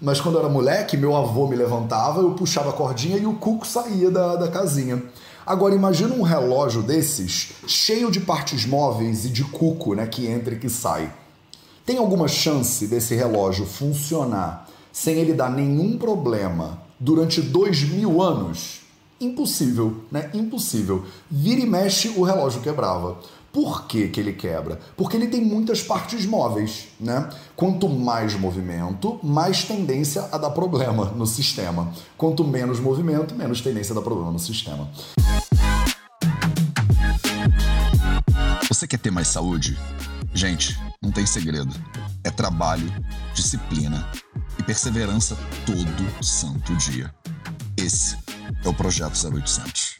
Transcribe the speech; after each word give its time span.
Mas 0.00 0.20
quando 0.20 0.36
eu 0.36 0.40
era 0.40 0.48
moleque, 0.48 0.96
meu 0.96 1.14
avô 1.14 1.46
me 1.46 1.54
levantava, 1.54 2.20
eu 2.20 2.32
puxava 2.32 2.70
a 2.70 2.72
cordinha 2.72 3.18
e 3.18 3.26
o 3.26 3.34
cuco 3.34 3.66
saía 3.66 4.10
da, 4.10 4.36
da 4.36 4.48
casinha. 4.48 5.02
Agora 5.44 5.74
imagina 5.74 6.14
um 6.14 6.22
relógio 6.22 6.82
desses, 6.82 7.52
cheio 7.66 8.10
de 8.10 8.20
partes 8.20 8.64
móveis 8.64 9.24
e 9.24 9.28
de 9.28 9.44
cuco, 9.44 9.94
né, 9.94 10.06
que 10.06 10.26
entra 10.26 10.54
e 10.54 10.58
que 10.58 10.68
sai. 10.68 11.12
Tem 11.84 11.98
alguma 11.98 12.28
chance 12.28 12.86
desse 12.86 13.14
relógio 13.14 13.66
funcionar 13.66 14.68
sem 14.92 15.16
ele 15.16 15.32
dar 15.32 15.50
nenhum 15.50 15.98
problema 15.98 16.80
durante 16.98 17.40
dois 17.42 17.82
mil 17.82 18.22
anos? 18.22 18.80
Impossível, 19.20 19.96
né? 20.10 20.30
Impossível. 20.32 21.04
Vira 21.30 21.60
e 21.60 21.66
mexe, 21.66 22.08
o 22.16 22.22
relógio 22.22 22.62
quebrava. 22.62 23.18
Por 23.52 23.86
que, 23.86 24.08
que 24.08 24.20
ele 24.20 24.32
quebra? 24.32 24.78
Porque 24.96 25.16
ele 25.16 25.26
tem 25.26 25.44
muitas 25.44 25.82
partes 25.82 26.24
móveis, 26.24 26.88
né? 27.00 27.28
Quanto 27.56 27.88
mais 27.88 28.34
movimento, 28.34 29.18
mais 29.22 29.64
tendência 29.64 30.28
a 30.30 30.38
dar 30.38 30.50
problema 30.50 31.06
no 31.06 31.26
sistema. 31.26 31.92
Quanto 32.16 32.44
menos 32.44 32.78
movimento, 32.78 33.34
menos 33.34 33.60
tendência 33.60 33.92
a 33.92 33.96
dar 33.96 34.02
problema 34.02 34.30
no 34.30 34.38
sistema. 34.38 34.88
Você 38.68 38.86
quer 38.86 38.98
ter 38.98 39.10
mais 39.10 39.26
saúde? 39.26 39.76
Gente, 40.32 40.78
não 41.02 41.10
tem 41.10 41.26
segredo. 41.26 41.74
É 42.22 42.30
trabalho, 42.30 42.86
disciplina 43.34 44.08
e 44.58 44.62
perseverança 44.62 45.36
todo 45.66 46.24
santo 46.24 46.74
dia. 46.76 47.12
Esse 47.76 48.16
é 48.64 48.68
o 48.68 48.72
Projeto 48.72 49.14
0800. 49.26 49.98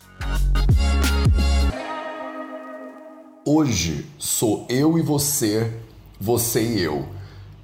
Hoje 3.42 4.06
sou 4.18 4.66
eu 4.68 4.98
e 4.98 5.02
você, 5.02 5.80
você 6.20 6.62
e 6.62 6.82
eu. 6.82 7.08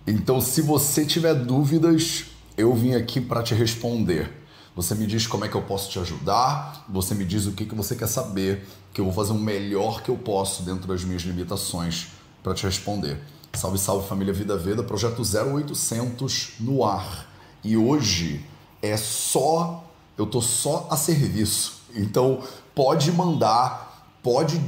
Então, 0.06 0.40
se 0.40 0.62
você 0.62 1.04
tiver 1.04 1.34
dúvidas, 1.34 2.24
eu 2.56 2.74
vim 2.74 2.94
aqui 2.94 3.20
para 3.20 3.42
te 3.42 3.54
responder. 3.54 4.32
Você 4.74 4.94
me 4.94 5.06
diz 5.06 5.26
como 5.26 5.44
é 5.44 5.48
que 5.48 5.54
eu 5.54 5.60
posso 5.60 5.90
te 5.90 5.98
ajudar, 5.98 6.86
você 6.88 7.14
me 7.14 7.26
diz 7.26 7.44
o 7.44 7.52
que, 7.52 7.66
que 7.66 7.74
você 7.74 7.94
quer 7.94 8.06
saber, 8.06 8.66
que 8.94 9.02
eu 9.02 9.04
vou 9.04 9.12
fazer 9.12 9.32
o 9.32 9.38
melhor 9.38 10.02
que 10.02 10.08
eu 10.08 10.16
posso 10.16 10.62
dentro 10.62 10.88
das 10.88 11.04
minhas 11.04 11.22
limitações 11.22 12.06
para 12.42 12.54
te 12.54 12.64
responder. 12.64 13.20
Salve, 13.52 13.76
salve 13.76 14.08
família 14.08 14.32
Vida 14.32 14.56
Veda, 14.56 14.82
projeto 14.82 15.20
0800 15.20 16.54
no 16.58 16.84
ar. 16.84 17.30
E 17.62 17.76
hoje 17.76 18.42
é 18.80 18.96
só, 18.96 19.84
eu 20.16 20.24
tô 20.24 20.40
só 20.40 20.88
a 20.90 20.96
serviço. 20.96 21.82
Então, 21.94 22.42
pode 22.74 23.12
mandar 23.12 23.86
pode, 24.26 24.60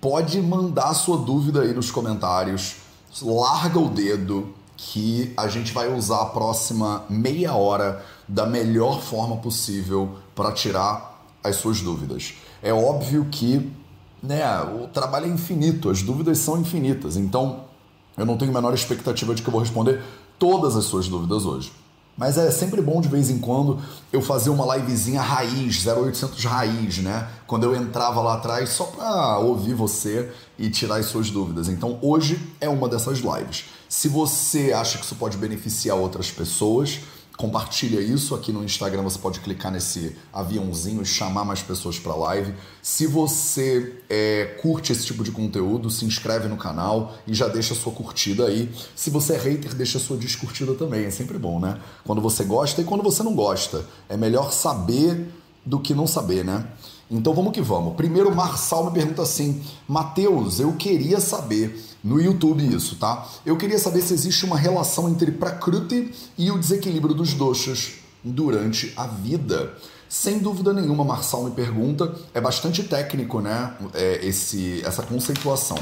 pode 0.00 0.40
mandar 0.40 0.94
sua 0.94 1.16
dúvida 1.16 1.62
aí 1.62 1.72
nos 1.72 1.90
comentários. 1.90 2.76
Larga 3.22 3.78
o 3.78 3.88
dedo 3.88 4.54
que 4.76 5.32
a 5.36 5.48
gente 5.48 5.72
vai 5.72 5.92
usar 5.92 6.22
a 6.22 6.26
próxima 6.26 7.04
meia 7.08 7.54
hora 7.54 8.04
da 8.28 8.46
melhor 8.46 9.00
forma 9.00 9.36
possível 9.36 10.16
para 10.34 10.52
tirar 10.52 11.20
as 11.42 11.56
suas 11.56 11.80
dúvidas. 11.80 12.34
É 12.62 12.72
óbvio 12.72 13.26
que 13.30 13.72
né, 14.22 14.44
o 14.60 14.86
trabalho 14.88 15.26
é 15.26 15.28
infinito, 15.28 15.90
as 15.90 16.02
dúvidas 16.02 16.38
são 16.38 16.60
infinitas, 16.60 17.16
então 17.16 17.64
eu 18.16 18.26
não 18.26 18.36
tenho 18.36 18.50
a 18.50 18.54
menor 18.54 18.74
expectativa 18.74 19.34
de 19.34 19.42
que 19.42 19.48
eu 19.48 19.52
vou 19.52 19.60
responder 19.60 20.02
todas 20.38 20.76
as 20.76 20.84
suas 20.84 21.08
dúvidas 21.08 21.44
hoje. 21.44 21.72
Mas 22.18 22.36
é 22.36 22.50
sempre 22.50 22.82
bom 22.82 23.00
de 23.00 23.06
vez 23.06 23.30
em 23.30 23.38
quando 23.38 23.78
eu 24.12 24.20
fazer 24.20 24.50
uma 24.50 24.76
livezinha 24.76 25.22
raiz, 25.22 25.86
0800 25.86 26.44
raiz, 26.44 26.98
né? 26.98 27.28
Quando 27.46 27.62
eu 27.62 27.76
entrava 27.76 28.20
lá 28.20 28.34
atrás 28.34 28.70
só 28.70 28.84
para 28.84 29.38
ouvir 29.38 29.72
você 29.72 30.28
e 30.58 30.68
tirar 30.68 30.96
as 30.96 31.06
suas 31.06 31.30
dúvidas. 31.30 31.68
Então 31.68 31.96
hoje 32.02 32.40
é 32.60 32.68
uma 32.68 32.88
dessas 32.88 33.18
lives. 33.18 33.66
Se 33.88 34.08
você 34.08 34.72
acha 34.72 34.98
que 34.98 35.04
isso 35.04 35.14
pode 35.14 35.36
beneficiar 35.38 35.96
outras 35.96 36.28
pessoas, 36.28 36.98
compartilha 37.38 38.00
isso 38.00 38.34
aqui 38.34 38.52
no 38.52 38.64
Instagram. 38.64 39.02
Você 39.02 39.18
pode 39.18 39.38
clicar 39.38 39.70
nesse 39.70 40.16
aviãozinho 40.32 41.00
e 41.00 41.06
chamar 41.06 41.44
mais 41.44 41.62
pessoas 41.62 41.96
para 41.96 42.14
live. 42.14 42.52
Se 42.82 43.06
você 43.06 44.02
é, 44.10 44.58
curte 44.60 44.90
esse 44.90 45.06
tipo 45.06 45.22
de 45.22 45.30
conteúdo, 45.30 45.88
se 45.88 46.04
inscreve 46.04 46.48
no 46.48 46.56
canal 46.56 47.16
e 47.28 47.32
já 47.32 47.46
deixa 47.46 47.76
sua 47.76 47.92
curtida 47.92 48.46
aí. 48.46 48.68
Se 48.94 49.08
você 49.08 49.34
é 49.34 49.38
hater, 49.38 49.72
deixa 49.74 50.00
sua 50.00 50.16
descurtida 50.16 50.74
também. 50.74 51.04
É 51.04 51.10
sempre 51.10 51.38
bom, 51.38 51.60
né? 51.60 51.78
Quando 52.04 52.20
você 52.20 52.42
gosta 52.42 52.82
e 52.82 52.84
quando 52.84 53.04
você 53.04 53.22
não 53.22 53.34
gosta. 53.34 53.86
É 54.08 54.16
melhor 54.16 54.52
saber 54.52 55.32
do 55.64 55.78
que 55.78 55.94
não 55.94 56.08
saber, 56.08 56.44
né? 56.44 56.66
Então 57.08 57.32
vamos 57.32 57.52
que 57.52 57.62
vamos. 57.62 57.94
Primeiro, 57.94 58.34
Marçal 58.34 58.86
me 58.86 58.90
pergunta 58.90 59.22
assim: 59.22 59.62
Mateus, 59.86 60.58
eu 60.58 60.72
queria 60.72 61.20
saber 61.20 61.87
no 62.02 62.20
YouTube 62.20 62.64
isso, 62.74 62.96
tá? 62.96 63.26
Eu 63.44 63.56
queria 63.56 63.78
saber 63.78 64.02
se 64.02 64.14
existe 64.14 64.44
uma 64.44 64.56
relação 64.56 65.08
entre 65.08 65.30
Prakruti 65.32 66.12
e 66.36 66.50
o 66.50 66.58
desequilíbrio 66.58 67.14
dos 67.14 67.34
doshas 67.34 67.94
durante 68.22 68.92
a 68.96 69.06
vida. 69.06 69.74
Sem 70.08 70.38
dúvida 70.38 70.72
nenhuma, 70.72 71.04
Marçal 71.04 71.44
me 71.44 71.50
pergunta, 71.50 72.14
é 72.32 72.40
bastante 72.40 72.82
técnico, 72.82 73.40
né? 73.40 73.74
É, 73.92 74.26
esse, 74.26 74.82
essa 74.84 75.02
conceituação. 75.02 75.76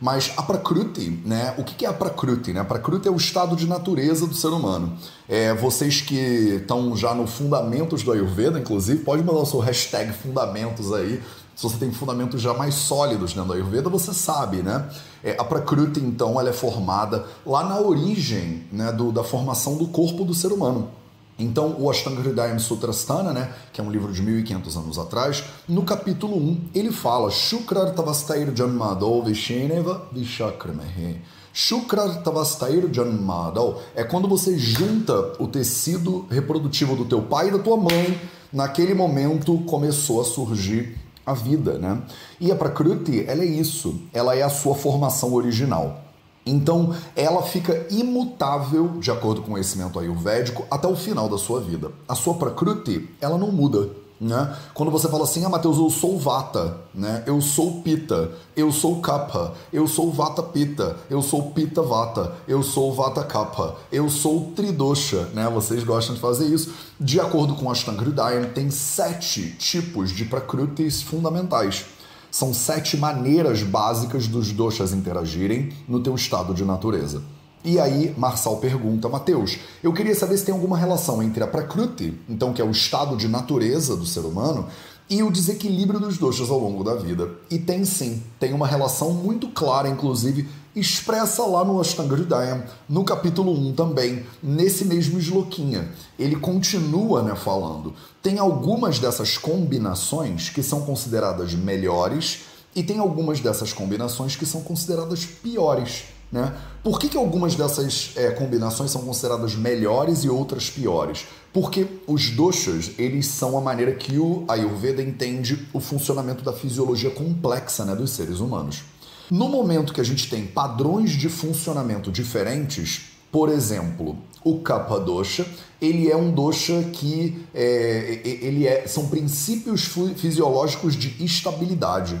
Mas 0.00 0.32
a 0.36 0.42
Prakruti, 0.42 1.20
né? 1.24 1.54
O 1.58 1.64
que 1.64 1.84
é 1.84 1.88
a 1.88 1.92
Prakruti? 1.92 2.52
Né? 2.52 2.60
A 2.60 2.64
Prakruti 2.64 3.08
é 3.08 3.10
o 3.10 3.16
estado 3.16 3.56
de 3.56 3.66
natureza 3.66 4.26
do 4.26 4.34
ser 4.34 4.48
humano. 4.48 4.96
É, 5.28 5.52
vocês 5.54 6.00
que 6.00 6.14
estão 6.60 6.96
já 6.96 7.14
no 7.14 7.26
Fundamentos 7.26 8.02
do 8.02 8.12
Ayurveda, 8.12 8.58
inclusive, 8.60 9.02
pode 9.02 9.24
mandar 9.24 9.40
o 9.40 9.46
seu 9.46 9.58
hashtag 9.58 10.12
Fundamentos 10.12 10.92
aí. 10.92 11.20
Se 11.58 11.64
você 11.64 11.76
tem 11.76 11.90
fundamentos 11.90 12.40
já 12.40 12.54
mais 12.54 12.76
sólidos 12.76 13.32
dentro 13.32 13.48
do 13.48 13.54
Ayurveda, 13.54 13.90
você 13.90 14.14
sabe, 14.14 14.58
né? 14.58 14.88
É, 15.24 15.36
a 15.40 15.42
Prakruti, 15.42 15.98
então, 15.98 16.38
ela 16.38 16.50
é 16.50 16.52
formada 16.52 17.26
lá 17.44 17.64
na 17.64 17.80
origem 17.80 18.62
né, 18.70 18.92
do, 18.92 19.10
da 19.10 19.24
formação 19.24 19.76
do 19.76 19.88
corpo 19.88 20.24
do 20.24 20.32
ser 20.32 20.52
humano. 20.52 20.88
Então, 21.36 21.74
o 21.76 21.90
Ashtanga 21.90 22.20
Hridayam 22.20 22.60
Sutrasthana, 22.60 23.32
né, 23.32 23.52
que 23.72 23.80
é 23.80 23.84
um 23.84 23.90
livro 23.90 24.12
de 24.12 24.22
1500 24.22 24.76
anos 24.76 24.98
atrás, 25.00 25.42
no 25.68 25.82
capítulo 25.82 26.36
1, 26.36 26.68
ele 26.76 26.92
fala 26.92 27.28
Shukrar 27.28 27.92
Tavastair 27.92 28.54
Janmado 28.54 29.20
Visheneva 29.24 30.06
Vishakramehe. 30.12 31.20
Shukrar 31.52 32.22
Tavastair 32.22 32.88
Janmado 32.92 33.78
é 33.96 34.04
quando 34.04 34.28
você 34.28 34.56
junta 34.56 35.32
o 35.40 35.48
tecido 35.48 36.24
reprodutivo 36.30 36.94
do 36.94 37.04
teu 37.04 37.20
pai 37.22 37.48
e 37.48 37.50
da 37.50 37.58
tua 37.58 37.76
mãe. 37.76 38.16
Naquele 38.52 38.94
momento 38.94 39.58
começou 39.66 40.20
a 40.20 40.24
surgir 40.24 40.96
a 41.30 41.34
vida, 41.34 41.78
né? 41.78 42.02
E 42.40 42.50
a 42.50 42.56
Prakruti, 42.56 43.24
ela 43.26 43.42
é 43.42 43.46
isso, 43.46 44.00
ela 44.12 44.34
é 44.34 44.42
a 44.42 44.48
sua 44.48 44.74
formação 44.74 45.34
original. 45.34 46.00
Então, 46.44 46.94
ela 47.14 47.42
fica 47.42 47.86
imutável, 47.90 48.98
de 48.98 49.10
acordo 49.10 49.42
com 49.42 49.48
o 49.48 49.50
conhecimento 49.52 49.98
ayurvédico, 49.98 50.66
até 50.70 50.88
o 50.88 50.96
final 50.96 51.28
da 51.28 51.36
sua 51.36 51.60
vida. 51.60 51.92
A 52.08 52.14
sua 52.14 52.34
Prakruti, 52.34 53.08
ela 53.20 53.36
não 53.36 53.52
muda. 53.52 53.90
Né? 54.20 54.56
Quando 54.74 54.90
você 54.90 55.08
fala 55.08 55.22
assim, 55.22 55.44
ah, 55.44 55.48
Mateus, 55.48 55.78
eu 55.78 55.88
sou 55.90 56.18
Vata, 56.18 56.76
né? 56.92 57.22
eu 57.24 57.40
sou 57.40 57.82
Pita, 57.82 58.32
eu 58.56 58.72
sou 58.72 59.00
Kapha, 59.00 59.52
eu 59.72 59.86
sou 59.86 60.12
Vata 60.12 60.42
Pita, 60.42 60.96
eu 61.08 61.22
sou 61.22 61.52
Pita 61.52 61.82
Vata, 61.82 62.32
eu 62.48 62.62
sou 62.62 62.92
Vata 62.92 63.22
Kapha, 63.22 63.76
eu 63.92 64.10
sou 64.10 64.52
Tridosha, 64.56 65.28
né? 65.34 65.48
Vocês 65.48 65.84
gostam 65.84 66.16
de 66.16 66.20
fazer 66.20 66.46
isso. 66.46 66.74
De 66.98 67.20
acordo 67.20 67.54
com 67.54 67.70
Ashtanga 67.70 68.02
Hridayam, 68.02 68.50
tem 68.50 68.70
sete 68.70 69.54
tipos 69.56 70.10
de 70.10 70.24
Prakrutis 70.24 71.00
fundamentais. 71.00 71.84
São 72.30 72.52
sete 72.52 72.96
maneiras 72.96 73.62
básicas 73.62 74.26
dos 74.26 74.52
doshas 74.52 74.92
interagirem 74.92 75.72
no 75.86 76.00
teu 76.00 76.14
estado 76.16 76.52
de 76.52 76.64
natureza. 76.64 77.22
E 77.64 77.78
aí, 77.80 78.14
Marçal 78.16 78.56
pergunta, 78.58 79.08
Mateus, 79.08 79.58
eu 79.82 79.92
queria 79.92 80.14
saber 80.14 80.38
se 80.38 80.44
tem 80.44 80.54
alguma 80.54 80.78
relação 80.78 81.22
entre 81.22 81.42
a 81.42 81.46
Prakruti, 81.46 82.14
então 82.28 82.52
que 82.52 82.62
é 82.62 82.64
o 82.64 82.70
estado 82.70 83.16
de 83.16 83.26
natureza 83.26 83.96
do 83.96 84.06
ser 84.06 84.20
humano, 84.20 84.66
e 85.10 85.22
o 85.22 85.30
desequilíbrio 85.30 85.98
dos 85.98 86.18
doshas 86.18 86.50
ao 86.50 86.58
longo 86.58 86.84
da 86.84 86.94
vida. 86.94 87.30
E 87.50 87.58
tem 87.58 87.84
sim, 87.84 88.22
tem 88.38 88.52
uma 88.52 88.66
relação 88.66 89.12
muito 89.12 89.48
clara, 89.48 89.88
inclusive 89.88 90.46
expressa 90.76 91.44
lá 91.44 91.64
no 91.64 91.80
Ashtanga 91.80 92.14
Hridayam, 92.14 92.62
no 92.88 93.02
capítulo 93.04 93.52
1 93.52 93.72
também, 93.72 94.24
nesse 94.42 94.84
mesmo 94.84 95.18
esloquinha. 95.18 95.88
Ele 96.18 96.36
continua 96.36 97.22
né, 97.22 97.34
falando. 97.34 97.94
Tem 98.22 98.38
algumas 98.38 98.98
dessas 98.98 99.36
combinações 99.36 100.50
que 100.50 100.62
são 100.62 100.82
consideradas 100.82 101.54
melhores 101.54 102.42
e 102.76 102.82
tem 102.82 102.98
algumas 102.98 103.40
dessas 103.40 103.72
combinações 103.72 104.36
que 104.36 104.46
são 104.46 104.60
consideradas 104.60 105.24
piores. 105.24 106.04
Né? 106.30 106.54
Por 106.82 106.98
que, 106.98 107.08
que 107.08 107.16
algumas 107.16 107.54
dessas 107.54 108.12
é, 108.16 108.30
combinações 108.30 108.90
são 108.90 109.02
consideradas 109.02 109.54
melhores 109.54 110.24
e 110.24 110.28
outras 110.28 110.68
piores? 110.68 111.26
Porque 111.52 111.86
os 112.06 112.30
doshas, 112.30 112.90
eles 112.98 113.26
são 113.26 113.56
a 113.56 113.60
maneira 113.60 113.92
que 113.92 114.18
o 114.18 114.44
Ayurveda 114.46 115.02
entende 115.02 115.66
o 115.72 115.80
funcionamento 115.80 116.44
da 116.44 116.52
fisiologia 116.52 117.10
complexa 117.10 117.84
né, 117.84 117.94
dos 117.94 118.10
seres 118.10 118.40
humanos. 118.40 118.82
No 119.30 119.48
momento 119.48 119.92
que 119.92 120.00
a 120.00 120.04
gente 120.04 120.28
tem 120.28 120.46
padrões 120.46 121.12
de 121.12 121.28
funcionamento 121.28 122.10
diferentes, 122.10 123.10
por 123.30 123.50
exemplo, 123.50 124.16
o 124.42 124.60
Kapha 124.60 124.98
Dosha, 124.98 125.46
ele 125.80 126.10
é 126.10 126.16
um 126.16 126.30
dosha 126.30 126.82
que 126.92 127.44
é, 127.54 128.20
ele 128.24 128.66
é, 128.66 128.86
são 128.86 129.08
princípios 129.08 129.88
fisiológicos 130.16 130.96
de 130.96 131.22
estabilidade. 131.22 132.18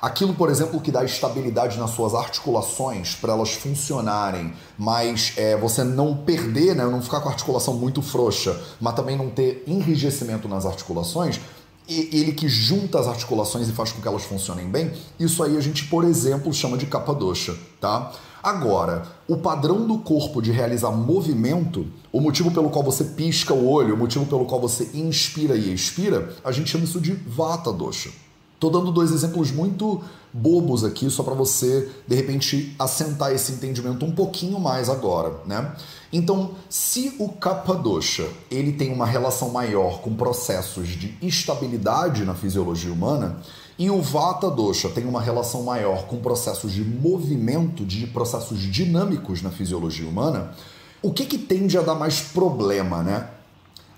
Aquilo, 0.00 0.34
por 0.34 0.50
exemplo, 0.50 0.80
que 0.80 0.92
dá 0.92 1.04
estabilidade 1.04 1.78
nas 1.78 1.90
suas 1.90 2.14
articulações 2.14 3.14
para 3.14 3.32
elas 3.32 3.52
funcionarem, 3.52 4.52
mas 4.78 5.32
é, 5.36 5.56
você 5.56 5.82
não 5.82 6.16
perder, 6.16 6.74
né, 6.76 6.84
não 6.84 7.00
ficar 7.00 7.20
com 7.20 7.28
a 7.28 7.32
articulação 7.32 7.74
muito 7.74 8.02
frouxa, 8.02 8.60
mas 8.80 8.94
também 8.94 9.16
não 9.16 9.30
ter 9.30 9.64
enrijecimento 9.66 10.48
nas 10.48 10.66
articulações, 10.66 11.40
ele 11.88 12.32
que 12.32 12.48
junta 12.48 12.98
as 12.98 13.06
articulações 13.06 13.68
e 13.68 13.72
faz 13.72 13.92
com 13.92 14.02
que 14.02 14.08
elas 14.08 14.24
funcionem 14.24 14.68
bem, 14.68 14.92
isso 15.18 15.42
aí 15.42 15.56
a 15.56 15.60
gente, 15.60 15.84
por 15.86 16.04
exemplo, 16.04 16.52
chama 16.52 16.76
de 16.76 16.86
capadosha, 16.86 17.54
tá? 17.80 18.12
Agora, 18.42 19.06
o 19.26 19.36
padrão 19.38 19.86
do 19.86 19.98
corpo 19.98 20.40
de 20.40 20.52
realizar 20.52 20.90
movimento, 20.90 21.86
o 22.12 22.20
motivo 22.20 22.50
pelo 22.50 22.70
qual 22.70 22.84
você 22.84 23.02
pisca 23.02 23.52
o 23.52 23.68
olho, 23.68 23.94
o 23.94 23.98
motivo 23.98 24.26
pelo 24.26 24.44
qual 24.44 24.60
você 24.60 24.90
inspira 24.94 25.56
e 25.56 25.72
expira, 25.72 26.32
a 26.44 26.52
gente 26.52 26.70
chama 26.70 26.84
isso 26.84 27.00
de 27.00 27.12
vata 27.12 27.72
dosha. 27.72 28.10
Tô 28.58 28.70
dando 28.70 28.90
dois 28.90 29.12
exemplos 29.12 29.50
muito 29.50 30.02
bobos 30.32 30.84
aqui, 30.84 31.10
só 31.10 31.22
para 31.22 31.34
você, 31.34 31.90
de 32.06 32.14
repente, 32.14 32.74
assentar 32.78 33.32
esse 33.32 33.52
entendimento 33.52 34.04
um 34.04 34.12
pouquinho 34.12 34.58
mais 34.58 34.88
agora, 34.88 35.34
né? 35.46 35.74
Então, 36.12 36.52
se 36.68 37.14
o 37.18 37.28
Kapha 37.28 37.74
Dosha 37.74 38.26
ele 38.50 38.72
tem 38.72 38.92
uma 38.92 39.06
relação 39.06 39.50
maior 39.50 40.00
com 40.00 40.14
processos 40.14 40.88
de 40.88 41.16
estabilidade 41.20 42.24
na 42.24 42.34
fisiologia 42.34 42.92
humana, 42.92 43.40
e 43.78 43.90
o 43.90 44.00
Vata 44.00 44.50
Dosha 44.50 44.88
tem 44.88 45.04
uma 45.04 45.20
relação 45.20 45.62
maior 45.62 46.04
com 46.06 46.16
processos 46.16 46.72
de 46.72 46.82
movimento, 46.82 47.84
de 47.84 48.06
processos 48.06 48.58
dinâmicos 48.58 49.42
na 49.42 49.50
fisiologia 49.50 50.08
humana, 50.08 50.52
o 51.02 51.12
que, 51.12 51.26
que 51.26 51.36
tende 51.36 51.76
a 51.76 51.82
dar 51.82 51.94
mais 51.94 52.20
problema, 52.20 53.02
né? 53.02 53.28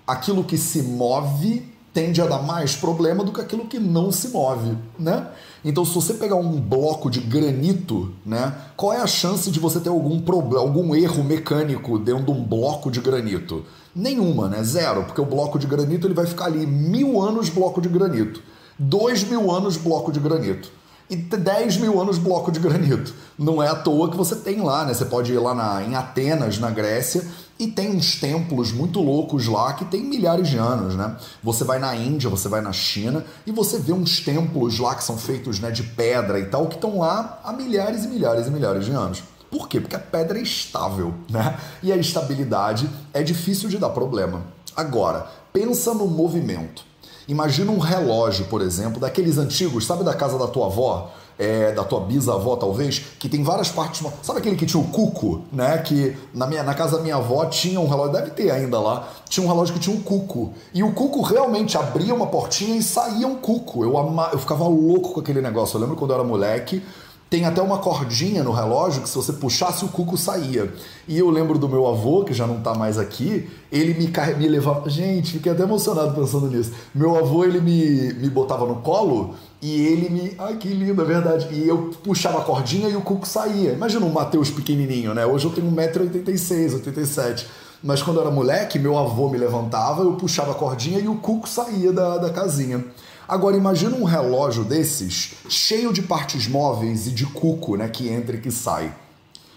Aquilo 0.05 0.43
que 0.43 0.59
se 0.59 0.83
move 0.83 1.78
tende 1.93 2.21
a 2.21 2.27
dar 2.27 2.43
mais 2.43 2.77
problema 2.77 3.25
do 3.25 3.33
que 3.33 3.41
aquilo 3.41 3.67
que 3.67 3.79
não 3.79 4.13
se 4.13 4.29
move, 4.29 4.77
né? 4.99 5.27
Então, 5.65 5.85
se 5.85 5.95
você 5.95 6.15
pegar 6.15 6.37
um 6.37 6.61
bloco 6.61 7.11
de 7.11 7.21
granito, 7.21 8.13
né, 8.25 8.55
qual 8.77 8.93
é 8.93 9.01
a 9.01 9.07
chance 9.07 9.51
de 9.51 9.59
você 9.59 9.81
ter 9.81 9.89
algum 9.89 10.21
problema, 10.21 10.61
algum 10.61 10.95
erro 10.95 11.25
mecânico 11.25 11.99
dentro 11.99 12.25
de 12.25 12.31
um 12.31 12.45
bloco 12.45 12.91
de 12.91 13.01
granito? 13.01 13.65
Nenhuma, 13.95 14.49
né? 14.49 14.63
Zero, 14.63 15.05
porque 15.05 15.21
o 15.21 15.27
bloco 15.27 15.59
de 15.59 15.67
granito 15.67 16.07
ele 16.07 16.15
vai 16.15 16.27
ficar 16.27 16.45
ali 16.45 16.65
mil 16.67 17.21
anos 17.21 17.49
bloco 17.49 17.81
de 17.81 17.89
granito, 17.89 18.41
dois 18.79 19.25
mil 19.25 19.51
anos 19.51 19.77
bloco 19.77 20.13
de 20.13 20.21
granito 20.21 20.71
e 21.11 21.17
10 21.17 21.79
mil 21.79 22.01
anos 22.01 22.19
bloco 22.19 22.53
de 22.53 22.61
granito. 22.61 23.15
Não 23.39 23.63
é 23.63 23.69
à 23.69 23.75
toa 23.75 24.11
que 24.11 24.17
você 24.17 24.37
tem 24.37 24.61
lá, 24.61 24.85
né? 24.85 24.93
Você 24.93 25.07
pode 25.07 25.33
ir 25.33 25.39
lá 25.39 25.55
na, 25.55 25.83
em 25.83 25.95
Atenas, 25.95 26.59
na 26.59 26.71
Grécia, 26.71 27.25
e 27.59 27.67
tem 27.67 27.91
uns 27.91 28.17
templos 28.17 28.71
muito 28.71 29.01
loucos 29.01 29.47
lá 29.49 29.73
que 29.73 29.85
tem 29.85 30.03
milhares 30.03 30.49
de 30.49 30.57
anos, 30.57 30.95
né? 30.95 31.17
Você 31.43 31.65
vai 31.65 31.79
na 31.79 31.95
Índia, 31.97 32.31
você 32.31 32.49
vai 32.49 32.61
na 32.61 32.73
China 32.73 33.25
e 33.45 33.51
você 33.51 33.79
vê 33.79 33.93
uns 33.93 34.21
templos 34.21 34.79
lá 34.79 34.95
que 34.95 35.03
são 35.03 35.19
feitos 35.19 35.59
né, 35.59 35.71
de 35.71 35.83
pedra 35.83 36.39
e 36.39 36.47
tal, 36.47 36.69
que 36.69 36.77
estão 36.77 36.99
lá 36.99 37.41
há 37.43 37.53
milhares 37.53 38.05
e 38.05 38.09
milhares 38.09 38.47
e 38.47 38.51
milhares 38.51 38.85
de 38.85 38.93
anos. 38.93 39.23
Por 39.51 39.69
quê? 39.69 39.81
Porque 39.81 39.97
a 39.97 40.01
pedra 40.01 40.39
é 40.39 40.43
estável, 40.43 41.13
né? 41.29 41.59
E 41.83 41.93
a 41.93 41.97
estabilidade 41.97 42.89
é 43.13 43.23
difícil 43.23 43.69
de 43.69 43.79
dar 43.79 43.91
problema. 43.91 44.43
Agora, 44.77 45.27
pensa 45.53 45.93
no 45.93 46.07
movimento. 46.07 46.87
Imagina 47.27 47.73
um 47.73 47.79
relógio, 47.79 48.47
por 48.47 48.63
exemplo, 48.63 49.01
daqueles 49.01 49.37
antigos, 49.37 49.85
sabe 49.85 50.05
da 50.05 50.15
casa 50.15 50.39
da 50.39 50.47
tua 50.47 50.67
avó? 50.67 51.13
É, 51.39 51.73
da 51.73 51.85
tua 51.85 52.01
bisavó, 52.01 52.57
talvez, 52.57 52.99
que 53.19 53.29
tem 53.29 53.43
várias 53.43 53.71
partes. 53.71 54.05
Sabe 54.23 54.41
aquele 54.41 54.57
que 54.57 54.67
tinha 54.67 54.83
o 54.83 54.87
cuco, 54.89 55.43
né? 55.53 55.79
Que 55.79 56.17
na, 56.35 56.47
minha, 56.47 56.63
na 56.63 56.75
casa 56.75 56.97
da 56.97 57.03
minha 57.03 57.17
avó 57.17 57.47
tinha 57.47 57.79
um 57.79 57.87
relógio, 57.87 58.13
deve 58.13 58.31
ter 58.33 58.51
ainda 58.51 58.81
lá, 58.81 59.09
tinha 59.29 59.45
um 59.45 59.49
relógio 59.49 59.75
que 59.75 59.81
tinha 59.81 59.95
um 59.95 60.01
cuco. 60.01 60.53
E 60.75 60.83
o 60.83 60.93
cuco 60.93 61.23
realmente 61.23 61.79
abria 61.79 62.15
uma 62.15 62.27
portinha 62.27 62.77
e 62.77 62.83
saía 62.83 63.27
um 63.27 63.37
cuco. 63.37 63.85
Eu, 63.85 63.97
ama, 63.97 64.31
eu 64.33 64.39
ficava 64.39 64.65
louco 64.65 65.13
com 65.13 65.21
aquele 65.21 65.41
negócio. 65.41 65.77
Eu 65.77 65.81
lembro 65.83 65.97
quando 65.97 66.11
eu 66.11 66.17
era 66.17 66.25
moleque. 66.25 66.83
Tem 67.31 67.45
até 67.45 67.61
uma 67.61 67.77
cordinha 67.77 68.43
no 68.43 68.53
relógio 68.53 69.03
que 69.03 69.09
se 69.09 69.15
você 69.15 69.35
puxasse 69.35 69.85
o 69.85 69.89
cuco 69.89 70.17
saía. 70.17 70.73
E 71.07 71.19
eu 71.19 71.29
lembro 71.29 71.59
do 71.59 71.69
meu 71.69 71.87
avô, 71.87 72.25
que 72.25 72.33
já 72.33 72.47
não 72.47 72.57
está 72.57 72.75
mais 72.75 72.99
aqui, 72.99 73.47
ele 73.71 73.93
me, 73.93 74.11
me 74.39 74.49
levava. 74.49 74.89
Gente, 74.89 75.33
fiquei 75.33 75.53
até 75.53 75.63
emocionado 75.63 76.15
pensando 76.19 76.47
nisso. 76.49 76.73
Meu 76.95 77.17
avô, 77.17 77.45
ele 77.45 77.61
me, 77.61 78.15
me 78.15 78.31
botava 78.31 78.65
no 78.67 78.77
colo 78.77 79.35
e 79.61 79.87
ele 79.87 80.09
me. 80.09 80.35
Ai, 80.39 80.57
que 80.57 80.69
lindo, 80.69 81.03
é 81.03 81.05
verdade. 81.05 81.49
E 81.53 81.69
eu 81.69 81.91
puxava 82.03 82.39
a 82.39 82.45
cordinha 82.45 82.89
e 82.89 82.97
o 82.97 83.03
cuco 83.03 83.29
saía. 83.29 83.73
Imagina 83.73 84.07
um 84.07 84.11
Matheus 84.11 84.49
pequenininho, 84.51 85.13
né? 85.13 85.27
Hoje 85.27 85.45
eu 85.45 85.51
tenho 85.51 85.71
1,86m, 85.71 86.75
87 86.77 87.47
Mas 87.83 88.03
quando 88.03 88.17
eu 88.17 88.23
era 88.23 88.31
moleque, 88.31 88.79
meu 88.79 88.97
avô 88.97 89.29
me 89.29 89.37
levantava, 89.37 90.03
eu 90.03 90.13
puxava 90.13 90.53
a 90.53 90.55
cordinha 90.55 90.99
e 90.99 91.09
o 91.09 91.17
cuco 91.17 91.47
saía 91.47 91.93
da, 91.93 92.17
da 92.17 92.31
casinha. 92.31 92.83
Agora 93.29 93.59
imagina 93.59 93.95
um 93.95 94.05
relógio 94.05 94.65
desses, 94.65 95.35
cheio 95.51 95.93
de 95.93 96.01
partes 96.01 96.49
móveis 96.49 97.07
e 97.07 97.11
de 97.11 97.27
cuco, 97.27 97.77
né, 97.77 97.87
que 97.87 98.09
entra 98.09 98.37
e 98.37 98.41
que 98.41 98.51
sai. 98.51 98.95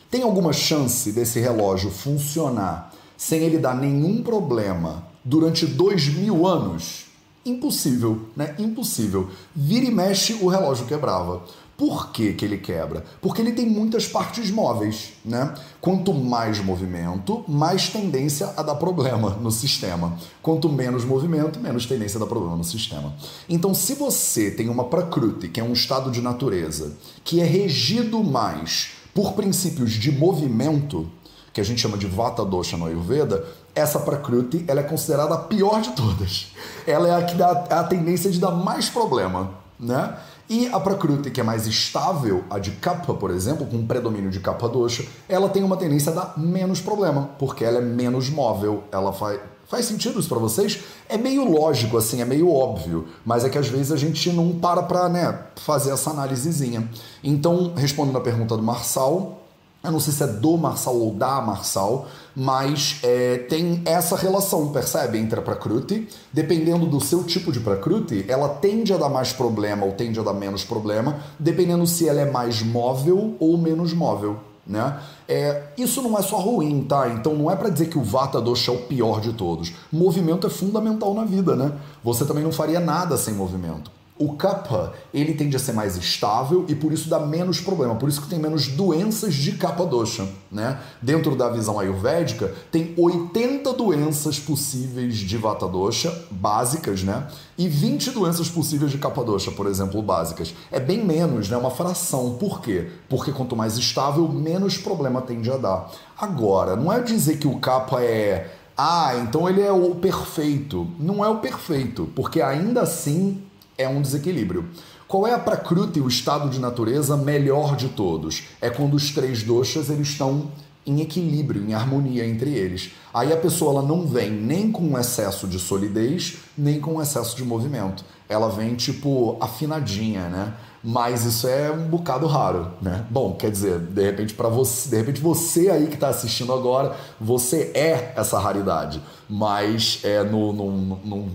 Tem 0.09 0.23
alguma 0.23 0.51
chance 0.51 1.09
desse 1.13 1.39
relógio 1.39 1.89
funcionar 1.89 2.93
sem 3.15 3.43
ele 3.43 3.57
dar 3.57 3.73
nenhum 3.73 4.21
problema 4.21 5.07
durante 5.23 5.65
dois 5.65 6.09
mil 6.09 6.45
anos? 6.45 7.05
Impossível, 7.45 8.27
né? 8.35 8.53
Impossível. 8.59 9.29
Vira 9.55 9.85
e 9.85 9.91
mexe, 9.91 10.33
o 10.41 10.47
relógio 10.47 10.85
quebrava. 10.85 11.41
Por 11.81 12.11
que, 12.11 12.33
que 12.33 12.45
ele 12.45 12.59
quebra? 12.59 13.03
Porque 13.19 13.41
ele 13.41 13.53
tem 13.53 13.65
muitas 13.65 14.07
partes 14.07 14.51
móveis, 14.51 15.13
né? 15.25 15.51
Quanto 15.81 16.13
mais 16.13 16.63
movimento, 16.63 17.43
mais 17.47 17.89
tendência 17.89 18.53
a 18.55 18.61
dar 18.61 18.75
problema 18.75 19.31
no 19.31 19.49
sistema. 19.49 20.15
Quanto 20.43 20.69
menos 20.69 21.03
movimento, 21.03 21.59
menos 21.59 21.87
tendência 21.87 22.17
a 22.17 22.19
dar 22.19 22.27
problema 22.27 22.55
no 22.55 22.63
sistema. 22.63 23.15
Então, 23.49 23.73
se 23.73 23.95
você 23.95 24.51
tem 24.51 24.69
uma 24.69 24.83
prakruti, 24.83 25.47
que 25.47 25.59
é 25.59 25.63
um 25.63 25.73
estado 25.73 26.11
de 26.11 26.21
natureza, 26.21 26.93
que 27.23 27.41
é 27.41 27.45
regido 27.45 28.23
mais 28.23 28.91
por 29.11 29.33
princípios 29.33 29.93
de 29.93 30.11
movimento, 30.11 31.09
que 31.51 31.59
a 31.59 31.63
gente 31.63 31.81
chama 31.81 31.97
de 31.97 32.05
Vata 32.05 32.45
Dosha 32.45 32.77
no 32.77 32.85
Ayurveda, 32.85 33.43
essa 33.73 33.99
Prakruti 33.99 34.63
ela 34.67 34.81
é 34.81 34.83
considerada 34.83 35.33
a 35.33 35.39
pior 35.39 35.81
de 35.81 35.89
todas. 35.93 36.51
Ela 36.85 37.07
é 37.07 37.15
a 37.15 37.25
que 37.25 37.33
dá 37.33 37.49
a 37.71 37.83
tendência 37.85 38.29
de 38.29 38.39
dar 38.39 38.51
mais 38.51 38.87
problema, 38.87 39.49
né? 39.79 40.15
E 40.51 40.67
a 40.67 40.77
Prakruti, 40.81 41.31
que 41.31 41.39
é 41.39 41.43
mais 41.45 41.65
estável, 41.65 42.43
a 42.49 42.59
de 42.59 42.71
Kapha, 42.71 43.13
por 43.13 43.31
exemplo, 43.31 43.65
com 43.65 43.77
um 43.77 43.87
predomínio 43.87 44.29
de 44.29 44.41
Kapha 44.41 44.67
Dosha, 44.67 45.05
ela 45.29 45.47
tem 45.47 45.63
uma 45.63 45.77
tendência 45.77 46.11
a 46.11 46.15
dar 46.15 46.33
menos 46.37 46.81
problema, 46.81 47.29
porque 47.39 47.63
ela 47.63 47.77
é 47.77 47.81
menos 47.81 48.29
móvel, 48.29 48.83
ela 48.91 49.13
faz... 49.13 49.39
Faz 49.65 49.85
sentido 49.85 50.19
isso 50.19 50.27
para 50.27 50.39
vocês? 50.39 50.81
É 51.07 51.17
meio 51.17 51.49
lógico, 51.49 51.97
assim, 51.97 52.21
é 52.21 52.25
meio 52.25 52.51
óbvio, 52.51 53.07
mas 53.23 53.45
é 53.45 53.49
que 53.49 53.57
às 53.57 53.69
vezes 53.69 53.93
a 53.93 53.95
gente 53.95 54.29
não 54.33 54.51
para 54.59 54.83
para 54.83 55.07
né, 55.07 55.39
fazer 55.55 55.91
essa 55.91 56.09
análisezinha. 56.09 56.89
Então, 57.23 57.71
respondendo 57.77 58.17
a 58.17 58.21
pergunta 58.21 58.57
do 58.57 58.63
Marçal, 58.63 59.40
eu 59.83 59.91
não 59.91 59.99
sei 59.99 60.13
se 60.13 60.23
é 60.23 60.27
do 60.27 60.57
Marçal 60.57 60.95
ou 60.95 61.11
da 61.11 61.41
Marçal, 61.41 62.07
mas 62.35 62.99
é, 63.01 63.39
tem 63.49 63.81
essa 63.83 64.15
relação, 64.15 64.71
percebe? 64.71 65.17
Entre 65.17 65.39
a 65.39 65.41
Prakruti. 65.41 66.07
Dependendo 66.31 66.85
do 66.85 67.01
seu 67.01 67.23
tipo 67.23 67.51
de 67.51 67.59
Prakruti, 67.59 68.23
ela 68.27 68.47
tende 68.47 68.93
a 68.93 68.97
dar 68.97 69.09
mais 69.09 69.33
problema 69.33 69.85
ou 69.85 69.93
tende 69.93 70.19
a 70.19 70.23
dar 70.23 70.33
menos 70.33 70.63
problema, 70.63 71.19
dependendo 71.39 71.87
se 71.87 72.07
ela 72.07 72.21
é 72.21 72.29
mais 72.29 72.61
móvel 72.61 73.35
ou 73.39 73.57
menos 73.57 73.91
móvel. 73.91 74.37
Né? 74.67 74.99
É, 75.27 75.63
isso 75.75 76.03
não 76.03 76.17
é 76.17 76.21
só 76.21 76.37
ruim, 76.37 76.83
tá? 76.83 77.09
Então 77.09 77.33
não 77.33 77.49
é 77.49 77.55
para 77.55 77.69
dizer 77.69 77.87
que 77.87 77.97
o 77.97 78.03
Vata 78.03 78.39
Dosha 78.39 78.71
é 78.71 78.75
o 78.75 78.77
pior 78.83 79.19
de 79.19 79.33
todos. 79.33 79.73
Movimento 79.91 80.45
é 80.45 80.49
fundamental 80.51 81.15
na 81.15 81.25
vida, 81.25 81.55
né? 81.55 81.71
Você 82.03 82.23
também 82.23 82.43
não 82.43 82.51
faria 82.51 82.79
nada 82.79 83.17
sem 83.17 83.33
movimento. 83.33 83.89
O 84.21 84.33
kapha, 84.33 84.93
ele 85.11 85.33
tende 85.33 85.55
a 85.55 85.59
ser 85.59 85.73
mais 85.73 85.97
estável 85.97 86.63
e 86.67 86.75
por 86.75 86.93
isso 86.93 87.09
dá 87.09 87.19
menos 87.19 87.59
problema, 87.59 87.95
por 87.95 88.07
isso 88.07 88.21
que 88.21 88.29
tem 88.29 88.37
menos 88.37 88.67
doenças 88.67 89.33
de 89.33 89.53
kapha 89.53 89.83
dosha, 89.83 90.29
né? 90.51 90.79
Dentro 91.01 91.35
da 91.35 91.49
visão 91.49 91.79
ayurvédica, 91.79 92.53
tem 92.71 92.93
80 92.95 93.73
doenças 93.73 94.37
possíveis 94.37 95.15
de 95.15 95.37
vata 95.37 95.67
dosha, 95.67 96.15
básicas, 96.29 97.01
né? 97.01 97.25
E 97.57 97.67
20 97.67 98.11
doenças 98.11 98.47
possíveis 98.47 98.91
de 98.91 98.99
kapha 98.99 99.23
dosha, 99.23 99.49
por 99.53 99.65
exemplo, 99.65 99.99
básicas. 100.03 100.53
É 100.71 100.79
bem 100.79 101.03
menos, 101.03 101.49
né? 101.49 101.57
Uma 101.57 101.71
fração. 101.71 102.35
Por 102.39 102.61
quê? 102.61 102.91
Porque 103.09 103.31
quanto 103.31 103.55
mais 103.55 103.75
estável, 103.75 104.27
menos 104.27 104.77
problema 104.77 105.19
tende 105.23 105.49
a 105.49 105.57
dar. 105.57 105.91
Agora, 106.15 106.75
não 106.75 106.93
é 106.93 107.01
dizer 107.01 107.39
que 107.39 107.47
o 107.47 107.57
kapha 107.57 108.03
é 108.03 108.51
ah, 108.77 109.15
então 109.17 109.49
ele 109.49 109.61
é 109.61 109.71
o 109.71 109.95
perfeito. 109.95 110.87
Não 110.99 111.25
é 111.25 111.29
o 111.29 111.39
perfeito, 111.39 112.07
porque 112.15 112.39
ainda 112.39 112.81
assim 112.81 113.43
é 113.81 113.89
um 113.89 114.01
desequilíbrio. 114.01 114.69
Qual 115.07 115.27
é 115.27 115.33
a 115.33 115.39
Prakruti, 115.39 115.99
o 115.99 116.07
estado 116.07 116.49
de 116.49 116.59
natureza 116.59 117.17
melhor 117.17 117.75
de 117.75 117.89
todos? 117.89 118.43
É 118.61 118.69
quando 118.69 118.93
os 118.93 119.11
três 119.11 119.43
doshas 119.43 119.89
eles 119.89 120.07
estão 120.07 120.49
em 120.85 121.01
equilíbrio, 121.01 121.63
em 121.63 121.73
harmonia 121.73 122.25
entre 122.25 122.51
eles. 122.51 122.91
Aí 123.13 123.31
a 123.31 123.37
pessoa 123.37 123.73
ela 123.73 123.87
não 123.87 124.07
vem 124.07 124.31
nem 124.31 124.71
com 124.71 124.97
excesso 124.97 125.47
de 125.47 125.59
solidez, 125.59 126.37
nem 126.57 126.79
com 126.79 127.01
excesso 127.01 127.35
de 127.35 127.43
movimento. 127.43 128.03
Ela 128.27 128.49
vem 128.49 128.75
tipo 128.75 129.37
afinadinha, 129.41 130.29
né? 130.29 130.53
Mas 130.83 131.25
isso 131.25 131.47
é 131.47 131.69
um 131.69 131.87
bocado 131.87 132.25
raro, 132.25 132.71
né? 132.81 133.05
Bom, 133.09 133.35
quer 133.35 133.51
dizer, 133.51 133.77
de 133.77 134.03
repente 134.03 134.33
para 134.33 134.49
você, 134.49 134.89
de 134.89 134.95
repente 134.95 135.21
você 135.21 135.69
aí 135.69 135.85
que 135.85 135.93
está 135.93 136.07
assistindo 136.07 136.51
agora, 136.51 136.95
você 137.19 137.71
é 137.75 138.13
essa 138.15 138.39
raridade. 138.39 138.99
Mas 139.29 139.99
é 140.03 140.23
no, 140.23 140.51
no, 140.51 140.71
no, 140.71 141.29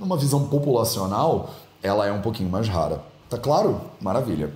numa 0.00 0.16
visão 0.16 0.48
populacional, 0.48 1.54
ela 1.84 2.06
é 2.06 2.10
um 2.10 2.22
pouquinho 2.22 2.48
mais 2.48 2.66
rara, 2.66 3.02
tá? 3.28 3.36
Claro? 3.36 3.80
Maravilha. 4.00 4.50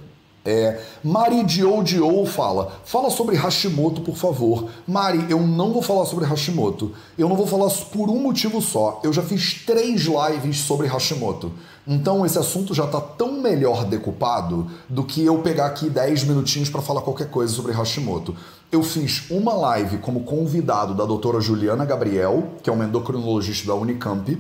É, 0.45 0.81
Mari 1.05 1.45
Dio 1.45 1.83
Dio 1.83 2.25
fala: 2.25 2.73
fala 2.83 3.11
sobre 3.11 3.37
Hashimoto, 3.37 4.01
por 4.01 4.17
favor. 4.17 4.71
Mari, 4.87 5.27
eu 5.29 5.41
não 5.41 5.75
vou 5.75 5.83
falar 5.83 6.07
sobre 6.07 6.25
Hashimoto. 6.25 6.95
Eu 7.19 7.29
não 7.29 7.37
vou 7.37 7.47
falar 7.47 7.69
por 7.93 8.09
um 8.09 8.19
motivo 8.19 8.63
só. 8.63 8.99
Eu 9.05 9.13
já 9.13 9.23
fiz 9.23 9.63
três 9.67 10.07
lives 10.07 10.61
sobre 10.61 10.87
Hashimoto. 10.87 11.53
Então 11.87 12.25
esse 12.25 12.39
assunto 12.39 12.73
já 12.73 12.85
está 12.85 12.99
tão 12.99 13.43
melhor 13.43 13.85
decupado 13.85 14.71
do 14.89 15.05
que 15.05 15.23
eu 15.23 15.39
pegar 15.41 15.67
aqui 15.67 15.91
10 15.91 16.25
minutinhos 16.25 16.71
para 16.71 16.81
falar 16.81 17.03
qualquer 17.03 17.31
coisa 17.31 17.53
sobre 17.53 17.73
Hashimoto. 17.73 18.35
Eu 18.73 18.83
fiz 18.83 19.31
uma 19.31 19.53
live 19.53 19.99
como 19.99 20.21
convidado 20.21 20.95
da 20.95 21.05
doutora 21.05 21.41
Juliana 21.41 21.85
Gabriel, 21.85 22.53
que 22.63 22.71
é 22.71 22.73
uma 22.73 22.85
endocrinologista 22.85 23.67
da 23.67 23.75
Unicamp, 23.75 24.39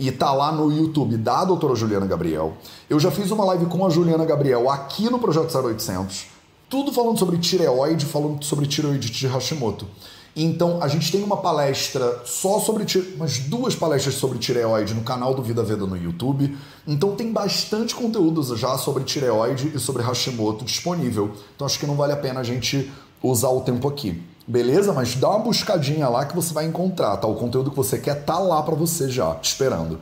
e 0.00 0.10
tá 0.10 0.32
lá 0.32 0.50
no 0.50 0.72
YouTube 0.72 1.18
da 1.18 1.44
doutora 1.44 1.74
Juliana 1.74 2.06
Gabriel. 2.06 2.54
Eu 2.88 2.98
já 2.98 3.10
fiz 3.10 3.30
uma 3.30 3.44
live 3.44 3.66
com 3.66 3.84
a 3.84 3.90
Juliana 3.90 4.24
Gabriel 4.24 4.70
aqui 4.70 5.10
no 5.10 5.18
Projeto 5.18 5.54
0800, 5.54 6.24
tudo 6.70 6.90
falando 6.90 7.18
sobre 7.18 7.36
tireoide, 7.36 8.06
falando 8.06 8.42
sobre 8.42 8.66
tireoide 8.66 9.10
de 9.10 9.26
Hashimoto. 9.26 9.86
Então, 10.34 10.82
a 10.82 10.88
gente 10.88 11.12
tem 11.12 11.22
uma 11.22 11.36
palestra 11.36 12.22
só 12.24 12.60
sobre 12.60 12.86
umas 13.14 13.40
duas 13.40 13.74
palestras 13.74 14.14
sobre 14.14 14.38
tireoide 14.38 14.94
no 14.94 15.02
canal 15.02 15.34
do 15.34 15.42
Vida 15.42 15.62
Veda 15.62 15.84
no 15.84 15.96
YouTube. 15.96 16.56
Então, 16.86 17.14
tem 17.14 17.30
bastante 17.30 17.94
conteúdo 17.94 18.56
já 18.56 18.78
sobre 18.78 19.04
tireoide 19.04 19.72
e 19.74 19.78
sobre 19.78 20.02
Hashimoto 20.02 20.64
disponível. 20.64 21.32
Então, 21.54 21.66
acho 21.66 21.78
que 21.78 21.86
não 21.86 21.96
vale 21.96 22.14
a 22.14 22.16
pena 22.16 22.40
a 22.40 22.44
gente 22.44 22.90
usar 23.22 23.50
o 23.50 23.60
tempo 23.60 23.86
aqui. 23.86 24.22
Beleza? 24.46 24.92
Mas 24.92 25.14
dá 25.14 25.28
uma 25.30 25.40
buscadinha 25.40 26.08
lá 26.08 26.24
que 26.24 26.34
você 26.34 26.52
vai 26.52 26.66
encontrar, 26.66 27.16
tá? 27.16 27.26
O 27.26 27.36
conteúdo 27.36 27.70
que 27.70 27.76
você 27.76 27.98
quer 27.98 28.24
tá 28.24 28.38
lá 28.38 28.62
para 28.62 28.74
você 28.74 29.08
já, 29.08 29.34
te 29.36 29.50
esperando. 29.50 30.00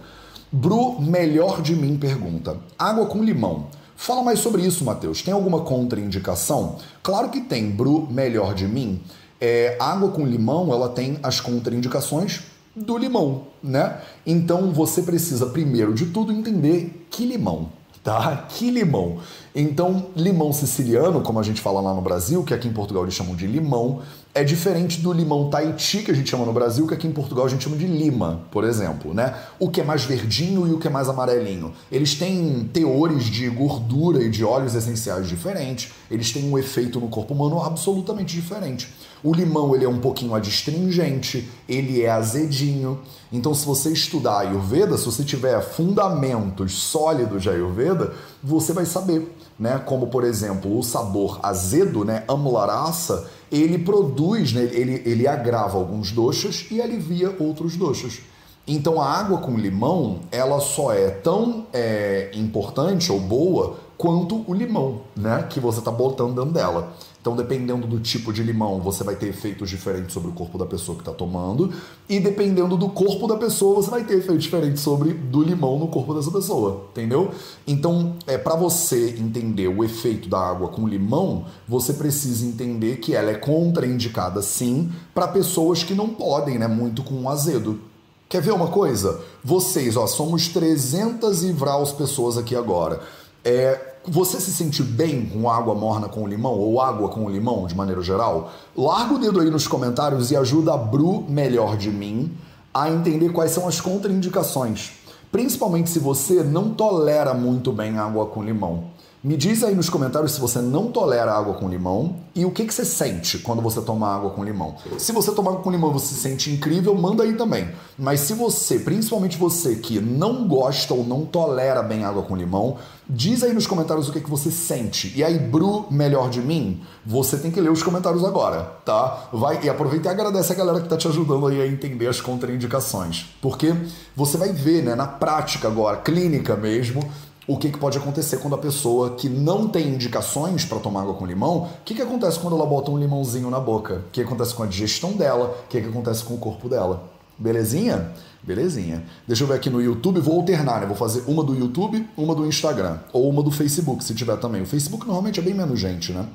Bru 0.50 1.00
Melhor 1.00 1.60
de 1.60 1.76
Mim 1.76 1.96
pergunta: 1.96 2.56
Água 2.78 3.06
com 3.06 3.22
limão. 3.22 3.66
Fala 3.96 4.22
mais 4.22 4.38
sobre 4.38 4.62
isso, 4.62 4.84
Matheus. 4.84 5.22
Tem 5.22 5.34
alguma 5.34 5.62
contraindicação? 5.62 6.76
Claro 7.02 7.30
que 7.30 7.40
tem. 7.40 7.70
Bru 7.70 8.06
Melhor 8.10 8.54
de 8.54 8.66
Mim 8.66 9.02
é, 9.40 9.76
água 9.78 10.10
com 10.10 10.26
limão, 10.26 10.72
ela 10.72 10.88
tem 10.88 11.18
as 11.22 11.40
contraindicações 11.40 12.42
do 12.74 12.96
limão, 12.96 13.44
né? 13.62 14.00
Então 14.26 14.72
você 14.72 15.02
precisa 15.02 15.46
primeiro 15.46 15.94
de 15.94 16.06
tudo 16.06 16.32
entender 16.32 17.06
que 17.10 17.24
limão, 17.24 17.70
tá? 18.08 18.46
Que 18.48 18.70
limão. 18.70 19.18
Então, 19.54 20.06
limão 20.16 20.50
siciliano, 20.50 21.20
como 21.20 21.38
a 21.38 21.42
gente 21.42 21.60
fala 21.60 21.78
lá 21.78 21.92
no 21.92 22.00
Brasil, 22.00 22.42
que 22.42 22.54
aqui 22.54 22.66
em 22.66 22.72
Portugal 22.72 23.02
eles 23.02 23.12
chamam 23.12 23.34
de 23.34 23.46
limão, 23.46 24.00
é 24.34 24.42
diferente 24.42 25.00
do 25.00 25.12
limão 25.12 25.50
Tahiti, 25.50 25.98
que 25.98 26.10
a 26.10 26.14
gente 26.14 26.30
chama 26.30 26.46
no 26.46 26.52
Brasil, 26.52 26.86
que 26.86 26.94
aqui 26.94 27.06
em 27.06 27.12
Portugal 27.12 27.44
a 27.44 27.48
gente 27.50 27.64
chama 27.64 27.76
de 27.76 27.86
lima, 27.86 28.40
por 28.50 28.64
exemplo, 28.64 29.12
né? 29.12 29.34
O 29.58 29.68
que 29.68 29.82
é 29.82 29.84
mais 29.84 30.04
verdinho 30.04 30.66
e 30.66 30.72
o 30.72 30.78
que 30.78 30.86
é 30.86 30.90
mais 30.90 31.06
amarelinho. 31.06 31.74
Eles 31.92 32.14
têm 32.14 32.70
teores 32.72 33.26
de 33.26 33.46
gordura 33.50 34.22
e 34.22 34.30
de 34.30 34.42
óleos 34.42 34.74
essenciais 34.74 35.28
diferentes, 35.28 35.92
eles 36.10 36.32
têm 36.32 36.50
um 36.50 36.56
efeito 36.56 36.98
no 36.98 37.08
corpo 37.08 37.34
humano 37.34 37.60
absolutamente 37.62 38.34
diferente. 38.34 38.88
O 39.22 39.34
limão 39.34 39.74
ele 39.74 39.84
é 39.84 39.88
um 39.88 39.98
pouquinho 39.98 40.34
adstringente, 40.34 41.50
ele 41.68 42.02
é 42.02 42.10
azedinho. 42.10 43.00
Então, 43.32 43.52
se 43.52 43.66
você 43.66 43.90
estudar 43.90 44.40
Ayurveda, 44.40 44.96
se 44.96 45.04
você 45.04 45.24
tiver 45.24 45.60
fundamentos 45.60 46.72
sólidos 46.74 47.42
de 47.42 47.50
Ayurveda, 47.50 48.12
você 48.42 48.72
vai 48.72 48.86
saber, 48.86 49.34
né? 49.58 49.78
Como 49.84 50.06
por 50.06 50.24
exemplo, 50.24 50.78
o 50.78 50.82
sabor 50.82 51.40
azedo, 51.42 52.04
né? 52.04 52.24
Amularasa, 52.28 53.28
ele 53.50 53.78
produz, 53.78 54.52
né? 54.52 54.62
ele, 54.72 55.02
ele 55.04 55.26
agrava 55.26 55.76
alguns 55.76 56.12
doxas 56.12 56.66
e 56.70 56.80
alivia 56.80 57.34
outros 57.38 57.76
doxas. 57.76 58.20
Então 58.66 59.00
a 59.00 59.10
água 59.10 59.38
com 59.38 59.56
limão, 59.56 60.20
ela 60.30 60.60
só 60.60 60.92
é 60.92 61.08
tão 61.08 61.66
é, 61.72 62.30
importante 62.34 63.10
ou 63.10 63.18
boa 63.18 63.76
quanto 63.96 64.44
o 64.46 64.54
limão, 64.54 65.00
né? 65.16 65.46
Que 65.50 65.58
você 65.58 65.80
está 65.80 65.90
botando 65.90 66.34
dentro 66.36 66.52
dela. 66.52 66.92
Então, 67.28 67.36
dependendo 67.36 67.86
do 67.86 68.00
tipo 68.00 68.32
de 68.32 68.42
limão, 68.42 68.80
você 68.80 69.04
vai 69.04 69.14
ter 69.14 69.26
efeitos 69.26 69.68
diferentes 69.68 70.14
sobre 70.14 70.30
o 70.30 70.32
corpo 70.32 70.56
da 70.56 70.64
pessoa 70.64 70.96
que 70.96 71.02
está 71.02 71.12
tomando. 71.12 71.70
E 72.08 72.18
dependendo 72.18 72.74
do 72.74 72.88
corpo 72.88 73.26
da 73.26 73.36
pessoa, 73.36 73.74
você 73.74 73.90
vai 73.90 74.02
ter 74.02 74.14
efeitos 74.14 74.44
diferentes 74.44 74.80
sobre 74.80 75.12
do 75.12 75.42
limão 75.42 75.78
no 75.78 75.88
corpo 75.88 76.14
dessa 76.14 76.30
pessoa, 76.30 76.86
entendeu? 76.90 77.30
Então, 77.66 78.14
é 78.26 78.38
para 78.38 78.56
você 78.56 79.10
entender 79.18 79.68
o 79.68 79.84
efeito 79.84 80.26
da 80.26 80.38
água 80.38 80.68
com 80.68 80.88
limão, 80.88 81.44
você 81.68 81.92
precisa 81.92 82.46
entender 82.46 82.96
que 82.96 83.14
ela 83.14 83.30
é 83.30 83.34
contraindicada 83.34 84.40
sim 84.40 84.90
para 85.14 85.28
pessoas 85.28 85.82
que 85.82 85.92
não 85.92 86.08
podem, 86.08 86.58
né, 86.58 86.66
muito 86.66 87.02
com 87.02 87.28
azedo. 87.28 87.78
Quer 88.26 88.40
ver 88.40 88.52
uma 88.52 88.68
coisa? 88.68 89.20
Vocês, 89.44 89.98
ó, 89.98 90.06
somos 90.06 90.48
300 90.48 91.44
e 91.44 91.52
vraus 91.52 91.92
pessoas 91.92 92.38
aqui 92.38 92.56
agora. 92.56 93.00
É, 93.44 93.87
você 94.08 94.40
se 94.40 94.52
sente 94.52 94.82
bem 94.82 95.26
com 95.26 95.50
água 95.50 95.74
morna 95.74 96.08
com 96.08 96.26
limão 96.26 96.52
ou 96.52 96.80
água 96.80 97.08
com 97.08 97.28
limão 97.28 97.66
de 97.66 97.74
maneira 97.74 98.02
geral? 98.02 98.50
Larga 98.76 99.14
o 99.14 99.18
dedo 99.18 99.40
aí 99.40 99.50
nos 99.50 99.68
comentários 99.68 100.30
e 100.30 100.36
ajuda 100.36 100.74
a 100.74 100.76
Bru 100.76 101.24
melhor 101.28 101.76
de 101.76 101.90
mim 101.90 102.32
a 102.72 102.90
entender 102.90 103.30
quais 103.30 103.50
são 103.50 103.66
as 103.66 103.80
contraindicações. 103.80 104.92
Principalmente 105.30 105.90
se 105.90 105.98
você 105.98 106.42
não 106.42 106.70
tolera 106.70 107.34
muito 107.34 107.70
bem 107.72 107.98
água 107.98 108.26
com 108.26 108.42
limão. 108.42 108.84
Me 109.22 109.36
diz 109.36 109.64
aí 109.64 109.74
nos 109.74 109.90
comentários 109.90 110.30
se 110.30 110.40
você 110.40 110.60
não 110.60 110.92
tolera 110.92 111.32
água 111.32 111.54
com 111.54 111.68
limão 111.68 112.16
e 112.36 112.44
o 112.44 112.52
que, 112.52 112.64
que 112.64 112.72
você 112.72 112.84
sente 112.84 113.38
quando 113.38 113.60
você 113.60 113.80
toma 113.80 114.06
água 114.06 114.30
com 114.30 114.44
limão. 114.44 114.76
Se 114.96 115.10
você 115.10 115.32
tomar 115.32 115.50
água 115.50 115.62
com 115.62 115.72
limão 115.72 115.92
você 115.92 116.14
se 116.14 116.20
sente 116.20 116.52
incrível, 116.52 116.94
manda 116.94 117.24
aí 117.24 117.34
também. 117.34 117.68
Mas 117.98 118.20
se 118.20 118.32
você, 118.32 118.78
principalmente 118.78 119.36
você 119.36 119.74
que 119.74 120.00
não 120.00 120.46
gosta 120.46 120.94
ou 120.94 121.04
não 121.04 121.26
tolera 121.26 121.82
bem 121.82 122.04
água 122.04 122.22
com 122.22 122.36
limão, 122.36 122.76
diz 123.08 123.42
aí 123.42 123.52
nos 123.52 123.66
comentários 123.66 124.08
o 124.08 124.12
que, 124.12 124.20
que 124.20 124.28
você 124.28 124.50
sente. 124.50 125.12
E 125.16 125.24
aí, 125.24 125.38
Bru, 125.38 125.86
melhor 125.90 126.28
de 126.28 126.40
mim, 126.40 126.82
você 127.06 127.38
tem 127.38 127.50
que 127.50 127.60
ler 127.60 127.70
os 127.70 127.82
comentários 127.82 128.24
agora, 128.24 128.62
tá? 128.84 129.28
Vai 129.32 129.58
e 129.62 129.68
aproveita 129.68 130.08
e 130.08 130.12
agradece 130.12 130.52
a 130.52 130.56
galera 130.56 130.80
que 130.80 130.88
tá 130.88 130.96
te 130.96 131.08
ajudando 131.08 131.46
aí 131.46 131.60
a 131.62 131.66
entender 131.66 132.06
as 132.06 132.20
contraindicações. 132.20 133.26
Porque 133.40 133.74
você 134.14 134.36
vai 134.36 134.52
ver, 134.52 134.82
né, 134.82 134.94
na 134.94 135.06
prática 135.06 135.68
agora, 135.68 135.96
clínica 135.96 136.54
mesmo, 136.54 137.02
o 137.46 137.56
que, 137.56 137.70
que 137.70 137.78
pode 137.78 137.96
acontecer 137.96 138.36
quando 138.36 138.54
a 138.54 138.58
pessoa 138.58 139.14
que 139.14 139.26
não 139.26 139.66
tem 139.68 139.88
indicações 139.88 140.66
para 140.66 140.78
tomar 140.78 141.00
água 141.00 141.14
com 141.14 141.24
limão, 141.24 141.62
o 141.62 141.68
que, 141.82 141.94
que 141.94 142.02
acontece 142.02 142.38
quando 142.38 142.54
ela 142.54 142.66
bota 142.66 142.90
um 142.90 142.98
limãozinho 142.98 143.48
na 143.48 143.58
boca? 143.58 144.04
O 144.06 144.10
que 144.12 144.20
acontece 144.20 144.52
com 144.52 144.64
a 144.64 144.66
digestão 144.66 145.12
dela? 145.12 145.56
O 145.64 145.68
que, 145.68 145.80
que 145.80 145.88
acontece 145.88 146.22
com 146.24 146.34
o 146.34 146.38
corpo 146.38 146.68
dela? 146.68 147.04
Belezinha? 147.38 148.12
Belezinha. 148.42 149.04
Deixa 149.26 149.44
eu 149.44 149.48
ver 149.48 149.54
aqui 149.54 149.68
no 149.68 149.80
YouTube, 149.82 150.20
vou 150.20 150.36
alternar, 150.36 150.80
né? 150.80 150.86
Vou 150.86 150.96
fazer 150.96 151.24
uma 151.26 151.42
do 151.42 151.54
YouTube, 151.54 152.08
uma 152.16 152.34
do 152.34 152.46
Instagram. 152.46 152.98
Ou 153.12 153.28
uma 153.28 153.42
do 153.42 153.50
Facebook, 153.50 154.02
se 154.04 154.14
tiver 154.14 154.36
também. 154.36 154.62
O 154.62 154.66
Facebook 154.66 155.06
normalmente 155.06 155.40
é 155.40 155.42
bem 155.42 155.54
menos 155.54 155.78
gente, 155.78 156.12
né? 156.12 156.26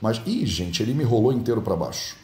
Mas, 0.00 0.20
ih, 0.26 0.46
gente, 0.46 0.82
ele 0.82 0.94
me 0.94 1.04
rolou 1.04 1.32
inteiro 1.32 1.60
para 1.60 1.76
baixo. 1.76 2.16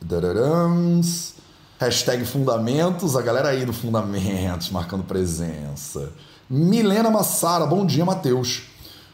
Dararãs. 0.00 1.34
Hashtag 1.78 2.24
Fundamentos, 2.24 3.16
a 3.16 3.22
galera 3.22 3.48
aí 3.48 3.64
do 3.64 3.72
Fundamentos 3.72 4.70
marcando 4.70 5.02
presença. 5.02 6.12
Milena 6.48 7.10
Massara, 7.10 7.66
bom 7.66 7.84
dia, 7.84 8.04
Matheus. 8.04 8.62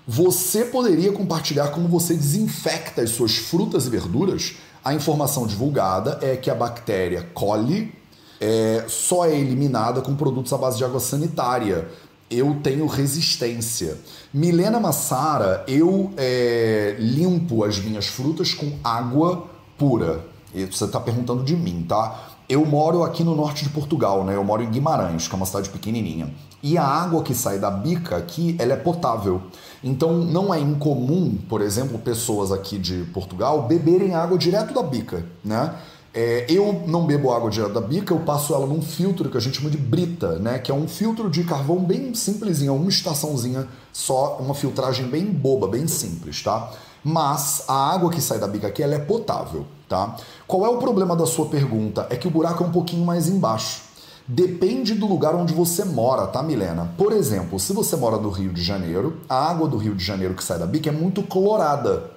Você 0.06 0.64
poderia 0.64 1.12
compartilhar 1.12 1.68
como 1.68 1.88
você 1.88 2.14
desinfecta 2.14 3.02
as 3.02 3.10
suas 3.10 3.36
frutas 3.36 3.86
e 3.86 3.90
verduras? 3.90 4.56
A 4.84 4.92
informação 4.92 5.46
divulgada 5.46 6.18
é 6.20 6.36
que 6.36 6.50
a 6.50 6.54
bactéria 6.54 7.22
coli 7.32 7.94
é, 8.40 8.86
só 8.88 9.26
é 9.26 9.38
eliminada 9.38 10.00
com 10.00 10.16
produtos 10.16 10.52
à 10.52 10.56
base 10.56 10.78
de 10.78 10.84
água 10.84 10.98
sanitária. 10.98 11.88
Eu 12.30 12.58
tenho 12.62 12.86
resistência. 12.86 13.98
Milena 14.32 14.80
Massara, 14.80 15.64
eu 15.68 16.10
é, 16.16 16.96
limpo 16.98 17.64
as 17.64 17.78
minhas 17.78 18.06
frutas 18.06 18.54
com 18.54 18.72
água 18.82 19.46
pura. 19.76 20.24
E 20.54 20.64
você 20.64 20.84
está 20.84 20.98
perguntando 20.98 21.44
de 21.44 21.56
mim, 21.56 21.84
tá? 21.86 22.28
Eu 22.48 22.64
moro 22.64 23.04
aqui 23.04 23.22
no 23.22 23.36
norte 23.36 23.64
de 23.64 23.70
Portugal, 23.70 24.24
né? 24.24 24.34
Eu 24.34 24.42
moro 24.42 24.62
em 24.62 24.70
Guimarães, 24.70 25.28
que 25.28 25.34
é 25.34 25.36
uma 25.36 25.46
cidade 25.46 25.68
pequenininha. 25.70 26.32
E 26.62 26.76
a 26.76 26.84
água 26.84 27.22
que 27.22 27.34
sai 27.34 27.58
da 27.58 27.70
bica 27.70 28.16
aqui, 28.16 28.56
ela 28.58 28.72
é 28.72 28.76
potável. 28.76 29.42
Então 29.82 30.12
não 30.18 30.52
é 30.52 30.58
incomum, 30.58 31.38
por 31.48 31.62
exemplo, 31.62 31.98
pessoas 31.98 32.52
aqui 32.52 32.78
de 32.78 33.04
Portugal 33.14 33.62
beberem 33.62 34.14
água 34.14 34.36
direto 34.36 34.74
da 34.74 34.82
bica, 34.82 35.24
né? 35.44 35.74
É, 36.12 36.44
eu 36.48 36.82
não 36.88 37.06
bebo 37.06 37.32
água 37.32 37.48
direto 37.48 37.72
da 37.72 37.80
bica, 37.80 38.12
eu 38.12 38.18
passo 38.20 38.52
ela 38.52 38.66
num 38.66 38.82
filtro 38.82 39.30
que 39.30 39.36
a 39.36 39.40
gente 39.40 39.58
chama 39.58 39.70
de 39.70 39.76
brita, 39.76 40.40
né? 40.40 40.58
Que 40.58 40.70
é 40.70 40.74
um 40.74 40.88
filtro 40.88 41.30
de 41.30 41.44
carvão 41.44 41.78
bem 41.78 42.12
simplesinho, 42.14 42.74
uma 42.74 42.88
estaçãozinha 42.88 43.68
só, 43.92 44.38
uma 44.40 44.54
filtragem 44.54 45.06
bem 45.06 45.26
boba, 45.26 45.68
bem 45.68 45.86
simples, 45.86 46.42
tá? 46.42 46.72
Mas 47.04 47.64
a 47.68 47.92
água 47.92 48.10
que 48.10 48.20
sai 48.20 48.40
da 48.40 48.48
bica 48.48 48.66
aqui, 48.66 48.82
ela 48.82 48.94
é 48.94 48.98
potável, 48.98 49.66
tá? 49.88 50.16
Qual 50.48 50.66
é 50.66 50.68
o 50.68 50.78
problema 50.78 51.14
da 51.14 51.26
sua 51.26 51.46
pergunta? 51.46 52.06
É 52.10 52.16
que 52.16 52.26
o 52.26 52.30
buraco 52.30 52.64
é 52.64 52.66
um 52.66 52.72
pouquinho 52.72 53.04
mais 53.04 53.28
embaixo. 53.28 53.82
Depende 54.26 54.94
do 54.94 55.06
lugar 55.06 55.34
onde 55.34 55.54
você 55.54 55.84
mora, 55.84 56.26
tá, 56.26 56.42
Milena? 56.42 56.92
Por 56.98 57.12
exemplo, 57.12 57.58
se 57.58 57.72
você 57.72 57.96
mora 57.96 58.16
no 58.16 58.30
Rio 58.30 58.52
de 58.52 58.62
Janeiro, 58.62 59.18
a 59.28 59.48
água 59.48 59.68
do 59.68 59.76
Rio 59.76 59.94
de 59.94 60.04
Janeiro 60.04 60.34
que 60.34 60.44
sai 60.44 60.58
da 60.58 60.66
bica 60.66 60.90
é 60.90 60.92
muito 60.92 61.22
clorada. 61.22 62.10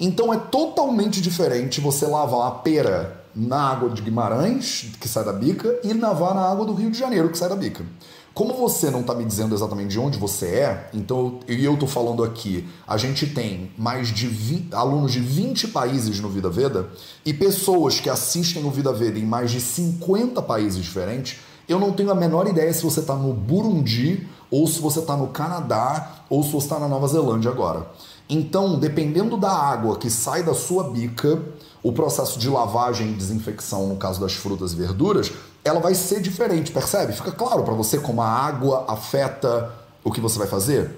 Então 0.00 0.32
é 0.32 0.36
totalmente 0.38 1.20
diferente 1.20 1.80
você 1.80 2.06
lavar 2.06 2.48
a 2.48 2.50
pera 2.52 3.19
na 3.34 3.60
água 3.60 3.90
de 3.90 4.02
Guimarães, 4.02 4.86
que 5.00 5.08
sai 5.08 5.24
da 5.24 5.32
bica, 5.32 5.78
e 5.84 5.94
navar 5.94 6.34
na 6.34 6.42
água 6.42 6.64
do 6.64 6.74
Rio 6.74 6.90
de 6.90 6.98
Janeiro, 6.98 7.28
que 7.30 7.38
sai 7.38 7.48
da 7.48 7.56
bica. 7.56 7.84
Como 8.32 8.54
você 8.54 8.90
não 8.90 9.00
está 9.00 9.12
me 9.12 9.24
dizendo 9.24 9.54
exatamente 9.54 9.88
de 9.88 9.98
onde 9.98 10.16
você 10.16 10.46
é, 10.46 10.90
então 10.94 11.40
e 11.48 11.64
eu 11.64 11.74
estou 11.74 11.88
falando 11.88 12.22
aqui, 12.22 12.66
a 12.86 12.96
gente 12.96 13.26
tem 13.26 13.72
mais 13.76 14.08
de 14.08 14.28
20, 14.28 14.72
alunos 14.72 15.12
de 15.12 15.18
20 15.18 15.68
países 15.68 16.20
no 16.20 16.28
Vida 16.28 16.48
Veda 16.48 16.88
e 17.26 17.34
pessoas 17.34 17.98
que 17.98 18.08
assistem 18.08 18.64
o 18.64 18.70
Vida 18.70 18.92
Veda 18.92 19.18
em 19.18 19.26
mais 19.26 19.50
de 19.50 19.60
50 19.60 20.40
países 20.42 20.82
diferentes. 20.82 21.40
Eu 21.68 21.80
não 21.80 21.92
tenho 21.92 22.10
a 22.10 22.14
menor 22.14 22.46
ideia 22.46 22.72
se 22.72 22.84
você 22.84 23.00
está 23.00 23.14
no 23.14 23.32
Burundi 23.32 24.26
ou 24.48 24.66
se 24.66 24.80
você 24.80 25.00
está 25.00 25.16
no 25.16 25.28
Canadá 25.28 26.24
ou 26.30 26.42
se 26.42 26.52
você 26.52 26.66
está 26.66 26.78
na 26.78 26.88
Nova 26.88 27.08
Zelândia 27.08 27.50
agora. 27.50 27.90
Então, 28.28 28.78
dependendo 28.78 29.36
da 29.36 29.50
água 29.50 29.98
que 29.98 30.08
sai 30.08 30.44
da 30.44 30.54
sua 30.54 30.84
bica, 30.84 31.42
o 31.82 31.92
processo 31.92 32.38
de 32.38 32.48
lavagem 32.48 33.10
e 33.10 33.14
desinfecção, 33.14 33.86
no 33.86 33.96
caso 33.96 34.20
das 34.20 34.34
frutas 34.34 34.72
e 34.72 34.76
verduras, 34.76 35.32
ela 35.64 35.80
vai 35.80 35.94
ser 35.94 36.20
diferente, 36.20 36.72
percebe? 36.72 37.12
Fica 37.12 37.32
claro 37.32 37.62
para 37.62 37.74
você 37.74 37.98
como 37.98 38.22
a 38.22 38.28
água 38.28 38.84
afeta 38.88 39.72
o 40.04 40.10
que 40.10 40.20
você 40.20 40.38
vai 40.38 40.46
fazer? 40.46 40.90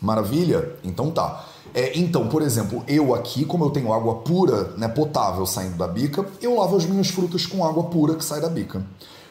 Maravilha? 0.00 0.74
Então 0.84 1.10
tá. 1.10 1.44
É, 1.74 1.98
então, 1.98 2.28
por 2.28 2.42
exemplo, 2.42 2.82
eu 2.88 3.14
aqui, 3.14 3.44
como 3.44 3.64
eu 3.64 3.70
tenho 3.70 3.92
água 3.92 4.16
pura, 4.16 4.72
né, 4.76 4.88
potável 4.88 5.44
saindo 5.44 5.76
da 5.76 5.86
bica, 5.86 6.24
eu 6.40 6.56
lavo 6.56 6.76
as 6.76 6.86
minhas 6.86 7.08
frutas 7.08 7.44
com 7.44 7.64
água 7.64 7.84
pura 7.84 8.14
que 8.14 8.24
sai 8.24 8.40
da 8.40 8.48
bica. 8.48 8.82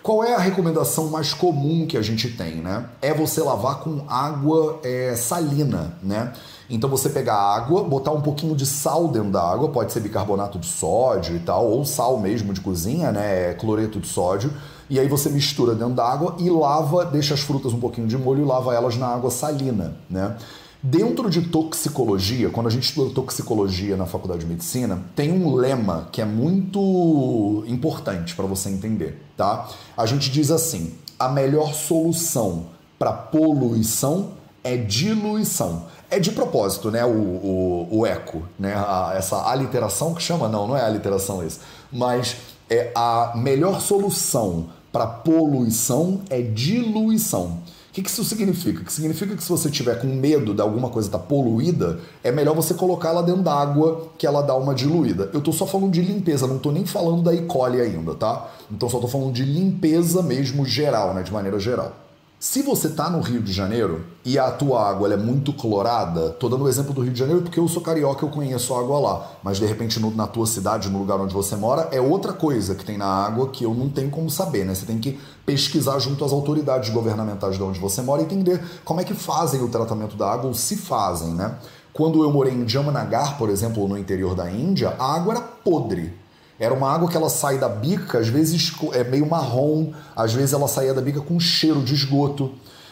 Qual 0.04 0.24
é 0.24 0.36
a 0.36 0.40
recomendação 0.40 1.08
mais 1.08 1.34
comum 1.34 1.86
que 1.86 1.98
a 1.98 2.02
gente 2.02 2.30
tem, 2.30 2.56
né? 2.56 2.88
É 3.02 3.14
você 3.14 3.42
lavar 3.42 3.80
com 3.80 4.06
água 4.08 4.80
é, 4.84 5.16
salina, 5.16 5.98
né? 6.02 6.32
Então 6.70 6.90
você 6.90 7.10
pegar 7.10 7.36
água, 7.36 7.84
botar 7.84 8.12
um 8.12 8.22
pouquinho 8.22 8.56
de 8.56 8.66
sal 8.66 9.08
dentro 9.08 9.32
da 9.32 9.42
água, 9.42 9.70
pode 9.70 9.94
ser 9.94 10.02
bicarbonato 10.02 10.60
de 10.60 10.68
sódio 10.68 11.36
e 11.36 11.40
tal, 11.40 11.66
ou 11.66 11.86
sal 11.86 12.20
mesmo 12.20 12.54
de 12.54 12.60
cozinha, 12.60 13.12
né? 13.12 13.54
Cloreto 13.54 14.00
de 14.00 14.08
sódio. 14.08 14.52
E 14.90 15.00
aí 15.00 15.08
você 15.08 15.30
mistura 15.30 15.74
dentro 15.76 15.94
da 15.94 16.06
água 16.06 16.36
e 16.40 16.50
lava, 16.50 17.06
deixa 17.06 17.34
as 17.34 17.42
frutas 17.42 17.74
um 17.74 17.80
pouquinho 17.80 18.08
de 18.08 18.18
molho 18.18 18.44
e 18.44 18.46
lava 18.46 18.74
elas 18.74 18.98
na 18.98 19.08
água 19.08 19.32
salina, 19.32 19.96
né? 20.10 20.36
Dentro 20.82 21.30
de 21.30 21.42
toxicologia, 21.42 22.50
quando 22.50 22.68
a 22.68 22.70
gente 22.70 22.84
estuda 22.84 23.14
toxicologia 23.14 23.98
na 23.98 24.06
faculdade 24.06 24.42
de 24.42 24.46
medicina, 24.46 25.02
tem 25.16 25.32
um 25.32 25.56
lema 25.56 26.08
que 26.12 26.22
é 26.22 26.26
muito 26.26 27.64
importante 27.68 28.36
para 28.36 28.46
você 28.46 28.70
entender, 28.70 29.22
tá? 29.36 29.68
A 29.98 30.06
gente 30.06 30.30
diz 30.30 30.52
assim: 30.52 30.94
a 31.18 31.28
melhor 31.28 31.74
solução 31.74 32.68
para 33.00 33.12
poluição 33.12 34.34
é 34.64 34.78
diluição. 34.78 35.86
É 36.10 36.20
de 36.20 36.32
propósito, 36.32 36.90
né? 36.90 37.06
O, 37.06 37.10
o, 37.10 37.88
o 38.00 38.06
eco, 38.06 38.44
né? 38.58 38.74
A, 38.76 39.14
essa 39.16 39.50
aliteração 39.50 40.14
que 40.14 40.22
chama, 40.22 40.48
não, 40.48 40.68
não 40.68 40.78
é 40.78 40.82
aliteração 40.82 41.46
isso, 41.46 41.60
mas 41.92 42.38
é 42.70 42.92
a 42.96 43.34
melhor 43.36 43.82
solução 43.82 44.70
para 44.92 45.06
poluição 45.06 46.22
é 46.30 46.42
diluição 46.42 47.62
que, 47.98 48.04
que 48.04 48.10
isso 48.12 48.24
significa? 48.24 48.84
Que 48.84 48.94
significa 48.94 49.36
que 49.36 49.42
se 49.42 49.50
você 49.50 49.72
tiver 49.72 50.00
com 50.00 50.06
medo 50.06 50.54
de 50.54 50.62
alguma 50.62 50.88
coisa 50.88 51.08
estar 51.08 51.18
tá 51.18 51.24
poluída, 51.26 52.00
é 52.24 52.32
melhor 52.32 52.54
você 52.54 52.76
colocar 52.76 53.10
ela 53.10 53.24
dentro 53.24 53.42
d'água 53.42 54.10
que 54.20 54.28
ela 54.28 54.44
dá 54.44 54.56
uma 54.56 54.76
diluída. 54.76 55.32
Eu 55.34 55.42
tô 55.42 55.52
só 55.52 55.66
falando 55.66 55.92
de 55.92 56.04
limpeza, 56.04 56.46
não 56.46 56.60
tô 56.60 56.72
nem 56.72 56.86
falando 56.86 57.24
da 57.24 57.34
E. 57.34 57.42
coli 57.48 57.82
ainda, 57.82 58.14
tá? 58.14 58.52
Então 58.70 58.88
só 58.88 59.00
tô 59.00 59.08
falando 59.08 59.34
de 59.34 59.44
limpeza 59.44 60.22
mesmo 60.22 60.64
geral, 60.64 61.16
né? 61.16 61.24
De 61.24 61.34
maneira 61.34 61.60
geral. 61.60 61.92
Se 62.40 62.62
você 62.62 62.86
está 62.86 63.10
no 63.10 63.20
Rio 63.20 63.42
de 63.42 63.52
Janeiro 63.52 64.06
e 64.24 64.38
a 64.38 64.52
tua 64.52 64.88
água 64.88 65.12
é 65.12 65.18
muito 65.18 65.52
clorada, 65.52 66.30
tô 66.30 66.48
dando 66.48 66.66
o 66.66 66.70
exemplo 66.70 66.94
do 66.94 67.02
Rio 67.02 67.12
de 67.12 67.18
Janeiro 67.18 67.42
porque 67.42 67.60
eu 67.60 67.68
sou 67.68 67.82
carioca, 67.82 68.24
eu 68.24 68.30
conheço 68.30 68.76
a 68.76 68.80
água 68.80 69.00
lá, 69.00 69.32
mas 69.42 69.58
de 69.58 69.66
repente 69.66 70.00
no, 70.00 70.12
na 70.12 70.28
tua 70.28 70.46
cidade, 70.46 70.88
no 70.88 71.00
lugar 71.00 71.20
onde 71.20 71.34
você 71.34 71.56
mora, 71.56 71.90
é 71.92 72.00
outra 72.00 72.32
coisa 72.34 72.76
que 72.76 72.86
tem 72.86 72.96
na 72.96 73.08
água 73.08 73.50
que 73.50 73.64
eu 73.64 73.74
não 73.74 73.90
tenho 73.90 74.12
como 74.12 74.30
saber, 74.30 74.66
né? 74.66 74.76
Você 74.76 74.86
tem 74.86 75.00
que 75.00 75.20
pesquisar 75.48 75.98
junto 75.98 76.24
às 76.24 76.32
autoridades 76.32 76.92
governamentais 76.92 77.56
de 77.56 77.64
onde 77.64 77.80
você 77.80 78.04
mora 78.04 78.22
e 78.22 78.26
entender 78.26 78.64
como 78.86 79.02
é 79.02 79.04
que 79.04 79.16
fazem 79.16 79.64
o 79.64 79.70
tratamento 79.70 80.16
da 80.16 80.32
água 80.32 80.46
ou 80.46 80.54
se 80.54 80.78
fazem, 80.78 81.34
né? 81.34 81.58
Quando 81.92 82.22
eu 82.22 82.32
morei 82.32 82.54
em 82.54 82.70
Jamnagar, 82.70 83.40
por 83.40 83.50
exemplo, 83.50 83.88
no 83.88 83.98
interior 83.98 84.36
da 84.36 84.48
Índia, 84.52 84.94
a 85.00 85.16
água 85.16 85.34
era 85.34 85.42
podre 85.42 86.14
era 86.60 86.74
uma 86.74 86.92
água 86.92 87.10
que 87.10 87.16
ela 87.16 87.30
sai 87.30 87.58
da 87.58 87.70
bica, 87.70 88.20
às 88.20 88.28
vezes 88.28 88.72
é 88.94 89.04
meio 89.04 89.28
marrom, 89.28 89.92
às 90.16 90.34
vezes 90.34 90.54
ela 90.54 90.68
saía 90.68 90.94
da 90.94 91.02
bica 91.02 91.22
com 91.22 91.40
cheiro 91.40 91.82
de 91.82 91.94
esgoto. 91.94 92.52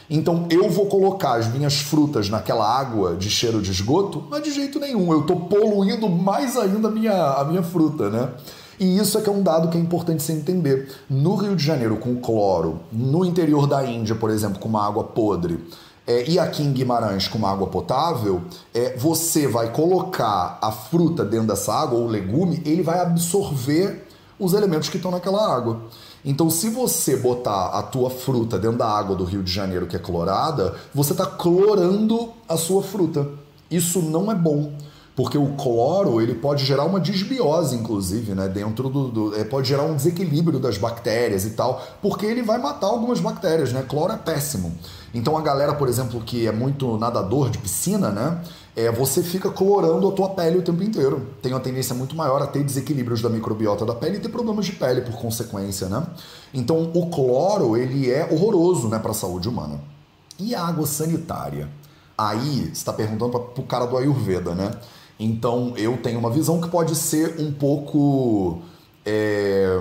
Então 0.10 0.48
eu 0.52 0.70
vou 0.70 0.86
colocar 0.86 1.34
as 1.34 1.48
minhas 1.48 1.82
frutas 1.82 2.30
naquela 2.30 2.68
água 2.68 3.16
de 3.16 3.30
cheiro 3.30 3.62
de 3.62 3.72
esgoto? 3.72 4.24
Mas 4.30 4.44
de 4.44 4.52
jeito 4.52 4.80
nenhum, 4.80 5.12
eu 5.12 5.22
estou 5.22 5.42
poluindo 5.42 6.08
mais 6.08 6.56
ainda 6.58 6.88
a 6.88 6.92
minha, 6.92 7.14
a 7.14 7.44
minha 7.44 7.64
fruta, 7.64 8.10
né? 8.10 8.30
E 8.80 8.98
isso 8.98 9.18
é 9.18 9.22
que 9.22 9.30
é 9.30 9.32
um 9.32 9.42
dado 9.42 9.70
que 9.70 9.78
é 9.78 9.82
importante 9.82 10.22
você 10.22 10.34
entender. 10.34 10.90
No 11.10 11.36
Rio 11.36 11.56
de 11.56 11.64
Janeiro, 11.64 11.96
com 11.98 12.16
cloro, 12.18 12.82
no 12.92 13.26
interior 13.26 13.68
da 13.68 13.86
Índia, 13.86 14.16
por 14.16 14.30
exemplo, 14.30 14.60
com 14.60 14.68
uma 14.68 14.86
água 14.86 15.04
podre, 15.04 15.60
é, 16.08 16.30
e 16.30 16.38
aqui 16.38 16.62
em 16.62 16.72
Guimarães 16.72 17.28
com 17.28 17.38
uma 17.38 17.52
água 17.52 17.68
potável, 17.68 18.42
é, 18.74 18.96
você 18.96 19.48
vai 19.48 19.72
colocar 19.72 20.60
a 20.62 20.72
fruta 20.72 21.26
dentro 21.26 21.48
dessa 21.48 21.74
água, 21.74 21.98
ou 21.98 22.06
o 22.06 22.10
legume, 22.10 22.62
ele 22.66 22.84
vai 22.84 23.00
absorver 23.00 24.08
os 24.40 24.54
elementos 24.54 24.90
que 24.90 24.98
estão 24.98 25.12
naquela 25.12 25.56
água. 25.56 25.82
Então, 26.24 26.50
se 26.50 26.70
você 26.70 27.16
botar 27.16 27.68
a 27.68 27.84
tua 27.84 28.10
fruta 28.10 28.58
dentro 28.58 28.78
da 28.78 28.88
água 28.88 29.16
do 29.16 29.24
Rio 29.24 29.44
de 29.44 29.52
Janeiro 29.52 29.86
que 29.86 29.96
é 29.96 30.00
clorada, 30.00 30.76
você 30.94 31.12
está 31.12 31.26
clorando 31.26 32.34
a 32.50 32.58
sua 32.58 32.82
fruta. 32.82 33.28
Isso 33.70 34.02
não 34.02 34.32
é 34.32 34.36
bom. 34.36 34.74
Porque 35.16 35.38
o 35.38 35.54
cloro 35.54 36.20
ele 36.20 36.36
pode 36.36 36.66
gerar 36.66 36.84
uma 36.84 37.00
desbiose, 37.00 37.76
inclusive, 37.76 38.36
né? 38.36 38.50
Dentro 38.50 38.90
do, 38.90 39.08
do 39.08 39.36
é, 39.36 39.46
pode 39.46 39.70
gerar 39.70 39.84
um 39.84 39.96
desequilíbrio 39.96 40.60
das 40.60 40.78
bactérias 40.78 41.46
e 41.46 41.52
tal, 41.52 41.82
porque 42.02 42.26
ele 42.26 42.42
vai 42.44 42.58
matar 42.58 42.88
algumas 42.88 43.22
bactérias, 43.22 43.72
né? 43.72 43.86
Cloro 43.88 44.12
é 44.12 44.18
péssimo. 44.18 44.74
Então 45.14 45.38
a 45.38 45.42
galera, 45.42 45.74
por 45.74 45.88
exemplo, 45.88 46.20
que 46.20 46.46
é 46.46 46.52
muito 46.52 46.98
nadador 46.98 47.50
de 47.50 47.58
piscina, 47.58 48.10
né? 48.10 48.42
É, 48.76 48.92
você 48.92 49.24
fica 49.24 49.50
clorando 49.50 50.10
a 50.10 50.12
tua 50.12 50.32
pele 50.32 50.58
o 50.58 50.62
tempo 50.62 50.84
inteiro. 50.84 51.26
Tem 51.42 51.54
uma 51.54 51.62
tendência 51.62 51.96
muito 51.96 52.14
maior 52.14 52.42
a 52.42 52.48
ter 52.48 52.62
desequilíbrios 52.62 53.22
da 53.22 53.30
microbiota 53.30 53.86
da 53.86 53.96
pele 53.96 54.18
e 54.18 54.20
ter 54.20 54.28
problemas 54.28 54.66
de 54.66 54.74
pele 54.74 55.00
por 55.00 55.14
consequência, 55.14 55.88
né? 55.88 56.06
Então 56.54 56.92
o 56.94 57.10
cloro 57.10 57.78
ele 57.78 58.12
é 58.12 58.28
horroroso, 58.30 58.90
né, 58.90 59.00
para 59.00 59.12
a 59.12 59.14
saúde 59.14 59.48
humana. 59.48 59.80
E 60.38 60.54
a 60.54 60.66
água 60.66 60.86
sanitária? 60.86 61.70
Aí 62.18 62.70
está 62.74 62.92
perguntando 62.92 63.40
para 63.40 63.62
o 63.62 63.66
cara 63.66 63.86
do 63.86 63.96
Ayurveda, 63.96 64.54
né? 64.54 64.72
Então 65.20 65.74
eu 65.78 65.98
tenho 65.98 66.20
uma 66.20 66.30
visão 66.30 66.60
que 66.60 66.68
pode 66.68 66.96
ser 66.96 67.40
um 67.40 67.52
pouco 67.52 68.62
é, 69.06 69.80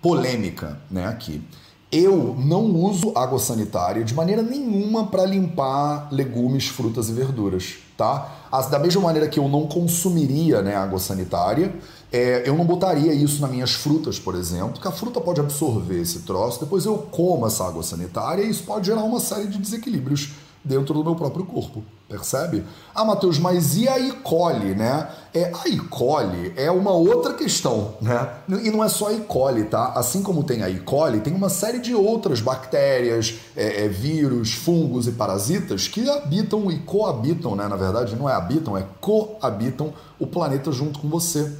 polêmica, 0.00 0.78
né? 0.90 1.06
Aqui. 1.06 1.42
Eu 1.90 2.34
não 2.36 2.64
uso 2.74 3.12
água 3.14 3.38
sanitária 3.38 4.02
de 4.02 4.12
maneira 4.14 4.42
nenhuma 4.42 5.06
para 5.06 5.24
limpar 5.24 6.08
legumes, 6.10 6.66
frutas 6.66 7.08
e 7.08 7.12
verduras, 7.12 7.76
tá? 7.96 8.32
Da 8.68 8.80
mesma 8.80 9.00
maneira 9.00 9.28
que 9.28 9.38
eu 9.38 9.48
não 9.48 9.68
consumiria 9.68 10.60
né, 10.60 10.74
água 10.74 10.98
sanitária, 10.98 11.72
é, 12.12 12.48
eu 12.48 12.56
não 12.56 12.64
botaria 12.64 13.12
isso 13.12 13.40
nas 13.40 13.50
minhas 13.50 13.74
frutas, 13.74 14.18
por 14.18 14.34
exemplo, 14.34 14.80
que 14.80 14.88
a 14.88 14.92
fruta 14.92 15.20
pode 15.20 15.40
absorver 15.40 16.00
esse 16.00 16.20
troço, 16.20 16.60
depois 16.60 16.84
eu 16.84 16.98
como 16.98 17.46
essa 17.46 17.64
água 17.64 17.82
sanitária 17.82 18.42
e 18.42 18.50
isso 18.50 18.64
pode 18.64 18.86
gerar 18.86 19.04
uma 19.04 19.20
série 19.20 19.46
de 19.46 19.58
desequilíbrios 19.58 20.32
dentro 20.64 20.94
do 20.94 21.04
meu 21.04 21.14
próprio 21.14 21.44
corpo, 21.44 21.84
percebe? 22.08 22.64
Ah, 22.94 23.04
Matheus, 23.04 23.38
mas 23.38 23.76
e 23.76 23.86
a 23.86 23.98
E. 23.98 24.12
coli, 24.12 24.74
né? 24.74 25.08
É, 25.34 25.52
a 25.52 25.68
E. 25.68 25.78
coli 25.78 26.52
é 26.56 26.70
uma 26.70 26.92
outra 26.92 27.34
questão, 27.34 27.94
né? 28.00 28.28
E 28.62 28.70
não 28.70 28.82
é 28.82 28.88
só 28.88 29.08
a 29.08 29.12
E. 29.12 29.20
coli, 29.20 29.64
tá? 29.64 29.92
Assim 29.94 30.22
como 30.22 30.42
tem 30.42 30.62
a 30.62 30.70
E. 30.70 30.80
coli, 30.80 31.20
tem 31.20 31.34
uma 31.34 31.50
série 31.50 31.78
de 31.78 31.94
outras 31.94 32.40
bactérias, 32.40 33.34
é, 33.54 33.84
é, 33.84 33.88
vírus, 33.88 34.54
fungos 34.54 35.06
e 35.06 35.12
parasitas 35.12 35.86
que 35.86 36.08
habitam 36.08 36.70
e 36.70 36.78
coabitam, 36.78 37.54
né? 37.54 37.68
Na 37.68 37.76
verdade, 37.76 38.16
não 38.16 38.28
é 38.28 38.32
habitam, 38.32 38.76
é 38.76 38.84
coabitam 39.00 39.92
o 40.18 40.26
planeta 40.26 40.72
junto 40.72 40.98
com 40.98 41.08
você. 41.08 41.52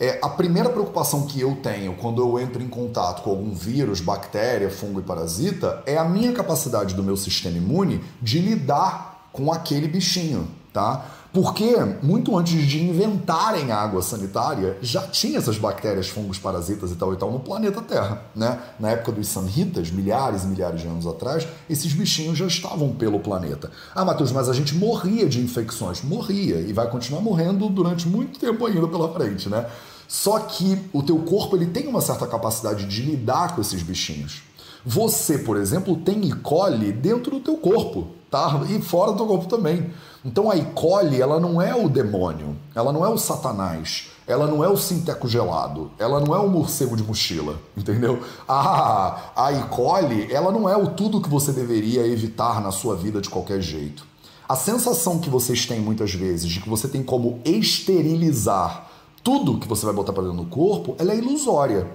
É, 0.00 0.18
a 0.22 0.30
primeira 0.30 0.70
preocupação 0.70 1.26
que 1.26 1.38
eu 1.42 1.56
tenho 1.56 1.92
quando 1.92 2.22
eu 2.22 2.40
entro 2.40 2.62
em 2.62 2.68
contato 2.68 3.22
com 3.22 3.28
algum 3.28 3.52
vírus, 3.52 4.00
bactéria, 4.00 4.70
fungo 4.70 4.98
e 4.98 5.02
parasita 5.02 5.82
é 5.84 5.98
a 5.98 6.04
minha 6.04 6.32
capacidade 6.32 6.94
do 6.94 7.02
meu 7.02 7.18
sistema 7.18 7.58
imune 7.58 8.02
de 8.22 8.38
lidar 8.38 9.28
com 9.30 9.52
aquele 9.52 9.86
bichinho, 9.86 10.48
tá? 10.72 11.04
Porque 11.32 11.76
muito 12.02 12.36
antes 12.36 12.66
de 12.66 12.82
inventarem 12.82 13.70
água 13.70 14.02
sanitária, 14.02 14.76
já 14.82 15.02
tinha 15.02 15.38
essas 15.38 15.58
bactérias, 15.58 16.08
fungos, 16.08 16.38
parasitas 16.38 16.90
e 16.90 16.96
tal 16.96 17.12
e 17.12 17.16
tal 17.16 17.30
no 17.30 17.38
planeta 17.38 17.80
Terra, 17.82 18.22
né? 18.34 18.58
Na 18.80 18.90
época 18.90 19.12
dos 19.12 19.28
Samhitas, 19.28 19.90
milhares 19.90 20.44
e 20.44 20.46
milhares 20.46 20.80
de 20.80 20.88
anos 20.88 21.06
atrás, 21.06 21.46
esses 21.68 21.92
bichinhos 21.92 22.38
já 22.38 22.46
estavam 22.46 22.90
pelo 22.94 23.20
planeta. 23.20 23.70
Ah, 23.94 24.04
Matheus, 24.04 24.32
mas 24.32 24.48
a 24.48 24.52
gente 24.52 24.74
morria 24.74 25.28
de 25.28 25.40
infecções. 25.40 26.02
Morria 26.02 26.56
e 26.56 26.72
vai 26.72 26.90
continuar 26.90 27.20
morrendo 27.20 27.68
durante 27.68 28.08
muito 28.08 28.40
tempo 28.40 28.66
ainda 28.66 28.88
pela 28.88 29.12
frente, 29.12 29.48
né? 29.48 29.66
Só 30.10 30.40
que 30.40 30.76
o 30.92 31.04
teu 31.04 31.18
corpo 31.20 31.54
ele 31.54 31.66
tem 31.66 31.86
uma 31.86 32.00
certa 32.00 32.26
capacidade 32.26 32.84
de 32.84 33.00
lidar 33.00 33.54
com 33.54 33.60
esses 33.60 33.80
bichinhos. 33.80 34.42
Você, 34.84 35.38
por 35.38 35.56
exemplo, 35.56 35.94
tem 35.94 36.24
E. 36.24 36.32
coli 36.32 36.90
dentro 36.90 37.30
do 37.30 37.40
teu 37.40 37.56
corpo, 37.58 38.08
tá? 38.28 38.60
E 38.68 38.82
fora 38.82 39.12
do 39.12 39.18
teu 39.18 39.26
corpo 39.28 39.46
também. 39.46 39.92
Então 40.24 40.50
a 40.50 40.56
E. 40.56 40.64
coli, 40.74 41.20
ela 41.20 41.38
não 41.38 41.62
é 41.62 41.72
o 41.76 41.88
demônio, 41.88 42.56
ela 42.74 42.92
não 42.92 43.04
é 43.04 43.08
o 43.08 43.16
satanás. 43.16 44.08
ela 44.26 44.48
não 44.48 44.64
é 44.64 44.68
o 44.68 44.76
sinteco 44.76 45.28
gelado, 45.28 45.92
ela 45.96 46.18
não 46.18 46.34
é 46.34 46.40
o 46.40 46.48
morcego 46.48 46.96
de 46.96 47.04
mochila, 47.04 47.60
entendeu? 47.76 48.20
A, 48.48 49.30
a 49.36 49.52
E. 49.52 49.62
coli, 49.68 50.26
ela 50.32 50.50
não 50.50 50.68
é 50.68 50.76
o 50.76 50.88
tudo 50.88 51.20
que 51.20 51.28
você 51.28 51.52
deveria 51.52 52.04
evitar 52.04 52.60
na 52.60 52.72
sua 52.72 52.96
vida 52.96 53.20
de 53.20 53.30
qualquer 53.30 53.60
jeito. 53.60 54.04
A 54.48 54.56
sensação 54.56 55.20
que 55.20 55.30
vocês 55.30 55.66
têm 55.66 55.78
muitas 55.78 56.12
vezes 56.12 56.50
de 56.50 56.60
que 56.60 56.68
você 56.68 56.88
tem 56.88 57.04
como 57.04 57.38
esterilizar 57.44 58.89
tudo 59.22 59.58
que 59.58 59.68
você 59.68 59.84
vai 59.84 59.94
botar 59.94 60.12
para 60.12 60.22
dentro 60.22 60.38
do 60.38 60.46
corpo, 60.46 60.94
ela 60.98 61.12
é 61.12 61.16
ilusória. 61.16 61.86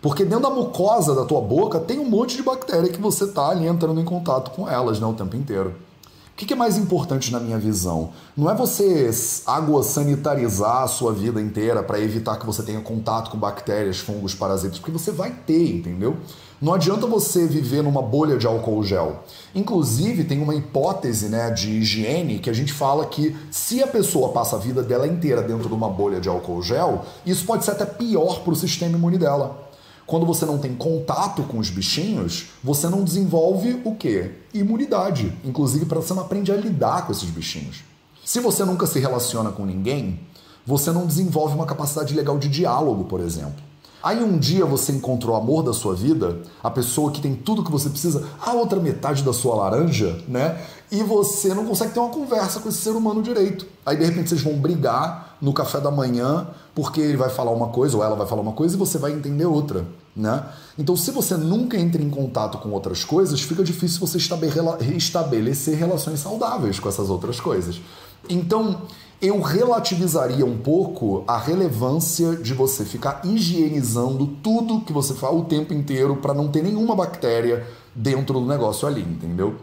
Porque 0.00 0.24
dentro 0.24 0.44
da 0.44 0.50
mucosa 0.50 1.14
da 1.14 1.24
tua 1.24 1.40
boca 1.40 1.78
tem 1.78 1.98
um 1.98 2.08
monte 2.08 2.36
de 2.36 2.42
bactéria 2.42 2.88
que 2.88 3.00
você 3.00 3.24
está 3.24 3.50
ali 3.50 3.66
entrando 3.66 4.00
em 4.00 4.04
contato 4.04 4.50
com 4.52 4.68
elas 4.68 4.98
né, 4.98 5.06
o 5.06 5.12
tempo 5.12 5.36
inteiro. 5.36 5.74
O 6.32 6.36
que 6.40 6.54
é 6.54 6.56
mais 6.56 6.78
importante 6.78 7.30
na 7.30 7.38
minha 7.38 7.58
visão? 7.58 8.12
Não 8.34 8.50
é 8.50 8.54
você 8.54 9.10
água 9.46 9.82
sanitarizar 9.82 10.84
a 10.84 10.88
sua 10.88 11.12
vida 11.12 11.38
inteira 11.38 11.82
para 11.82 12.00
evitar 12.00 12.38
que 12.38 12.46
você 12.46 12.62
tenha 12.62 12.80
contato 12.80 13.30
com 13.30 13.36
bactérias, 13.36 13.98
fungos, 13.98 14.34
parasitas, 14.34 14.78
porque 14.78 14.90
você 14.90 15.10
vai 15.10 15.32
ter, 15.32 15.76
entendeu? 15.76 16.16
Não 16.60 16.74
adianta 16.74 17.06
você 17.06 17.46
viver 17.46 17.82
numa 17.82 18.02
bolha 18.02 18.36
de 18.36 18.46
álcool 18.46 18.84
gel. 18.84 19.24
Inclusive, 19.54 20.24
tem 20.24 20.42
uma 20.42 20.54
hipótese 20.54 21.30
né, 21.30 21.50
de 21.50 21.70
higiene 21.70 22.38
que 22.38 22.50
a 22.50 22.52
gente 22.52 22.70
fala 22.70 23.06
que 23.06 23.34
se 23.50 23.82
a 23.82 23.86
pessoa 23.86 24.28
passa 24.28 24.56
a 24.56 24.58
vida 24.58 24.82
dela 24.82 25.06
inteira 25.06 25.40
dentro 25.42 25.68
de 25.68 25.74
uma 25.74 25.88
bolha 25.88 26.20
de 26.20 26.28
álcool 26.28 26.60
gel, 26.60 27.02
isso 27.24 27.46
pode 27.46 27.64
ser 27.64 27.70
até 27.70 27.86
pior 27.86 28.40
para 28.40 28.52
o 28.52 28.56
sistema 28.56 28.94
imune 28.94 29.16
dela. 29.16 29.70
Quando 30.06 30.26
você 30.26 30.44
não 30.44 30.58
tem 30.58 30.74
contato 30.74 31.44
com 31.44 31.58
os 31.58 31.70
bichinhos, 31.70 32.50
você 32.62 32.90
não 32.90 33.04
desenvolve 33.04 33.80
o 33.82 33.94
quê? 33.94 34.32
Imunidade. 34.52 35.32
Inclusive, 35.42 35.86
você 35.86 36.12
não 36.12 36.22
aprende 36.22 36.52
a 36.52 36.56
lidar 36.56 37.06
com 37.06 37.12
esses 37.12 37.30
bichinhos. 37.30 37.84
Se 38.22 38.38
você 38.38 38.66
nunca 38.66 38.86
se 38.86 39.00
relaciona 39.00 39.50
com 39.50 39.64
ninguém, 39.64 40.20
você 40.66 40.90
não 40.90 41.06
desenvolve 41.06 41.54
uma 41.54 41.64
capacidade 41.64 42.14
legal 42.14 42.38
de 42.38 42.50
diálogo, 42.50 43.04
por 43.04 43.20
exemplo. 43.20 43.69
Aí 44.02 44.22
um 44.22 44.38
dia 44.38 44.64
você 44.64 44.92
encontrou 44.92 45.34
o 45.34 45.38
amor 45.38 45.62
da 45.62 45.72
sua 45.72 45.94
vida, 45.94 46.38
a 46.62 46.70
pessoa 46.70 47.12
que 47.12 47.20
tem 47.20 47.34
tudo 47.34 47.62
que 47.62 47.70
você 47.70 47.90
precisa, 47.90 48.26
a 48.40 48.52
outra 48.52 48.80
metade 48.80 49.22
da 49.22 49.32
sua 49.32 49.54
laranja, 49.54 50.18
né? 50.26 50.58
E 50.90 51.02
você 51.02 51.54
não 51.54 51.66
consegue 51.66 51.92
ter 51.92 52.00
uma 52.00 52.08
conversa 52.08 52.60
com 52.60 52.68
esse 52.68 52.78
ser 52.78 52.90
humano 52.90 53.22
direito. 53.22 53.66
Aí 53.84 53.96
de 53.96 54.04
repente 54.04 54.30
vocês 54.30 54.42
vão 54.42 54.54
brigar 54.54 55.36
no 55.40 55.52
café 55.52 55.80
da 55.80 55.90
manhã 55.90 56.48
porque 56.74 57.00
ele 57.00 57.16
vai 57.16 57.28
falar 57.28 57.50
uma 57.50 57.68
coisa 57.68 57.96
ou 57.96 58.02
ela 58.02 58.16
vai 58.16 58.26
falar 58.26 58.40
uma 58.42 58.52
coisa 58.52 58.74
e 58.74 58.78
você 58.78 58.96
vai 58.98 59.12
entender 59.12 59.44
outra, 59.44 59.86
né? 60.16 60.44
Então, 60.78 60.96
se 60.96 61.10
você 61.10 61.36
nunca 61.36 61.78
entra 61.78 62.02
em 62.02 62.08
contato 62.08 62.58
com 62.58 62.70
outras 62.70 63.04
coisas, 63.04 63.40
fica 63.40 63.62
difícil 63.62 64.00
você 64.00 64.18
estabelecer 64.96 65.76
relações 65.76 66.20
saudáveis 66.20 66.80
com 66.80 66.88
essas 66.88 67.10
outras 67.10 67.38
coisas. 67.38 67.80
Então, 68.28 68.82
eu 69.20 69.40
relativizaria 69.40 70.46
um 70.46 70.56
pouco 70.56 71.24
a 71.28 71.36
relevância 71.36 72.36
de 72.36 72.54
você 72.54 72.84
ficar 72.84 73.20
higienizando 73.22 74.26
tudo 74.42 74.80
que 74.80 74.92
você 74.92 75.12
faz 75.14 75.34
o 75.34 75.44
tempo 75.44 75.74
inteiro 75.74 76.16
para 76.16 76.32
não 76.32 76.48
ter 76.48 76.62
nenhuma 76.62 76.96
bactéria 76.96 77.66
dentro 77.94 78.40
do 78.40 78.46
negócio 78.46 78.88
ali, 78.88 79.02
entendeu? 79.02 79.56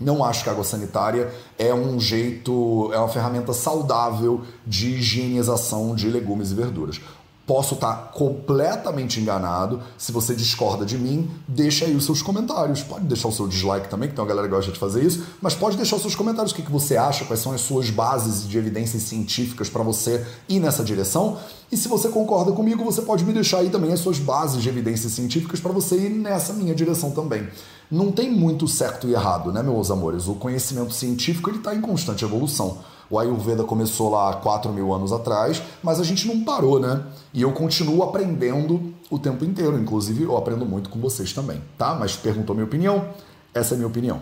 Não 0.00 0.24
acho 0.24 0.42
que 0.42 0.48
a 0.48 0.52
água 0.52 0.64
sanitária 0.64 1.32
é 1.56 1.72
um 1.72 2.00
jeito, 2.00 2.90
é 2.92 2.98
uma 2.98 3.08
ferramenta 3.08 3.52
saudável 3.52 4.42
de 4.66 4.96
higienização 4.96 5.94
de 5.94 6.10
legumes 6.10 6.50
e 6.50 6.54
verduras. 6.54 7.00
Posso 7.46 7.74
estar 7.74 8.10
completamente 8.12 9.20
enganado. 9.20 9.82
Se 9.98 10.10
você 10.10 10.34
discorda 10.34 10.86
de 10.86 10.96
mim, 10.96 11.30
deixa 11.46 11.84
aí 11.84 11.94
os 11.94 12.04
seus 12.04 12.22
comentários. 12.22 12.82
Pode 12.82 13.04
deixar 13.04 13.28
o 13.28 13.32
seu 13.32 13.46
dislike 13.46 13.88
também, 13.88 14.08
que 14.08 14.14
tem 14.14 14.22
uma 14.22 14.28
galera 14.28 14.48
que 14.48 14.54
gosta 14.54 14.72
de 14.72 14.78
fazer 14.78 15.04
isso, 15.04 15.24
mas 15.42 15.54
pode 15.54 15.76
deixar 15.76 15.96
os 15.96 16.02
seus 16.02 16.14
comentários. 16.14 16.52
O 16.52 16.54
que, 16.54 16.62
que 16.62 16.72
você 16.72 16.96
acha, 16.96 17.24
quais 17.26 17.40
são 17.40 17.52
as 17.52 17.60
suas 17.60 17.90
bases 17.90 18.48
de 18.48 18.56
evidências 18.56 19.02
científicas 19.02 19.68
para 19.68 19.82
você 19.82 20.26
ir 20.48 20.58
nessa 20.58 20.82
direção. 20.82 21.38
E 21.70 21.76
se 21.76 21.88
você 21.88 22.08
concorda 22.08 22.52
comigo, 22.52 22.84
você 22.84 23.02
pode 23.02 23.24
me 23.24 23.32
deixar 23.32 23.58
aí 23.58 23.68
também 23.68 23.92
as 23.92 24.00
suas 24.00 24.18
bases 24.18 24.62
de 24.62 24.68
evidências 24.68 25.12
científicas 25.12 25.60
para 25.60 25.72
você 25.72 25.96
ir 25.96 26.10
nessa 26.10 26.52
minha 26.52 26.74
direção 26.74 27.10
também. 27.10 27.48
Não 27.90 28.10
tem 28.10 28.30
muito 28.30 28.66
certo 28.66 29.06
e 29.06 29.12
errado, 29.12 29.52
né, 29.52 29.62
meus 29.62 29.90
amores? 29.90 30.26
O 30.28 30.34
conhecimento 30.34 30.94
científico 30.94 31.50
está 31.50 31.74
em 31.74 31.80
constante 31.80 32.24
evolução. 32.24 32.78
O 33.14 33.18
Ayurveda 33.20 33.62
começou 33.62 34.10
lá 34.10 34.30
há 34.30 34.34
4 34.34 34.72
mil 34.72 34.92
anos 34.92 35.12
atrás, 35.12 35.62
mas 35.80 36.00
a 36.00 36.02
gente 36.02 36.26
não 36.26 36.42
parou, 36.42 36.80
né? 36.80 37.00
E 37.32 37.42
eu 37.42 37.52
continuo 37.52 38.02
aprendendo 38.02 38.92
o 39.08 39.20
tempo 39.20 39.44
inteiro. 39.44 39.78
Inclusive, 39.78 40.24
eu 40.24 40.36
aprendo 40.36 40.66
muito 40.66 40.90
com 40.90 40.98
vocês 40.98 41.32
também, 41.32 41.62
tá? 41.78 41.94
Mas 41.94 42.16
perguntou 42.16 42.56
minha 42.56 42.66
opinião? 42.66 43.10
Essa 43.54 43.74
é 43.74 43.76
a 43.76 43.78
minha 43.78 43.86
opinião. 43.86 44.20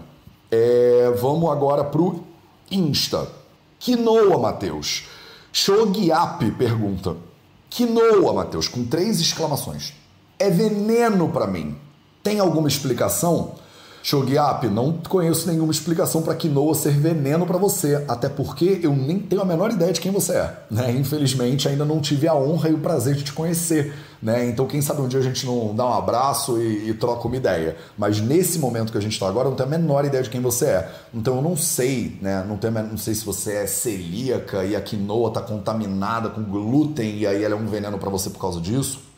É, 0.51 1.11
vamos 1.19 1.51
agora 1.51 1.83
pro 1.85 2.23
Insta. 2.71 3.27
Quinoa, 3.79 4.39
Matheus. 4.39 5.05
Shogiap 5.51 6.51
pergunta. 6.59 7.17
Quinoa, 7.71 8.35
Matheus, 8.35 8.69
com 8.69 8.85
três 8.85 9.23
exclamações. 9.23 9.95
É 10.39 10.51
veneno 10.51 11.31
para 11.31 11.47
mim. 11.47 11.79
Tem 12.23 12.41
alguma 12.41 12.69
explicação? 12.69 13.55
Shogiap, 14.03 14.69
não 14.69 14.95
conheço 14.95 15.47
nenhuma 15.49 15.71
explicação 15.71 16.23
para 16.23 16.35
quinoa 16.35 16.75
ser 16.75 16.93
veneno 16.99 17.47
para 17.47 17.57
você, 17.57 18.05
até 18.09 18.29
porque 18.29 18.81
eu 18.83 18.95
nem 18.95 19.19
tenho 19.19 19.41
a 19.41 19.45
menor 19.45 19.71
ideia 19.71 19.93
de 19.93 20.01
quem 20.01 20.11
você 20.11 20.33
é. 20.33 20.57
Né? 20.69 20.91
Infelizmente, 20.91 21.69
ainda 21.69 21.85
não 21.85 22.01
tive 22.01 22.27
a 22.27 22.35
honra 22.35 22.69
e 22.69 22.75
o 22.75 22.79
prazer 22.79 23.15
de 23.15 23.23
te 23.23 23.33
conhecer. 23.33 23.95
Né? 24.21 24.49
Então, 24.49 24.67
quem 24.67 24.81
sabe 24.83 25.01
um 25.03 25.09
dia 25.09 25.21
a 25.21 25.23
gente 25.23 25.47
não 25.47 25.75
dá 25.75 25.87
um 25.87 25.95
abraço 25.95 26.61
e, 26.61 26.91
e 26.91 26.95
troca 26.95 27.27
uma 27.27 27.37
ideia. 27.37 27.77
Mas 27.97 28.21
nesse 28.21 28.59
momento 28.59 28.91
que 28.91 28.99
a 28.99 29.01
gente 29.01 29.13
está 29.13 29.29
agora, 29.29 29.47
eu 29.47 29.51
não 29.51 29.57
tenho 29.57 29.69
a 29.69 29.79
menor 29.79 30.05
ideia 30.05 30.23
de 30.23 30.31
quem 30.31 30.41
você 30.41 30.67
é. 30.67 30.91
Então, 31.15 31.37
eu 31.37 31.43
não 31.43 31.57
sei, 31.57 32.19
né? 32.21 32.45
não, 32.49 32.57
tenho, 32.57 32.75
não 32.75 32.99
sei 32.99 33.15
se 33.15 33.25
você 33.25 33.55
é 33.55 33.67
celíaca 33.67 34.65
e 34.65 34.75
a 34.75 34.81
quinoa 34.81 35.29
está 35.29 35.41
contaminada 35.41 36.29
com 36.29 36.43
glúten 36.43 37.19
e 37.19 37.27
aí 37.27 37.43
ela 37.43 37.55
é 37.55 37.57
um 37.57 37.67
veneno 37.67 37.99
para 37.99 38.11
você 38.11 38.31
por 38.31 38.41
causa 38.41 38.61
disso. 38.61 39.12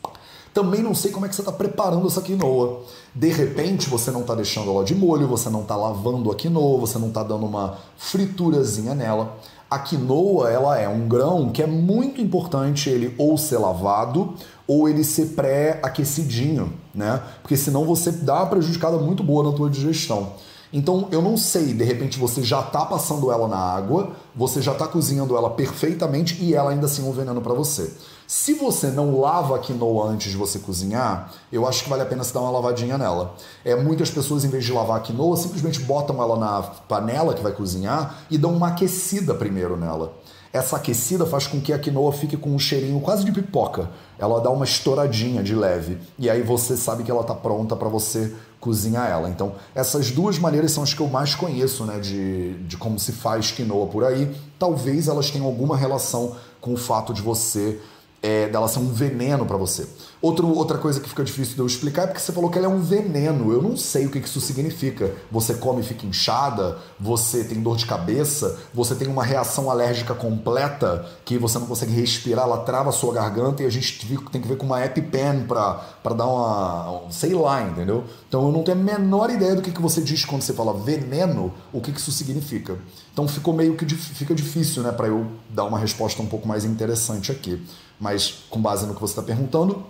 Também 0.55 0.81
não 0.81 0.95
sei 0.95 1.11
como 1.11 1.25
é 1.25 1.29
que 1.29 1.35
você 1.35 1.41
está 1.41 1.51
preparando 1.51 2.07
essa 2.07 2.21
quinoa. 2.21 2.83
De 3.13 3.27
repente, 3.27 3.89
você 3.89 4.09
não 4.09 4.21
está 4.21 4.33
deixando 4.33 4.71
ela 4.71 4.85
de 4.85 4.95
molho, 4.95 5.27
você 5.27 5.49
não 5.49 5.63
está 5.63 5.75
lavando 5.75 6.31
a 6.31 6.35
quinoa, 6.35 6.79
você 6.79 6.97
não 6.97 7.09
está 7.09 7.23
dando 7.23 7.45
uma 7.45 7.77
friturazinha 7.97 8.95
nela. 8.95 9.35
A 9.69 9.77
quinoa, 9.79 10.49
ela 10.49 10.79
é 10.79 10.87
um 10.87 11.09
grão 11.09 11.49
que 11.49 11.61
é 11.61 11.67
muito 11.67 12.21
importante 12.21 12.89
ele 12.89 13.13
ou 13.17 13.37
ser 13.37 13.57
lavado 13.57 14.33
ou 14.65 14.87
ele 14.87 15.03
ser 15.03 15.33
pré-aquecidinho, 15.35 16.71
né? 16.93 17.21
Porque 17.41 17.57
senão 17.57 17.83
você 17.83 18.09
dá 18.09 18.35
uma 18.35 18.45
prejudicada 18.45 18.97
muito 18.97 19.23
boa 19.23 19.51
na 19.51 19.57
tua 19.57 19.69
digestão. 19.69 20.35
Então 20.71 21.09
eu 21.11 21.21
não 21.21 21.35
sei, 21.35 21.73
de 21.73 21.83
repente 21.83 22.17
você 22.17 22.41
já 22.41 22.61
está 22.61 22.85
passando 22.85 23.29
ela 23.29 23.49
na 23.49 23.57
água, 23.57 24.13
você 24.33 24.61
já 24.61 24.71
está 24.71 24.87
cozinhando 24.87 25.35
ela 25.35 25.49
perfeitamente 25.49 26.41
e 26.41 26.55
ela 26.55 26.71
ainda 26.71 26.85
assim 26.85 27.05
é 27.05 27.09
um 27.09 27.11
veneno 27.11 27.41
para 27.41 27.53
você. 27.53 27.91
Se 28.27 28.55
você 28.55 28.87
não 28.87 29.19
lava 29.19 29.55
a 29.55 29.59
quinoa 29.59 30.07
antes 30.07 30.31
de 30.31 30.37
você 30.37 30.57
cozinhar, 30.57 31.31
eu 31.51 31.67
acho 31.67 31.83
que 31.83 31.89
vale 31.89 32.01
a 32.01 32.05
pena 32.05 32.23
você 32.23 32.33
dar 32.33 32.41
uma 32.41 32.49
lavadinha 32.49 32.97
nela. 32.97 33.35
É, 33.63 33.75
muitas 33.75 34.09
pessoas, 34.09 34.43
em 34.43 34.49
vez 34.49 34.65
de 34.65 34.73
lavar 34.73 34.97
a 34.97 34.99
quinoa, 34.99 35.37
simplesmente 35.37 35.79
botam 35.81 36.21
ela 36.21 36.35
na 36.35 36.63
panela 36.63 37.35
que 37.35 37.43
vai 37.43 37.51
cozinhar 37.51 38.23
e 38.31 38.37
dão 38.37 38.55
uma 38.55 38.69
aquecida 38.69 39.35
primeiro 39.35 39.77
nela. 39.77 40.13
Essa 40.51 40.77
aquecida 40.77 41.25
faz 41.25 41.45
com 41.45 41.61
que 41.61 41.71
a 41.71 41.77
quinoa 41.77 42.11
fique 42.13 42.35
com 42.35 42.49
um 42.49 42.57
cheirinho 42.57 42.99
quase 42.99 43.23
de 43.25 43.31
pipoca. 43.31 43.91
Ela 44.17 44.41
dá 44.41 44.49
uma 44.49 44.65
estouradinha 44.65 45.43
de 45.43 45.53
leve. 45.53 45.99
E 46.17 46.27
aí 46.27 46.41
você 46.41 46.75
sabe 46.75 47.03
que 47.03 47.11
ela 47.11 47.21
está 47.21 47.35
pronta 47.35 47.75
para 47.75 47.89
você 47.89 48.33
cozinhar 48.59 49.07
ela. 49.07 49.29
Então, 49.29 49.51
essas 49.75 50.09
duas 50.09 50.39
maneiras 50.39 50.71
são 50.71 50.81
as 50.81 50.93
que 50.93 51.01
eu 51.01 51.07
mais 51.07 51.35
conheço 51.35 51.83
né, 51.83 51.99
de, 51.99 52.53
de 52.63 52.77
como 52.77 52.97
se 52.97 53.11
faz 53.11 53.51
quinoa 53.51 53.85
por 53.87 54.03
aí. 54.03 54.35
Talvez 54.57 55.09
elas 55.09 55.29
tenham 55.29 55.45
alguma 55.45 55.77
relação 55.77 56.37
com 56.61 56.73
o 56.73 56.77
fato 56.77 57.13
de 57.13 57.21
você 57.21 57.79
é, 58.25 58.47
dela 58.47 58.67
ser 58.67 58.79
um 58.79 58.87
veneno 58.87 59.45
para 59.45 59.55
você. 59.55 59.87
Outro, 60.19 60.47
outra 60.47 60.79
coisa 60.79 60.99
que 60.99 61.07
fica 61.07 61.23
difícil 61.23 61.53
de 61.53 61.59
eu 61.59 61.67
explicar 61.67 62.03
é 62.03 62.07
porque 62.07 62.19
você 62.19 62.31
falou 62.31 62.49
que 62.49 62.57
ela 62.57 62.65
é 62.65 62.69
um 62.69 62.81
veneno. 62.81 63.53
Eu 63.53 63.61
não 63.61 63.77
sei 63.77 64.07
o 64.07 64.09
que 64.09 64.17
isso 64.17 64.41
significa. 64.41 65.13
Você 65.31 65.53
come 65.53 65.81
e 65.81 65.83
fica 65.83 66.07
inchada, 66.07 66.79
você 66.99 67.43
tem 67.43 67.61
dor 67.61 67.77
de 67.77 67.85
cabeça, 67.85 68.57
você 68.73 68.95
tem 68.95 69.07
uma 69.07 69.23
reação 69.23 69.69
alérgica 69.69 70.15
completa 70.15 71.05
que 71.23 71.37
você 71.37 71.59
não 71.59 71.67
consegue 71.67 71.93
respirar, 71.93 72.45
ela 72.45 72.57
trava 72.63 72.89
a 72.89 72.91
sua 72.91 73.13
garganta 73.13 73.61
e 73.61 73.67
a 73.67 73.69
gente 73.69 74.07
tem 74.31 74.41
que 74.41 74.47
ver 74.47 74.57
com 74.57 74.65
uma 74.65 74.83
EpiPen 74.83 75.45
para 75.47 76.13
dar 76.15 76.25
uma. 76.25 77.03
sei 77.11 77.35
lá, 77.35 77.61
entendeu? 77.61 78.05
Então 78.27 78.43
eu 78.47 78.51
não 78.51 78.63
tenho 78.63 78.79
a 78.79 78.81
menor 78.81 79.29
ideia 79.29 79.53
do 79.53 79.61
que, 79.61 79.71
que 79.71 79.81
você 79.81 80.01
diz 80.01 80.25
quando 80.25 80.41
você 80.41 80.53
fala 80.53 80.73
veneno, 80.73 81.53
o 81.71 81.79
que, 81.79 81.91
que 81.91 81.99
isso 81.99 82.11
significa. 82.11 82.79
Então 83.13 83.27
ficou 83.27 83.53
meio 83.53 83.75
que 83.75 83.85
fica 83.85 84.33
difícil, 84.33 84.81
né, 84.81 84.91
para 84.91 85.07
eu 85.07 85.27
dar 85.49 85.65
uma 85.65 85.77
resposta 85.77 86.21
um 86.21 86.25
pouco 86.25 86.47
mais 86.47 86.65
interessante 86.65 87.31
aqui. 87.31 87.61
Mas 87.99 88.43
com 88.49 88.61
base 88.61 88.85
no 88.85 88.93
que 88.93 89.01
você 89.01 89.13
está 89.13 89.21
perguntando, 89.21 89.83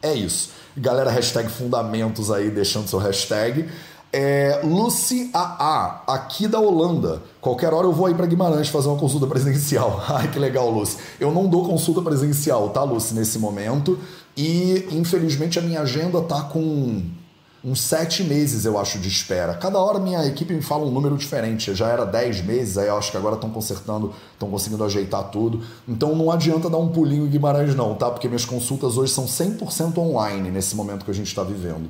é 0.00 0.12
isso. 0.14 0.50
Galera, 0.76 1.10
hashtag 1.10 1.48
fundamentos 1.48 2.30
aí, 2.30 2.50
deixando 2.50 2.88
seu 2.88 2.98
hashtag. 2.98 3.68
É, 4.12 4.60
Lucy 4.62 5.30
AA, 5.32 6.02
aqui 6.06 6.46
da 6.46 6.60
Holanda. 6.60 7.22
Qualquer 7.40 7.72
hora 7.72 7.86
eu 7.86 7.92
vou 7.92 8.06
aí 8.06 8.14
para 8.14 8.26
Guimarães 8.26 8.68
fazer 8.68 8.88
uma 8.88 8.98
consulta 8.98 9.26
presencial. 9.26 10.04
Ai, 10.08 10.28
que 10.28 10.38
legal, 10.38 10.70
Lucy. 10.70 10.98
Eu 11.18 11.32
não 11.32 11.48
dou 11.48 11.66
consulta 11.66 12.02
presencial, 12.02 12.68
tá, 12.70 12.82
Lucy, 12.82 13.14
nesse 13.14 13.38
momento. 13.38 13.98
E 14.36 14.86
infelizmente 14.90 15.58
a 15.58 15.62
minha 15.62 15.80
agenda 15.80 16.20
tá 16.20 16.42
com 16.42 17.02
uns 17.64 17.80
sete 17.80 18.24
meses, 18.24 18.64
eu 18.64 18.78
acho, 18.78 18.98
de 18.98 19.08
espera. 19.08 19.54
Cada 19.54 19.78
hora 19.78 19.98
minha 19.98 20.24
equipe 20.26 20.52
me 20.52 20.62
fala 20.62 20.84
um 20.84 20.90
número 20.90 21.16
diferente. 21.16 21.74
Já 21.74 21.88
era 21.88 22.04
dez 22.04 22.40
meses, 22.40 22.76
aí 22.76 22.88
eu 22.88 22.96
acho 22.96 23.10
que 23.10 23.16
agora 23.16 23.36
estão 23.36 23.50
consertando, 23.50 24.12
estão 24.32 24.50
conseguindo 24.50 24.82
ajeitar 24.82 25.24
tudo. 25.30 25.62
Então 25.86 26.14
não 26.14 26.30
adianta 26.30 26.68
dar 26.68 26.78
um 26.78 26.88
pulinho 26.88 27.26
em 27.26 27.30
Guimarães, 27.30 27.74
não, 27.74 27.94
tá? 27.94 28.10
Porque 28.10 28.26
minhas 28.26 28.44
consultas 28.44 28.96
hoje 28.96 29.12
são 29.12 29.26
100% 29.26 29.98
online 29.98 30.50
nesse 30.50 30.74
momento 30.74 31.04
que 31.04 31.10
a 31.10 31.14
gente 31.14 31.28
está 31.28 31.44
vivendo. 31.44 31.88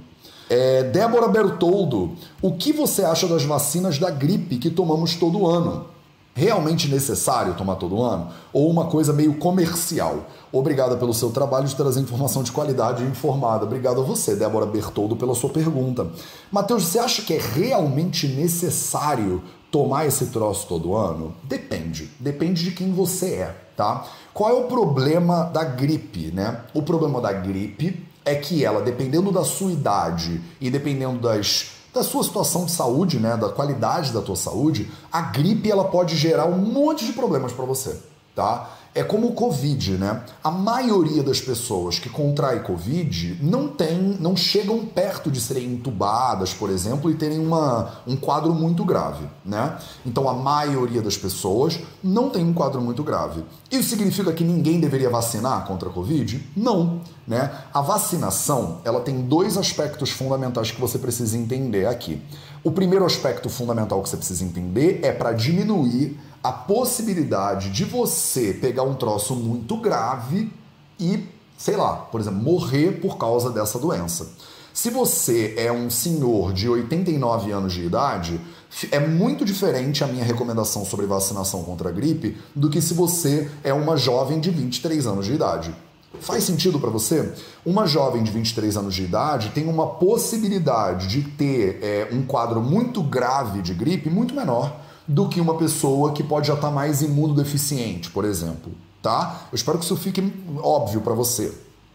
É, 0.51 0.83
Débora 0.83 1.29
Bertoldo, 1.29 2.13
o 2.43 2.53
que 2.53 2.73
você 2.73 3.03
acha 3.03 3.27
das 3.27 3.43
vacinas 3.43 3.99
da 3.99 4.11
gripe 4.11 4.59
que 4.59 4.69
tomamos 4.69 5.15
todo 5.15 5.47
ano? 5.47 5.92
Realmente 6.35 6.89
necessário 6.89 7.55
tomar 7.55 7.77
todo 7.77 8.03
ano 8.03 8.31
ou 8.53 8.71
uma 8.71 8.87
coisa 8.87 9.13
meio 9.13 9.35
comercial? 9.35 10.27
Obrigada 10.51 10.97
pelo 10.97 11.15
seu 11.15 11.31
trabalho 11.31 11.67
de 11.67 11.77
trazer 11.77 12.01
informação 12.01 12.43
de 12.43 12.53
qualidade 12.53 13.03
e 13.03 13.07
informada. 13.07 13.65
Obrigado 13.65 14.01
a 14.01 14.05
você, 14.05 14.35
Débora 14.35 14.67
Bertoldo, 14.67 15.17
pela 15.17 15.35
sua 15.35 15.51
pergunta. 15.51 16.07
Matheus, 16.51 16.85
você 16.85 16.99
acha 16.99 17.23
que 17.23 17.35
é 17.35 17.41
realmente 17.41 18.27
necessário 18.27 19.43
tomar 19.71 20.07
esse 20.07 20.27
troço 20.27 20.67
todo 20.69 20.95
ano? 20.95 21.35
Depende. 21.43 22.11
Depende 22.21 22.65
de 22.65 22.73
quem 22.73 22.93
você 22.93 23.35
é, 23.35 23.57
tá? 23.77 24.05
Qual 24.35 24.51
é 24.51 24.53
o 24.53 24.65
problema 24.65 25.45
da 25.45 25.65
gripe, 25.65 26.31
né? 26.33 26.61
O 26.75 26.83
problema 26.83 27.21
da 27.21 27.33
gripe 27.33 28.07
é 28.25 28.35
que 28.35 28.65
ela, 28.65 28.81
dependendo 28.83 29.33
da 29.33 29.45
sua 29.45 29.73
idade 29.73 30.41
e 30.61 30.71
dependendo 30.71 31.19
das 31.19 31.82
da 31.93 32.03
sua 32.03 32.25
situação 32.25 32.65
de 32.65 32.73
saúde, 32.73 33.19
né, 33.19 33.37
da 33.37 33.49
qualidade 33.49 34.13
da 34.13 34.23
tua 34.23 34.37
saúde, 34.37 34.91
a 35.11 35.21
gripe 35.21 35.71
ela 35.71 35.85
pode 35.85 36.17
gerar 36.17 36.47
um 36.47 36.59
monte 36.59 37.05
de 37.05 37.13
problemas 37.13 37.53
para 37.53 37.65
você, 37.65 38.01
tá? 38.35 38.71
É 38.95 39.03
como 39.03 39.29
o 39.29 39.33
Covid, 39.33 39.93
né? 39.93 40.23
A 40.45 40.51
maioria 40.51 41.23
das 41.23 41.41
pessoas 41.41 41.99
que 41.99 42.11
contrai 42.11 42.61
Covid 42.61 43.39
não 43.41 43.69
tem, 43.69 44.19
não 44.21 44.37
chegam 44.37 44.85
perto 44.85 45.31
de 45.31 45.41
serem 45.41 45.73
entubadas, 45.73 46.53
por 46.53 46.69
exemplo, 46.69 47.11
e 47.11 47.15
terem 47.15 47.39
uma, 47.39 48.03
um 48.07 48.17
quadro 48.17 48.53
muito 48.53 48.85
grave, 48.85 49.27
né? 49.43 49.79
Então 50.05 50.29
a 50.29 50.35
maioria 50.35 51.01
das 51.01 51.17
pessoas 51.17 51.81
não 52.05 52.29
tem 52.29 52.45
um 52.45 52.53
quadro 52.53 52.83
muito 52.83 53.03
grave. 53.03 53.43
Isso 53.71 53.89
significa 53.89 54.31
que 54.31 54.45
ninguém 54.45 54.79
deveria 54.79 55.09
vacinar 55.09 55.65
contra 55.67 55.89
a 55.89 55.93
Covid? 55.93 56.47
Não, 56.55 57.01
né? 57.27 57.51
A 57.73 57.81
vacinação, 57.81 58.83
ela 58.85 59.01
tem 59.01 59.23
dois 59.23 59.57
aspectos 59.57 60.11
fundamentais 60.11 60.71
que 60.71 60.81
você 60.81 60.99
precisa 60.99 61.39
entender 61.39 61.87
aqui. 61.87 62.21
O 62.63 62.71
primeiro 62.71 63.07
aspecto 63.07 63.49
fundamental 63.49 64.03
que 64.03 64.09
você 64.11 64.17
precisa 64.19 64.45
entender 64.45 65.01
é 65.03 65.13
para 65.13 65.33
diminuir 65.33 66.17
a 66.43 66.51
possibilidade 66.51 67.71
de 67.71 67.85
você 67.85 68.53
pegar 68.53 68.83
um 68.83 68.95
troço 68.95 69.37
muito 69.37 69.77
grave 69.77 70.53
e, 70.99 71.25
sei 71.57 71.77
lá, 71.77 71.95
por 71.95 72.21
exemplo, 72.21 72.43
morrer 72.43 73.01
por 73.01 73.17
causa 73.17 73.51
dessa 73.51 73.79
doença. 73.79 74.29
Se 74.75 74.91
você 74.91 75.55
é 75.57 75.71
um 75.71 75.89
senhor 75.91 76.53
de 76.53 76.69
89 76.69 77.53
anos 77.53 77.73
de 77.75 77.85
idade, 77.85 78.41
é 78.91 78.99
muito 78.99 79.45
diferente 79.45 80.03
a 80.03 80.07
minha 80.07 80.25
recomendação 80.25 80.85
sobre 80.85 81.07
vacinação 81.07 81.63
contra 81.63 81.91
a 81.91 81.93
gripe 81.93 82.37
do 82.57 82.71
que 82.71 82.81
se 82.81 82.95
você 82.95 83.51
é 83.63 83.73
uma 83.73 83.97
jovem 83.97 84.41
de 84.41 84.51
23 84.51 85.07
anos 85.07 85.27
de 85.27 85.35
idade. 85.35 85.75
Faz 86.21 86.45
sentido 86.45 86.81
para 86.81 86.91
você? 86.91 87.33
Uma 87.65 87.87
jovem 87.87 88.23
de 88.23 88.31
23 88.31 88.77
anos 88.77 88.95
de 88.95 89.05
idade 89.05 89.51
tem 89.51 89.69
uma 89.69 89.87
possibilidade 89.87 91.07
de 91.07 91.23
ter 91.23 91.79
é, 91.83 92.09
um 92.11 92.23
quadro 92.23 92.61
muito 92.61 93.03
grave 93.03 93.61
de 93.61 93.75
gripe 93.75 94.11
muito 94.11 94.35
menor 94.35 94.82
do 95.07 95.29
que 95.29 95.41
uma 95.41 95.57
pessoa 95.57 96.13
que 96.13 96.23
pode 96.23 96.49
já 96.49 96.55
estar 96.55 96.69
tá 96.69 96.73
mais 96.73 97.03
imunodeficiente, 97.03 98.11
por 98.11 98.25
exemplo, 98.25 98.73
tá? 99.03 99.47
Eu 99.51 99.57
espero 99.57 99.79
que 99.79 99.85
isso 99.85 99.97
fique 99.97 100.33
óbvio 100.63 101.01
para 101.01 101.15
você. 101.15 101.53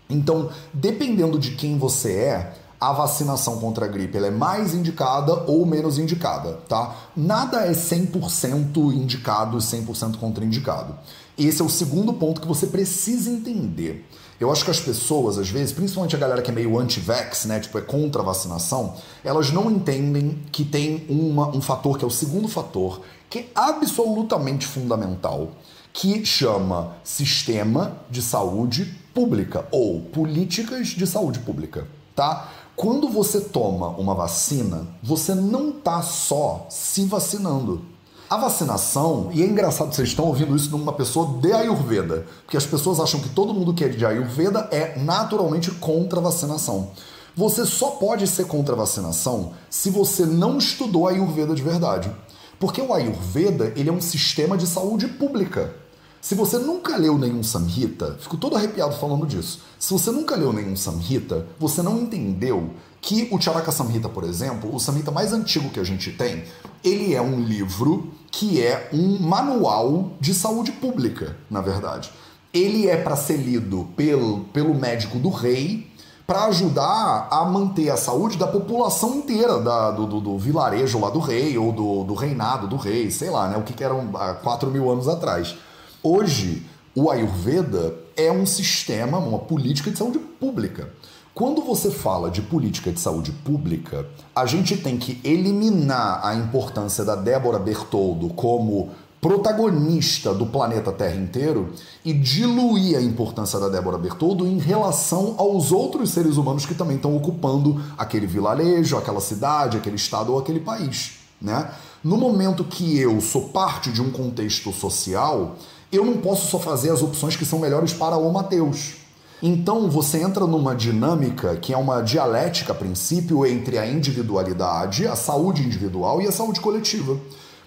Então, 0.10 0.50
dependendo 0.74 1.38
de 1.38 1.52
quem 1.52 1.78
você 1.78 2.14
é, 2.14 2.54
a 2.80 2.94
vacinação 2.94 3.60
contra 3.60 3.86
a 3.86 3.88
gripe 3.88 4.18
ela 4.18 4.28
é 4.28 4.32
mais 4.32 4.74
indicada 4.74 5.34
ou 5.48 5.66
menos 5.66 5.98
indicada, 5.98 6.54
tá? 6.68 6.96
Nada 7.16 7.66
é 7.66 7.72
100% 7.72 8.94
indicado 8.94 9.58
e 9.58 9.62
100% 9.62 10.18
contraindicado. 10.18 10.96
Esse 11.38 11.62
é 11.62 11.66
o 11.66 11.70
segundo 11.70 12.14
ponto 12.14 12.42
que 12.42 12.48
você 12.48 12.68
precisa 12.68 13.30
entender. 13.30 14.08
Eu 14.40 14.52
acho 14.52 14.64
que 14.64 14.70
as 14.70 14.80
pessoas, 14.80 15.40
às 15.40 15.50
vezes, 15.50 15.74
principalmente 15.74 16.16
a 16.16 16.20
galera 16.20 16.44
que 16.44 16.52
é 16.52 16.54
meio 16.54 16.78
anti-vax, 16.78 17.46
né, 17.46 17.60
tipo, 17.60 17.78
é 17.78 17.82
contra 17.82 18.22
a 18.22 18.26
vacinação, 18.26 18.94
elas 19.24 19.52
não 19.52 19.72
entendem 19.72 20.44
que 20.52 20.64
tem 20.64 21.06
uma, 21.10 21.48
um 21.48 21.62
fator 21.62 21.98
que 21.98 22.04
é 22.04 22.08
o 22.08 22.12
segundo 22.12 22.48
fator, 22.48 23.02
que 23.30 23.40
é 23.40 23.48
absolutamente 23.56 24.68
fundamental, 24.68 25.50
que 25.92 26.24
chama 26.24 26.96
sistema 27.04 27.98
de 28.12 28.22
saúde 28.22 28.86
pública 29.12 29.68
ou 29.72 30.02
políticas 30.02 30.90
de 30.90 31.08
saúde 31.08 31.40
pública, 31.40 31.88
tá? 32.16 32.50
Quando 32.76 33.10
você 33.10 33.42
toma 33.42 33.88
uma 33.88 34.14
vacina, 34.14 34.86
você 35.02 35.34
não 35.34 35.72
tá 35.72 36.04
só 36.04 36.68
se 36.70 37.06
vacinando 37.06 37.84
a 38.30 38.36
vacinação, 38.36 39.30
e 39.32 39.42
é 39.42 39.46
engraçado 39.46 39.94
vocês 39.94 40.10
estão 40.10 40.26
ouvindo 40.26 40.56
isso 40.56 40.68
de 40.68 40.76
uma 40.76 40.92
pessoa 40.92 41.40
de 41.40 41.54
Ayurveda, 41.54 42.26
porque 42.44 42.58
as 42.58 42.66
pessoas 42.66 43.00
acham 43.00 43.22
que 43.22 43.30
todo 43.30 43.54
mundo 43.54 43.74
que 43.74 43.86
é 43.86 43.88
de 43.88 44.06
Ayurveda 44.06 44.68
é 44.70 45.00
naturalmente 45.00 45.72
contra 45.72 46.20
a 46.20 46.24
vacinação. 46.24 46.92
Você 47.36 47.66
só 47.66 47.92
pode 47.92 48.28
ser 48.28 48.46
contra 48.46 48.74
a 48.74 48.78
vacinação 48.78 49.54
se 49.70 49.90
você 49.90 50.26
não 50.26 50.58
estudou 50.58 51.08
Ayurveda 51.08 51.56
de 51.56 51.62
verdade. 51.62 52.12
Porque 52.60 52.82
o 52.82 52.94
Ayurveda 52.94 53.72
ele 53.76 53.90
é 53.90 53.94
um 53.94 54.02
sistema 54.02 54.58
de 54.58 54.68
saúde 54.68 55.08
pública. 55.08 55.74
Se 56.20 56.36
você 56.36 56.58
nunca 56.58 56.98
leu 56.98 57.18
nenhum 57.18 57.44
Samhita, 57.44 58.18
fico 58.20 58.36
todo 58.36 58.58
arrepiado 58.58 58.96
falando 58.96 59.26
disso. 59.26 59.62
Se 59.80 59.94
você 59.94 60.12
nunca 60.12 60.36
leu 60.36 60.52
nenhum 60.52 60.76
Samhita, 60.76 61.46
você 61.60 61.82
não 61.82 62.02
entendeu 62.02 62.72
que 63.08 63.26
o 63.32 63.40
Charaka 63.40 63.72
Samhita, 63.72 64.10
por 64.10 64.26
exemplo, 64.26 64.76
o 64.76 64.82
Samhita 64.82 65.12
mais 65.12 65.32
antigo 65.32 65.70
que 65.70 65.80
a 65.80 65.84
gente 65.86 66.12
tem, 66.12 66.44
ele 66.84 67.16
é 67.16 67.22
um 67.22 67.40
livro 67.40 68.12
que 68.30 68.62
é 68.62 68.90
um 68.92 69.18
manual 69.20 70.12
de 70.20 70.34
saúde 70.34 70.74
pública, 70.74 71.38
na 71.50 71.62
verdade. 71.62 72.12
Ele 72.54 72.90
é 72.90 72.98
para 72.98 73.16
ser 73.16 73.38
lido 73.38 73.88
pelo, 73.96 74.42
pelo 74.52 74.76
médico 74.76 75.18
do 75.20 75.30
rei 75.30 75.90
para 76.26 76.48
ajudar 76.48 77.30
a 77.32 77.46
manter 77.46 77.90
a 77.90 77.96
saúde 77.96 78.38
da 78.38 78.46
população 78.46 79.16
inteira 79.16 79.58
da, 79.58 79.92
do, 79.92 80.06
do, 80.06 80.20
do, 80.20 80.38
vilarejo 80.38 81.00
lá 81.00 81.10
do 81.10 81.20
rei 81.20 81.58
ou 81.58 81.72
do, 81.72 82.04
do 82.04 82.14
reinado 82.14 82.68
do 82.68 82.76
rei, 82.76 83.10
sei 83.10 83.30
lá, 83.30 83.48
né? 83.48 83.56
O 83.56 83.64
que, 83.64 83.72
que 83.72 83.86
eram 83.86 84.10
há 84.16 84.34
4 84.34 84.70
mil 84.70 84.92
anos 84.92 85.08
atrás. 85.08 85.56
Hoje, 86.04 86.66
o 86.94 87.10
Ayurveda 87.10 87.96
é 88.18 88.30
um 88.30 88.46
sistema, 88.46 89.18
uma 89.18 89.40
política 89.40 89.90
de 89.90 89.98
saúde 89.98 90.20
pública. 90.20 90.90
Quando 91.38 91.62
você 91.62 91.92
fala 91.92 92.32
de 92.32 92.42
política 92.42 92.92
de 92.92 93.00
saúde 93.00 93.32
pública, 93.32 94.08
a 94.36 94.48
gente 94.48 94.76
tem 94.76 94.98
que 94.98 95.22
eliminar 95.24 96.26
a 96.26 96.34
importância 96.34 97.06
da 97.06 97.16
Débora 97.16 97.60
Bertoldo 97.60 98.30
como 98.30 98.90
protagonista 99.22 100.34
do 100.34 100.48
planeta 100.48 100.92
Terra 100.92 101.14
inteiro 101.14 101.74
e 102.04 102.12
diluir 102.12 102.98
a 102.98 103.02
importância 103.04 103.60
da 103.60 103.70
Débora 103.70 104.00
Bertoldo 104.00 104.48
em 104.48 104.58
relação 104.58 105.36
aos 105.38 105.72
outros 105.72 106.10
seres 106.10 106.38
humanos 106.38 106.66
que 106.66 106.74
também 106.74 106.96
estão 106.96 107.16
ocupando 107.16 107.84
aquele 107.96 108.26
vilarejo, 108.26 108.98
aquela 108.98 109.22
cidade, 109.22 109.78
aquele 109.78 109.98
estado 109.98 110.34
ou 110.34 110.40
aquele 110.40 110.62
país. 110.62 111.20
Né? 111.40 111.70
No 112.04 112.18
momento 112.18 112.64
que 112.64 112.98
eu 112.98 113.22
sou 113.22 113.50
parte 113.50 113.92
de 113.92 114.02
um 114.02 114.10
contexto 114.10 114.74
social, 114.74 115.56
eu 115.92 116.04
não 116.04 116.18
posso 116.18 116.48
só 116.48 116.58
fazer 116.58 116.90
as 116.90 117.04
opções 117.04 117.36
que 117.36 117.46
são 117.46 117.60
melhores 117.60 117.94
para 117.94 118.18
o 118.18 118.34
Mateus. 118.34 119.06
Então 119.42 119.88
você 119.88 120.24
entra 120.24 120.48
numa 120.48 120.76
dinâmica 120.76 121.56
que 121.58 121.72
é 121.72 121.78
uma 121.78 122.02
dialética 122.02 122.74
a 122.74 122.76
princípio 122.76 123.46
entre 123.46 123.78
a 123.78 123.86
individualidade, 123.86 125.06
a 125.06 125.16
saúde 125.16 125.62
individual 125.62 126.20
e 126.22 126.28
a 126.28 126.32
saúde 126.32 126.60
coletiva. 126.60 127.20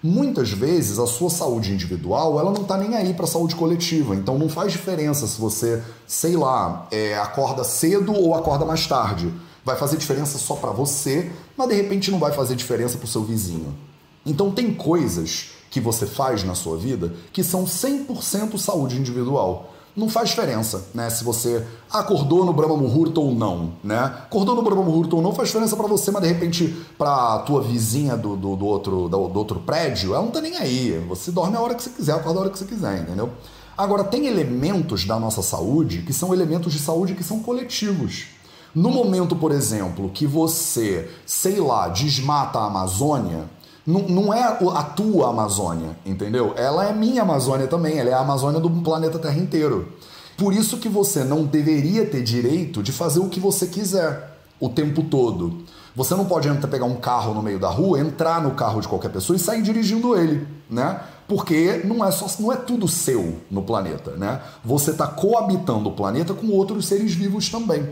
Muitas 0.03 0.51
vezes 0.51 0.99
a 0.99 1.07
sua 1.07 1.31
saúde 1.31 1.73
individual 1.73 2.41
ela 2.41 2.51
não 2.51 2.63
está 2.63 2.77
nem 2.77 2.97
aí 2.97 3.15
para 3.15 3.25
a 3.25 3.29
saúde 3.29 3.55
coletiva, 3.55 4.17
então 4.17 4.37
não 4.37 4.49
faz 4.49 4.73
diferença 4.73 5.27
se 5.29 5.41
você, 5.41 5.81
sei 6.09 6.37
lá, 6.37 6.89
é, 6.91 7.17
acorda 7.19 7.63
cedo 7.63 8.13
ou 8.13 8.35
acorda 8.35 8.65
mais 8.65 8.87
tarde. 8.87 9.33
Vai 9.65 9.77
fazer 9.77 9.97
diferença 9.97 10.39
só 10.39 10.57
para 10.57 10.71
você, 10.71 11.31
mas 11.57 11.69
de 11.69 11.75
repente 11.75 12.11
não 12.11 12.19
vai 12.19 12.33
fazer 12.33 12.57
diferença 12.57 12.97
para 12.99 13.05
o 13.05 13.09
seu 13.09 13.23
vizinho. 13.23 13.77
Então 14.27 14.51
tem 14.51 14.75
coisas 14.75 15.51
que 15.71 15.81
você 15.81 16.05
faz 16.05 16.43
na 16.43 16.57
sua 16.57 16.77
vida 16.77 17.15
que 17.33 17.45
são 17.45 17.65
100% 17.65 18.59
saúde 18.59 18.99
individual 18.99 19.73
não 19.97 20.09
faz 20.09 20.31
diferença, 20.31 20.85
né? 20.95 21.11
Se 21.11 21.25
você 21.25 21.67
acordou 21.91 22.45
no 22.45 22.53
Brahma 22.53 22.77
Muhurta 22.77 23.21
ou 23.21 23.35
não, 23.35 23.73
né? 23.83 23.99
Acordou 23.99 24.55
no 24.55 24.63
Brahma 24.63 24.83
Muhurta 24.83 25.17
ou 25.17 25.23
não 25.23 25.33
faz 25.33 25.49
diferença 25.49 25.77
para 25.77 25.87
você, 25.87 26.11
mas 26.11 26.23
de 26.23 26.29
repente 26.29 26.77
pra 26.97 27.41
tua 27.41 27.61
vizinha 27.61 28.17
do, 28.17 28.37
do, 28.37 28.57
do 28.57 28.67
outro, 28.67 29.09
do, 29.09 29.29
do, 29.29 29.39
outro 29.39 29.61
prédio, 29.61 30.15
ela 30.15 30.23
não 30.23 30.31
tá 30.31 30.41
nem 30.41 30.57
aí. 30.57 31.05
Você 31.09 31.31
dorme 31.31 31.57
a 31.57 31.61
hora 31.61 31.75
que 31.75 31.83
você 31.83 31.91
quiser, 31.91 32.13
acorda 32.13 32.39
a 32.39 32.43
hora 32.43 32.51
que 32.51 32.59
você 32.59 32.65
quiser, 32.65 33.01
entendeu? 33.01 33.31
Agora, 33.77 34.05
tem 34.05 34.27
elementos 34.27 35.07
da 35.07 35.19
nossa 35.19 35.43
saúde 35.43 36.03
que 36.03 36.13
são 36.13 36.35
elementos 36.35 36.73
de 36.73 36.79
saúde 36.79 37.15
que 37.15 37.25
são 37.25 37.41
coletivos. 37.41 38.27
No 38.75 38.91
momento, 38.91 39.35
por 39.35 39.51
exemplo, 39.51 40.11
que 40.11 40.27
você, 40.27 41.11
sei 41.27 41.59
lá, 41.59 41.89
desmata 41.89 42.59
a 42.59 42.67
Amazônia, 42.67 43.49
não, 43.87 44.01
não 44.03 44.35
é 44.35 44.43
a 44.43 44.83
tua 44.83 45.31
Amazônia, 45.31 45.97
entendeu? 46.05 46.55
Ela 46.57 46.87
é 46.87 46.93
minha 46.93 47.23
Amazônia 47.23 47.67
também, 47.67 47.99
ela 47.99 48.11
é 48.11 48.13
a 48.13 48.21
Amazônia 48.21 48.61
do 48.61 48.71
planeta 48.71 49.19
Terra 49.19 49.39
inteiro. 49.39 49.93
Por 50.37 50.55
isso 50.55 50.79
que 50.79 50.89
você 50.89 51.23
não 51.25 51.45
deveria 51.45 52.07
ter 52.07 52.23
direito 52.23 52.83
de 52.83 52.93
fazer 52.93 53.21
o 53.21 53.29
que 53.29 53.41
você 53.41 53.67
quiser. 53.67 54.29
o 54.61 54.69
tempo 54.69 55.03
todo. 55.03 55.65
Você 55.97 56.15
não 56.15 56.27
pode 56.27 56.47
entrar, 56.47 56.69
pegar 56.69 56.85
um 56.85 56.97
carro 56.97 57.33
no 57.33 57.43
meio 57.43 57.59
da 57.59 57.69
rua, 57.69 57.99
entrar 57.99 58.43
no 58.43 58.51
carro 58.51 58.81
de 58.81 58.87
qualquer 58.87 59.11
pessoa 59.11 59.37
e 59.37 59.41
sair 59.41 59.63
dirigindo 59.63 60.17
ele, 60.17 60.47
né? 60.69 61.01
Porque 61.27 61.81
não 61.85 62.05
é 62.05 62.11
só 62.11 62.27
não 62.39 62.53
é 62.53 62.57
tudo 62.57 62.87
seu 62.87 63.39
no 63.51 63.63
planeta, 63.63 64.13
né? 64.13 64.41
Você 64.63 64.91
está 64.91 65.07
coabitando 65.07 65.89
o 65.89 65.93
planeta 65.93 66.35
com 66.35 66.49
outros 66.49 66.87
seres 66.87 67.15
vivos 67.15 67.49
também. 67.49 67.89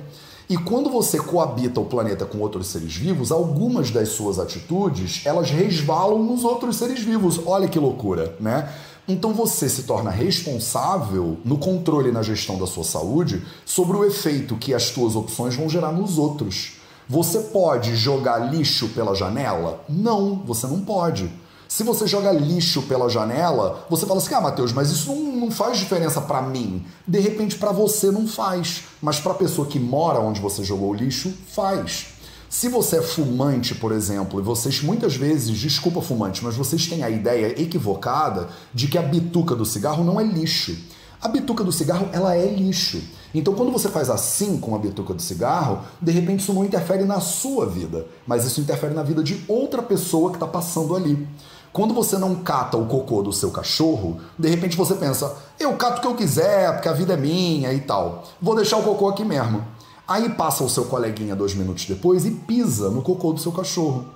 E 0.49 0.57
quando 0.57 0.89
você 0.89 1.19
coabita 1.19 1.79
o 1.79 1.85
planeta 1.85 2.25
com 2.25 2.39
outros 2.39 2.69
seres 2.69 2.97
vivos, 2.97 3.31
algumas 3.31 3.91
das 3.91 4.09
suas 4.09 4.39
atitudes, 4.39 5.21
elas 5.27 5.51
resvalam 5.51 6.23
nos 6.23 6.43
outros 6.43 6.77
seres 6.77 7.01
vivos. 7.01 7.39
Olha 7.45 7.69
que 7.69 7.79
loucura, 7.79 8.35
né? 8.41 8.73
Então 9.07 9.35
você 9.35 9.69
se 9.69 9.83
torna 9.83 10.11
responsável 10.11 11.37
no 11.45 11.59
controle 11.59 12.09
e 12.09 12.13
na 12.13 12.23
gestão 12.23 12.59
da 12.59 12.67
sua 12.67 12.85
saúde 12.85 13.43
sobre 13.67 13.95
o 13.95 14.05
efeito 14.07 14.57
que 14.57 14.73
as 14.73 14.85
suas 14.85 15.15
opções 15.17 15.55
vão 15.55 15.69
gerar 15.69 15.93
nos 15.93 16.17
outros. 16.17 16.79
Você 17.07 17.41
pode 17.41 17.95
jogar 17.95 18.51
lixo 18.51 18.89
pela 18.89 19.15
janela? 19.15 19.85
Não, 19.87 20.37
você 20.47 20.67
não 20.67 20.81
pode. 20.81 21.31
Se 21.69 21.85
você 21.85 22.07
joga 22.07 22.33
lixo 22.33 22.83
pela 22.83 23.11
janela, 23.11 23.87
você 23.91 24.07
fala 24.07 24.19
assim: 24.19 24.35
ah, 24.35 24.41
Matheus, 24.41 24.73
mas 24.73 24.91
isso 24.91 25.15
não, 25.15 25.37
não 25.37 25.51
faz 25.51 25.77
diferença 25.77 26.19
para 26.19 26.41
mim. 26.41 26.87
De 27.07 27.21
repente, 27.21 27.57
para 27.57 27.73
você 27.73 28.11
não 28.11 28.27
faz, 28.27 28.85
mas 29.03 29.21
para 29.21 29.33
a 29.33 29.37
pessoa 29.37 29.69
que 29.69 29.79
mora 29.79 30.19
onde 30.19 30.41
você 30.41 30.65
jogou 30.65 30.91
o 30.91 30.95
lixo, 30.95 31.31
faz. 31.53 32.07
Se 32.49 32.71
você 32.71 32.97
é 32.97 33.03
fumante, 33.03 33.75
por 33.75 33.93
exemplo, 33.93 34.41
e 34.41 34.43
vocês 34.43 34.81
muitas 34.81 35.15
vezes, 35.15 35.59
desculpa 35.59 36.01
fumante, 36.01 36.43
mas 36.43 36.57
vocês 36.57 36.87
têm 36.87 37.05
a 37.05 37.11
ideia 37.11 37.61
equivocada 37.61 38.49
de 38.73 38.89
que 38.89 38.97
a 38.97 39.03
bituca 39.03 39.55
do 39.55 39.67
cigarro 39.67 40.03
não 40.03 40.19
é 40.19 40.25
lixo. 40.25 40.75
A 41.21 41.29
bituca 41.29 41.63
do 41.63 41.73
cigarro, 41.73 42.09
ela 42.13 42.35
é 42.35 42.47
lixo. 42.47 43.03
Então, 43.35 43.53
quando 43.53 43.71
você 43.71 43.89
faz 43.89 44.09
assim 44.09 44.59
com 44.59 44.75
a 44.75 44.79
bituca 44.79 45.13
do 45.13 45.21
cigarro, 45.21 45.81
de 46.01 46.13
repente 46.13 46.41
isso 46.41 46.55
não 46.55 46.65
interfere 46.65 47.05
na 47.05 47.21
sua 47.21 47.67
vida, 47.67 48.07
mas 48.27 48.47
isso 48.47 48.61
interfere 48.61 48.95
na 48.95 49.03
vida 49.03 49.23
de 49.23 49.45
outra 49.47 49.83
pessoa 49.83 50.31
que 50.31 50.37
está 50.37 50.47
passando 50.47 50.97
ali. 50.97 51.29
Quando 51.73 51.95
você 51.95 52.19
não 52.19 52.37
cata 52.37 52.77
o 52.77 52.87
cocô 52.87 53.23
do 53.23 53.33
seu 53.33 53.51
cachorro, 53.51 54.21
de 54.39 54.49
repente 54.49 54.77
você 54.77 54.95
pensa, 54.95 55.37
eu 55.59 55.75
cato 55.77 55.99
o 55.99 56.01
que 56.01 56.07
eu 56.07 56.15
quiser, 56.15 56.73
porque 56.73 56.89
a 56.89 56.93
vida 56.93 57.15
é 57.15 57.17
minha 57.17 57.73
e 57.73 57.81
tal. 57.81 58.25
Vou 58.41 58.55
deixar 58.55 58.79
o 58.79 58.83
cocô 58.83 59.09
aqui 59.09 59.25
mesmo. 59.25 59.65
Aí 60.07 60.31
passa 60.31 60.65
o 60.65 60.71
seu 60.71 60.87
coleguinha 60.87 61.37
dois 61.37 61.55
minutos 61.55 61.85
depois 61.85 62.25
e 62.25 62.31
pisa 62.31 62.89
no 62.89 63.03
cocô 63.03 63.33
do 63.33 63.41
seu 63.41 63.53
cachorro. 63.53 64.07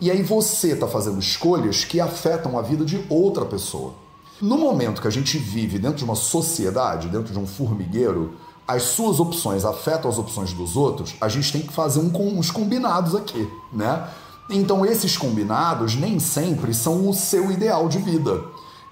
E 0.00 0.10
aí 0.10 0.22
você 0.22 0.72
está 0.72 0.88
fazendo 0.88 1.18
escolhas 1.18 1.84
que 1.84 2.00
afetam 2.00 2.58
a 2.58 2.62
vida 2.62 2.84
de 2.84 3.04
outra 3.08 3.44
pessoa. 3.44 3.92
No 4.40 4.58
momento 4.58 5.00
que 5.00 5.06
a 5.06 5.12
gente 5.12 5.38
vive 5.38 5.78
dentro 5.78 5.98
de 5.98 6.04
uma 6.04 6.16
sociedade, 6.16 7.08
dentro 7.08 7.32
de 7.32 7.38
um 7.38 7.46
formigueiro, 7.46 8.32
as 8.66 8.82
suas 8.82 9.20
opções 9.20 9.64
afetam 9.64 10.10
as 10.10 10.18
opções 10.18 10.52
dos 10.52 10.76
outros, 10.76 11.14
a 11.20 11.28
gente 11.28 11.52
tem 11.52 11.62
que 11.62 11.72
fazer 11.72 12.00
um, 12.00 12.38
uns 12.38 12.50
combinados 12.50 13.14
aqui, 13.14 13.48
né? 13.72 14.08
Então 14.48 14.84
esses 14.84 15.16
combinados 15.16 15.94
nem 15.94 16.18
sempre 16.18 16.74
são 16.74 17.08
o 17.08 17.14
seu 17.14 17.50
ideal 17.50 17.88
de 17.88 17.98
vida. 17.98 18.42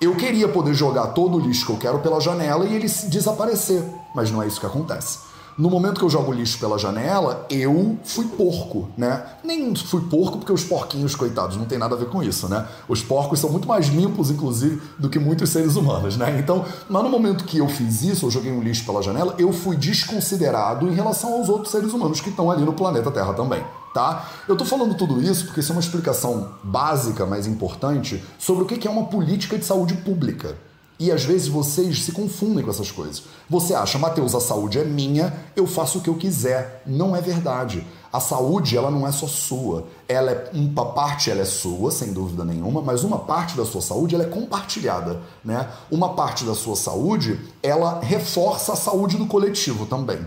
Eu 0.01 0.17
queria 0.17 0.49
poder 0.49 0.73
jogar 0.73 1.09
todo 1.09 1.37
o 1.37 1.41
lixo 1.41 1.67
que 1.67 1.73
eu 1.73 1.77
quero 1.77 1.99
pela 1.99 2.21
janela 2.21 2.65
e 2.65 2.75
ele 2.75 2.89
desaparecer, 3.09 3.85
mas 4.15 4.31
não 4.31 4.43
é 4.43 4.47
isso 4.47 4.59
que 4.59 4.67
acontece. 4.67 5.31
No 5.59 5.69
momento 5.69 5.99
que 5.99 6.05
eu 6.07 6.09
jogo 6.09 6.33
lixo 6.33 6.59
pela 6.59 6.79
janela, 6.79 7.45
eu 7.51 7.99
fui 8.03 8.25
porco, 8.25 8.89
né? 8.97 9.23
Nem 9.45 9.75
fui 9.75 10.01
porco 10.03 10.39
porque 10.39 10.53
os 10.53 10.65
porquinhos, 10.65 11.15
coitados, 11.15 11.59
não 11.59 11.67
tem 11.67 11.77
nada 11.77 11.95
a 11.95 11.99
ver 11.99 12.09
com 12.09 12.23
isso, 12.23 12.49
né? 12.49 12.67
Os 12.89 13.03
porcos 13.03 13.41
são 13.41 13.51
muito 13.51 13.69
mais 13.69 13.89
limpos, 13.89 14.31
inclusive, 14.31 14.81
do 14.99 15.11
que 15.11 15.19
muitos 15.19 15.51
seres 15.51 15.77
humanos, 15.77 16.17
né? 16.17 16.39
Então, 16.39 16.65
mas 16.89 17.03
no 17.03 17.11
momento 17.11 17.45
que 17.45 17.59
eu 17.59 17.69
fiz 17.69 18.03
isso, 18.03 18.25
eu 18.25 18.31
joguei 18.31 18.51
um 18.51 18.63
lixo 18.63 18.87
pela 18.87 19.03
janela, 19.03 19.35
eu 19.37 19.53
fui 19.53 19.77
desconsiderado 19.77 20.89
em 20.89 20.95
relação 20.95 21.35
aos 21.35 21.51
outros 21.51 21.71
seres 21.71 21.93
humanos 21.93 22.23
que 22.23 22.31
estão 22.31 22.51
ali 22.51 22.65
no 22.65 22.73
planeta 22.73 23.11
Terra 23.11 23.35
também. 23.35 23.63
Tá? 23.93 24.31
Eu 24.47 24.57
tô 24.57 24.65
falando 24.65 24.95
tudo 24.95 25.21
isso 25.21 25.47
porque 25.47 25.61
isso 25.61 25.73
é 25.73 25.75
uma 25.75 25.81
explicação 25.81 26.51
básica, 26.63 27.27
mas 27.27 27.47
importante, 27.47 28.23
sobre 28.39 28.63
o 28.63 28.67
que 28.67 28.87
é 28.87 28.91
uma 28.91 29.07
política 29.07 29.59
de 29.59 29.65
saúde 29.65 29.95
pública. 29.95 30.57
E 31.01 31.11
às 31.11 31.25
vezes 31.25 31.49
vocês 31.49 32.05
se 32.05 32.13
confundem 32.13 32.63
com 32.63 32.71
essas 32.71 32.91
coisas. 32.91 33.23
Você 33.49 33.73
acha, 33.73 33.99
Mateus, 33.99 34.35
a 34.35 34.41
saúde 34.41 34.79
é 34.79 34.85
minha, 34.85 35.35
eu 35.57 35.67
faço 35.67 35.97
o 35.97 36.03
que 36.03 36.11
eu 36.11 36.15
quiser. 36.15 36.83
Não 36.87 37.17
é 37.17 37.23
verdade. 37.23 37.87
A 38.13 38.21
saúde, 38.21 38.77
ela 38.77 38.91
não 38.91 39.07
é 39.07 39.11
só 39.11 39.27
sua. 39.27 39.87
Ela 40.07 40.31
é 40.33 40.51
uma 40.53 40.93
parte 40.93 41.31
ela 41.31 41.41
é 41.41 41.45
sua, 41.47 41.91
sem 41.91 42.13
dúvida 42.13 42.45
nenhuma, 42.45 42.83
mas 42.83 43.03
uma 43.03 43.21
parte 43.21 43.57
da 43.57 43.65
sua 43.65 43.81
saúde 43.81 44.15
ela 44.15 44.25
é 44.25 44.29
compartilhada, 44.29 45.21
né? 45.43 45.71
Uma 45.91 46.11
parte 46.11 46.45
da 46.45 46.55
sua 46.55 46.77
saúde, 46.77 47.41
ela 47.63 48.01
reforça 48.01 48.75
a 48.75 48.77
saúde 48.77 49.17
do 49.17 49.27
coletivo 49.27 49.87
também. 49.87 50.19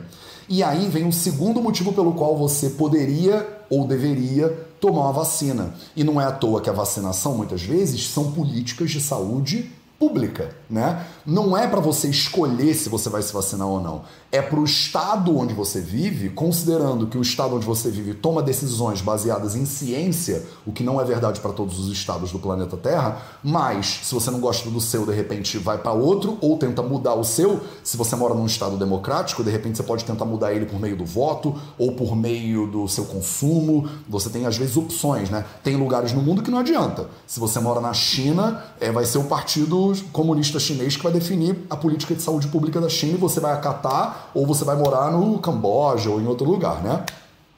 E 0.48 0.62
aí 0.62 0.88
vem 0.88 1.08
o 1.08 1.14
segundo 1.14 1.62
motivo 1.62 1.94
pelo 1.94 2.14
qual 2.14 2.38
você 2.38 2.72
poderia 2.72 3.48
ou 3.70 3.88
deveria 3.88 4.50
tomar 4.80 5.02
uma 5.02 5.14
vacina. 5.14 5.74
E 5.96 6.04
não 6.04 6.20
é 6.20 6.26
à 6.26 6.32
toa 6.32 6.62
que 6.62 6.70
a 6.70 6.74
vacinação, 6.74 7.38
muitas 7.38 7.62
vezes, 7.62 8.08
são 8.08 8.32
políticas 8.32 8.92
de 8.92 9.02
saúde 9.02 9.72
pública, 9.98 10.54
né? 10.70 11.06
Não 11.26 11.58
é 11.58 11.68
para 11.68 11.80
você 11.80 12.10
escolher 12.10 12.74
se 12.74 12.90
você 12.90 13.10
vai 13.10 13.22
se 13.22 13.32
vacinar 13.32 13.68
ou 13.68 13.80
não. 13.80 14.02
É 14.30 14.42
para 14.42 14.60
o 14.60 14.66
estado 14.66 15.38
onde 15.38 15.54
você 15.54 15.80
vive, 15.80 16.30
considerando 16.30 17.08
que 17.08 17.18
o 17.18 17.22
estado 17.22 17.56
onde 17.56 17.66
você 17.66 17.90
vive 17.90 18.14
toma 18.14 18.42
decisões 18.42 19.00
baseadas 19.00 19.56
em 19.56 19.66
ciência, 19.66 20.46
o 20.66 20.74
que 20.74 20.84
não 20.84 21.00
é 21.00 21.06
verdade 21.06 21.40
para 21.40 21.54
todos 21.54 21.80
os 21.80 21.94
estados 21.94 22.32
do 22.32 22.40
planeta 22.40 22.76
Terra, 22.76 23.22
mas 23.42 24.02
se 24.04 24.14
você 24.14 24.30
não 24.30 24.42
gosta 24.42 24.70
do 24.70 24.82
seu, 24.82 25.06
de 25.06 25.14
repente 25.14 25.58
vai 25.58 25.78
para 25.78 25.94
outro 25.94 26.38
ou 26.42 26.58
tenta 26.58 26.82
mudar 26.82 27.14
o 27.14 27.24
seu. 27.24 27.62
Se 27.84 27.96
você 27.96 28.18
mora 28.18 28.34
num 28.34 28.46
estado 28.46 28.76
democrático, 28.76 29.44
de 29.44 29.50
repente 29.50 29.78
você 29.78 29.84
pode 29.84 30.04
tentar 30.04 30.26
mudar 30.26 30.54
ele 30.54 30.66
por 30.66 30.80
meio 30.80 30.98
do 30.98 31.06
voto 31.06 31.56
ou 31.78 31.94
por 31.94 32.18
meio 32.18 32.68
do 32.68 32.86
seu 32.90 33.06
consumo. 33.06 33.88
Você 34.10 34.30
tem 34.30 34.46
às 34.46 34.58
vezes 34.58 34.76
opções, 34.76 35.30
né? 35.30 35.46
Tem 35.64 35.78
lugares 35.78 36.12
no 36.12 36.22
mundo 36.22 36.42
que 36.42 36.52
não 36.52 36.60
adianta. 36.60 37.08
Se 37.26 37.40
você 37.40 37.62
mora 37.62 37.80
na 37.80 37.94
China, 37.94 38.62
é, 38.82 38.92
vai 38.92 39.06
ser 39.06 39.20
o 39.20 39.24
partido 39.24 39.94
comunista 40.12 40.60
chinês 40.60 40.98
que 40.98 41.04
vai 41.04 41.13
definir 41.14 41.66
a 41.70 41.78
política 41.78 42.14
de 42.14 42.22
saúde 42.22 42.48
pública 42.48 42.82
da 42.82 42.90
China 42.90 43.14
e 43.14 43.18
você 43.18 43.40
vai 43.40 43.54
acatar 43.54 44.32
ou 44.34 44.46
você 44.46 44.66
vai 44.66 44.76
morar 44.76 45.12
no 45.12 45.40
Camboja 45.40 46.10
ou 46.10 46.20
em 46.20 46.28
outro 46.28 46.50
lugar, 46.50 46.84
né? 46.84 47.06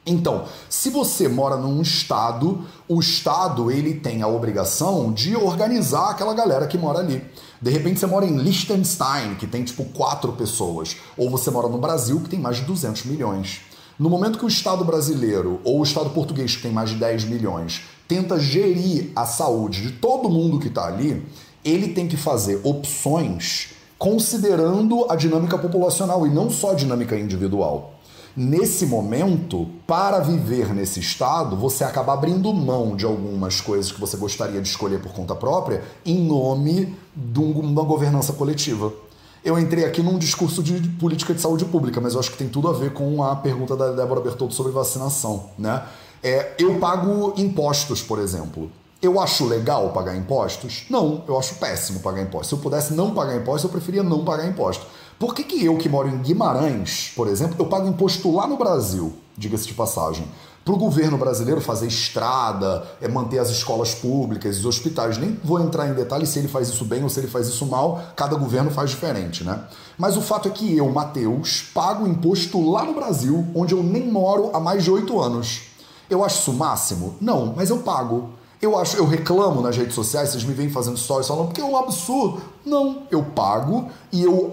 Então, 0.06 0.46
se 0.70 0.92
você 0.92 1.28
mora 1.28 1.58
num 1.58 1.82
estado, 1.82 2.64
o 2.88 3.00
estado 3.00 3.72
ele 3.72 3.96
tem 3.96 4.22
a 4.22 4.28
obrigação 4.28 5.12
de 5.12 5.36
organizar 5.36 6.12
aquela 6.12 6.36
galera 6.36 6.68
que 6.68 6.78
mora 6.78 7.00
ali. 7.00 7.24
De 7.60 7.72
repente 7.72 8.00
você 8.00 8.06
mora 8.06 8.26
em 8.26 8.38
Liechtenstein, 8.38 9.34
que 9.34 9.48
tem 9.48 9.64
tipo 9.64 9.84
quatro 9.86 10.34
pessoas, 10.34 10.98
ou 11.18 11.32
você 11.32 11.50
mora 11.50 11.68
no 11.68 11.80
Brasil, 11.80 12.22
que 12.22 12.30
tem 12.30 12.40
mais 12.40 12.58
de 12.58 12.64
200 12.64 13.06
milhões. 13.06 13.62
No 13.98 14.10
momento 14.10 14.38
que 14.38 14.46
o 14.46 14.50
Estado 14.50 14.84
brasileiro 14.84 15.60
ou 15.64 15.80
o 15.80 15.84
Estado 15.84 16.12
português, 16.12 16.56
que 16.56 16.62
tem 16.62 16.72
mais 16.72 16.92
de 16.92 16.98
10 16.98 17.24
milhões, 17.24 17.82
tenta 18.08 18.38
gerir 18.38 19.12
a 19.16 19.26
saúde 19.26 19.82
de 19.82 19.92
todo 19.94 20.30
mundo 20.30 20.60
que 20.60 20.68
está 20.68 20.86
ali, 20.86 21.26
ele 21.66 21.90
tem 21.90 22.08
que 22.08 22.16
fazer 22.16 22.62
opções 22.64 23.74
considerando 23.98 25.08
a 25.10 25.16
dinâmica 25.16 25.58
populacional 25.58 26.28
e 26.28 26.30
não 26.30 26.50
só 26.50 26.72
a 26.72 26.76
dinâmica 26.76 27.18
individual. 27.18 27.96
Nesse 28.38 28.86
momento, 28.86 29.66
para 29.88 30.20
viver 30.20 30.74
nesse 30.76 31.00
estado, 31.00 31.56
você 31.56 31.86
acaba 31.86 32.14
abrindo 32.14 32.54
mão 32.54 32.96
de 32.96 33.06
algumas 33.06 33.62
coisas 33.62 33.92
que 33.92 34.00
você 34.00 34.18
gostaria 34.18 34.62
de 34.62 34.68
escolher 34.68 35.00
por 35.02 35.14
conta 35.14 35.34
própria 35.34 35.84
em 36.06 36.22
nome 36.22 36.94
de 37.16 37.40
uma 37.40 37.82
governança 37.82 38.34
coletiva. 38.34 38.92
Eu 39.44 39.58
entrei 39.58 39.86
aqui 39.86 40.04
num 40.04 40.18
discurso 40.20 40.62
de 40.62 40.74
política 41.00 41.34
de 41.34 41.40
saúde 41.40 41.64
pública, 41.64 42.02
mas 42.02 42.14
eu 42.14 42.20
acho 42.20 42.32
que 42.32 42.38
tem 42.38 42.50
tudo 42.50 42.68
a 42.68 42.74
ver 42.74 42.92
com 42.92 43.24
a 43.24 43.38
pergunta 43.38 43.76
da 43.76 43.92
Débora 43.92 44.20
Bertoldo 44.20 44.54
sobre 44.54 44.72
vacinação. 44.72 45.52
Né? 45.58 45.82
É, 46.22 46.56
eu 46.60 46.78
pago 46.78 47.34
impostos, 47.38 48.02
por 48.02 48.20
exemplo. 48.20 48.70
Eu 49.06 49.20
acho 49.20 49.46
legal 49.46 49.92
pagar 49.92 50.16
impostos? 50.16 50.86
Não, 50.90 51.24
eu 51.28 51.38
acho 51.38 51.56
péssimo 51.56 52.00
pagar 52.00 52.24
impostos. 52.24 52.50
Se 52.50 52.56
eu 52.56 52.60
pudesse 52.60 52.92
não 52.96 53.14
pagar 53.14 53.36
impostos, 53.36 53.66
eu 53.66 53.70
preferia 53.70 54.02
não 54.02 54.26
pagar 54.26 54.48
impostos. 54.48 54.88
Por 55.20 55.36
que, 55.36 55.44
que 55.44 55.64
eu, 55.64 55.78
que 55.78 55.88
moro 55.88 56.10
em 56.10 56.18
Guimarães, 56.18 57.14
por 57.16 57.28
exemplo, 57.28 57.56
eu 57.60 57.68
pago 57.68 57.88
imposto 57.88 58.36
lá 58.36 58.48
no 58.48 58.58
Brasil, 58.58 59.14
diga-se 59.38 59.68
de 59.68 59.76
passagem, 59.76 60.28
para 60.66 60.74
o 60.74 60.78
governo 60.78 61.20
brasileiro 61.20 61.62
fazer 61.62 61.86
estrada, 61.86 62.84
é 63.00 63.08
manter 63.08 63.38
as 63.38 63.52
escolas 63.52 63.94
públicas, 63.94 64.58
os 64.58 64.66
hospitais. 64.66 65.20
Nem 65.20 65.40
vou 65.44 65.60
entrar 65.60 65.88
em 65.88 65.94
detalhes 65.94 66.30
se 66.30 66.40
ele 66.40 66.48
faz 66.48 66.70
isso 66.70 66.84
bem 66.84 67.04
ou 67.04 67.10
se 67.10 67.20
ele 67.20 67.28
faz 67.28 67.48
isso 67.48 67.68
mal, 67.68 68.02
cada 68.16 68.36
governo 68.36 68.72
faz 68.72 68.90
diferente, 68.90 69.44
né? 69.44 69.66
Mas 70.00 70.18
o 70.18 70.22
fato 70.22 70.48
é 70.48 70.52
que 70.52 70.76
eu, 70.76 70.90
Matheus, 70.90 71.62
pago 71.76 72.08
imposto 72.08 72.72
lá 72.72 72.84
no 72.84 72.96
Brasil, 72.96 73.46
onde 73.54 73.76
eu 73.76 73.84
nem 73.84 74.12
moro 74.12 74.50
há 74.52 74.60
mais 74.60 74.84
de 74.84 74.90
oito 74.90 75.22
anos. 75.22 75.62
Eu 76.10 76.26
acho 76.26 76.40
isso 76.40 76.50
o 76.50 76.56
máximo? 76.56 77.16
Não, 77.22 77.54
mas 77.56 77.70
eu 77.70 77.78
pago. 77.78 78.32
Eu 78.62 78.78
acho, 78.78 78.98
eu 78.98 79.06
reclamo 79.06 79.62
nas 79.62 79.76
redes 79.76 79.94
sociais, 79.94 80.30
vocês 80.30 80.44
me 80.44 80.54
vêm 80.54 80.70
fazendo 80.70 80.98
stories 80.98 81.28
falando 81.28 81.48
porque 81.48 81.62
é 81.62 81.66
um 81.66 81.78
absurdo. 81.78 82.42
Não, 82.66 83.04
eu 83.12 83.24
pago 83.24 83.90
e 84.12 84.24
eu, 84.24 84.50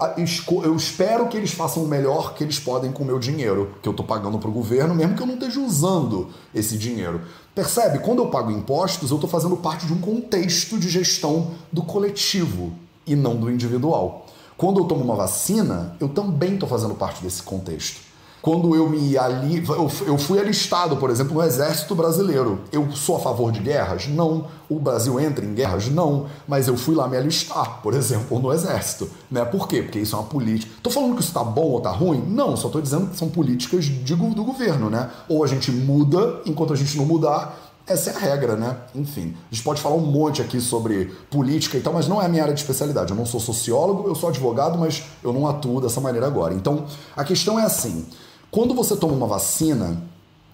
eu 0.63 0.75
espero 0.75 1.27
que 1.27 1.37
eles 1.37 1.51
façam 1.51 1.83
o 1.83 1.87
melhor 1.87 2.33
que 2.35 2.43
eles 2.43 2.59
podem 2.59 2.91
com 2.91 3.03
o 3.03 3.05
meu 3.05 3.17
dinheiro, 3.17 3.73
que 3.81 3.87
eu 3.87 3.91
estou 3.91 4.05
pagando 4.05 4.37
para 4.37 4.49
o 4.49 4.53
governo, 4.53 4.93
mesmo 4.93 5.15
que 5.15 5.21
eu 5.21 5.27
não 5.27 5.35
esteja 5.35 5.59
usando 5.59 6.29
esse 6.53 6.77
dinheiro. 6.77 7.21
Percebe? 7.55 7.99
Quando 7.99 8.19
eu 8.19 8.27
pago 8.27 8.51
impostos, 8.51 9.09
eu 9.09 9.15
estou 9.15 9.29
fazendo 9.29 9.55
parte 9.57 9.85
de 9.85 9.93
um 9.93 9.99
contexto 9.99 10.77
de 10.77 10.89
gestão 10.89 11.51
do 11.71 11.81
coletivo 11.81 12.73
e 13.07 13.15
não 13.15 13.35
do 13.35 13.49
individual. 13.49 14.25
Quando 14.57 14.79
eu 14.79 14.85
tomo 14.85 15.03
uma 15.03 15.15
vacina, 15.15 15.95
eu 15.99 16.09
também 16.09 16.53
estou 16.53 16.69
fazendo 16.69 16.93
parte 16.93 17.23
desse 17.23 17.41
contexto. 17.41 18.12
Quando 18.43 18.75
eu 18.75 18.89
me 18.89 19.17
ali, 19.17 19.63
eu 20.05 20.17
fui 20.17 20.37
alistado, 20.37 20.97
por 20.97 21.09
exemplo, 21.09 21.33
no 21.33 21.41
exército 21.41 21.95
brasileiro. 21.95 22.59
Eu 22.73 22.91
sou 22.91 23.15
a 23.15 23.19
favor 23.21 23.53
de 23.53 23.61
guerras? 23.61 24.09
Não. 24.09 24.47
O 24.69 24.77
Brasil 24.79 25.17
entra 25.17 25.45
em 25.45 25.53
guerras? 25.53 25.87
Não. 25.87 26.25
Mas 26.45 26.67
eu 26.67 26.75
fui 26.75 26.93
lá 26.93 27.07
me 27.07 27.15
alistar, 27.15 27.79
por 27.81 27.93
exemplo, 27.93 28.37
no 28.41 28.51
exército. 28.51 29.09
Né? 29.31 29.45
Por 29.45 29.65
quê? 29.65 29.81
Porque 29.81 29.99
isso 29.99 30.13
é 30.17 30.19
uma 30.19 30.27
política. 30.27 30.73
Tô 30.83 30.89
falando 30.89 31.15
que 31.15 31.23
isso 31.23 31.31
tá 31.31 31.41
bom 31.41 31.69
ou 31.69 31.79
tá 31.79 31.89
ruim? 31.89 32.21
Não, 32.27 32.57
só 32.57 32.67
tô 32.67 32.81
dizendo 32.81 33.07
que 33.07 33.15
são 33.15 33.29
políticas 33.29 33.85
de, 33.85 34.13
do 34.13 34.43
governo, 34.43 34.89
né? 34.89 35.09
Ou 35.29 35.41
a 35.45 35.47
gente 35.47 35.71
muda, 35.71 36.41
enquanto 36.45 36.73
a 36.73 36.75
gente 36.75 36.97
não 36.97 37.05
mudar, 37.05 37.57
essa 37.85 38.11
é 38.11 38.15
a 38.15 38.19
regra, 38.19 38.55
né? 38.55 38.77
Enfim, 38.95 39.35
a 39.51 39.53
gente 39.53 39.63
pode 39.63 39.81
falar 39.81 39.95
um 39.95 40.05
monte 40.05 40.41
aqui 40.41 40.61
sobre 40.61 41.13
política 41.29 41.77
e 41.77 41.81
tal, 41.81 41.93
mas 41.93 42.07
não 42.07 42.21
é 42.21 42.25
a 42.25 42.29
minha 42.29 42.43
área 42.43 42.53
de 42.53 42.59
especialidade. 42.61 43.11
Eu 43.11 43.17
não 43.17 43.25
sou 43.25 43.39
sociólogo, 43.39 44.07
eu 44.07 44.15
sou 44.15 44.27
advogado, 44.27 44.77
mas 44.77 45.03
eu 45.21 45.33
não 45.33 45.47
atuo 45.47 45.81
dessa 45.81 45.99
maneira 45.99 46.25
agora. 46.25 46.53
Então, 46.53 46.85
a 47.15 47.23
questão 47.25 47.59
é 47.59 47.63
assim: 47.63 48.05
quando 48.53 48.75
você 48.75 48.95
toma 48.95 49.15
uma 49.15 49.25
vacina, 49.25 50.03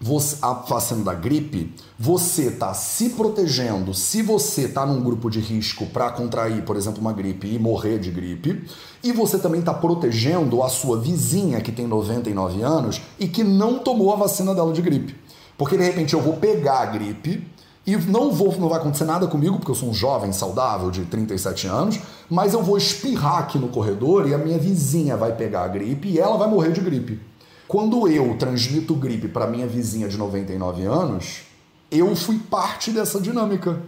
você, 0.00 0.38
a 0.40 0.54
vacina 0.54 1.04
da 1.04 1.12
gripe, 1.12 1.70
você 1.98 2.44
está 2.44 2.72
se 2.72 3.10
protegendo 3.10 3.92
se 3.92 4.22
você 4.22 4.62
está 4.62 4.86
num 4.86 5.02
grupo 5.02 5.28
de 5.28 5.38
risco 5.38 5.84
para 5.84 6.10
contrair, 6.10 6.62
por 6.62 6.76
exemplo, 6.76 6.98
uma 6.98 7.12
gripe 7.12 7.46
e 7.46 7.58
morrer 7.58 7.98
de 7.98 8.10
gripe, 8.10 8.64
e 9.04 9.12
você 9.12 9.38
também 9.38 9.60
está 9.60 9.74
protegendo 9.74 10.62
a 10.62 10.70
sua 10.70 10.98
vizinha 10.98 11.60
que 11.60 11.70
tem 11.70 11.86
99 11.86 12.62
anos 12.62 13.02
e 13.18 13.28
que 13.28 13.44
não 13.44 13.80
tomou 13.80 14.14
a 14.14 14.16
vacina 14.16 14.54
dela 14.54 14.72
de 14.72 14.80
gripe. 14.80 15.14
Porque 15.58 15.76
de 15.76 15.84
repente 15.84 16.14
eu 16.14 16.22
vou 16.22 16.38
pegar 16.38 16.78
a 16.78 16.86
gripe 16.86 17.46
e 17.86 17.98
não 17.98 18.32
vou, 18.32 18.58
não 18.58 18.70
vai 18.70 18.78
acontecer 18.78 19.04
nada 19.04 19.26
comigo, 19.26 19.58
porque 19.58 19.72
eu 19.72 19.74
sou 19.74 19.90
um 19.90 19.94
jovem 19.94 20.32
saudável 20.32 20.90
de 20.90 21.04
37 21.04 21.66
anos, 21.66 22.00
mas 22.30 22.54
eu 22.54 22.62
vou 22.62 22.78
espirrar 22.78 23.40
aqui 23.40 23.58
no 23.58 23.68
corredor 23.68 24.26
e 24.26 24.32
a 24.32 24.38
minha 24.38 24.56
vizinha 24.56 25.18
vai 25.18 25.36
pegar 25.36 25.64
a 25.64 25.68
gripe 25.68 26.08
e 26.08 26.18
ela 26.18 26.38
vai 26.38 26.48
morrer 26.48 26.72
de 26.72 26.80
gripe. 26.80 27.28
Quando 27.70 28.08
eu 28.08 28.36
transmito 28.36 28.96
gripe 28.96 29.28
para 29.28 29.46
minha 29.46 29.64
vizinha 29.64 30.08
de 30.08 30.18
99 30.18 30.84
anos, 30.86 31.42
eu 31.88 32.16
fui 32.16 32.36
parte 32.36 32.90
dessa 32.90 33.20
dinâmica. 33.20 33.80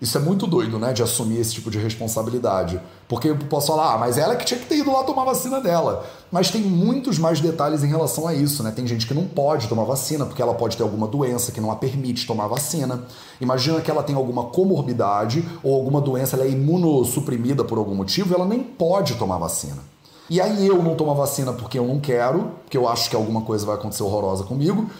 Isso 0.00 0.16
é 0.16 0.20
muito 0.22 0.46
doido, 0.46 0.78
né? 0.78 0.94
De 0.94 1.02
assumir 1.02 1.40
esse 1.40 1.52
tipo 1.52 1.70
de 1.70 1.76
responsabilidade. 1.76 2.80
Porque 3.06 3.28
eu 3.28 3.36
posso 3.36 3.66
falar, 3.66 3.92
ah, 3.92 3.98
mas 3.98 4.16
ela 4.16 4.36
que 4.36 4.46
tinha 4.46 4.58
que 4.58 4.64
ter 4.64 4.78
ido 4.78 4.90
lá 4.90 5.04
tomar 5.04 5.24
vacina 5.24 5.60
dela. 5.60 6.06
Mas 6.32 6.50
tem 6.50 6.62
muitos 6.62 7.18
mais 7.18 7.38
detalhes 7.38 7.84
em 7.84 7.88
relação 7.88 8.26
a 8.26 8.32
isso, 8.32 8.62
né? 8.62 8.70
Tem 8.70 8.86
gente 8.86 9.06
que 9.06 9.12
não 9.12 9.26
pode 9.26 9.68
tomar 9.68 9.84
vacina 9.84 10.24
porque 10.24 10.40
ela 10.40 10.54
pode 10.54 10.78
ter 10.78 10.82
alguma 10.82 11.06
doença 11.06 11.52
que 11.52 11.60
não 11.60 11.70
a 11.70 11.76
permite 11.76 12.26
tomar 12.26 12.46
vacina. 12.46 13.04
Imagina 13.38 13.82
que 13.82 13.90
ela 13.90 14.02
tem 14.02 14.16
alguma 14.16 14.44
comorbidade 14.44 15.46
ou 15.62 15.74
alguma 15.74 16.00
doença, 16.00 16.36
ela 16.36 16.46
é 16.46 16.50
imunossuprimida 16.50 17.64
por 17.64 17.76
algum 17.76 17.94
motivo 17.94 18.34
ela 18.34 18.46
nem 18.46 18.62
pode 18.62 19.16
tomar 19.16 19.36
vacina. 19.36 19.82
E 20.28 20.40
aí 20.40 20.66
eu 20.66 20.82
não 20.82 20.96
tomo 20.96 21.12
a 21.12 21.14
vacina 21.14 21.52
porque 21.52 21.78
eu 21.78 21.86
não 21.86 22.00
quero, 22.00 22.50
porque 22.64 22.76
eu 22.76 22.88
acho 22.88 23.08
que 23.08 23.16
alguma 23.16 23.42
coisa 23.42 23.64
vai 23.64 23.76
acontecer 23.76 24.02
horrorosa 24.02 24.44
comigo. 24.44 24.90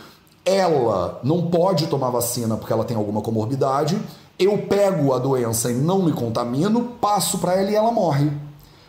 Ela 0.44 1.20
não 1.24 1.50
pode 1.50 1.88
tomar 1.88 2.10
vacina 2.10 2.56
porque 2.56 2.72
ela 2.72 2.84
tem 2.84 2.96
alguma 2.96 3.20
comorbidade. 3.20 4.00
Eu 4.38 4.58
pego 4.58 5.12
a 5.12 5.18
doença 5.18 5.70
e 5.70 5.74
não 5.74 6.02
me 6.02 6.12
contamino, 6.12 6.92
passo 7.00 7.38
para 7.38 7.54
ela 7.54 7.70
e 7.70 7.74
ela 7.74 7.90
morre. 7.90 8.30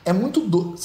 É 0.06 0.14
muito 0.14 0.42
do... 0.42 0.76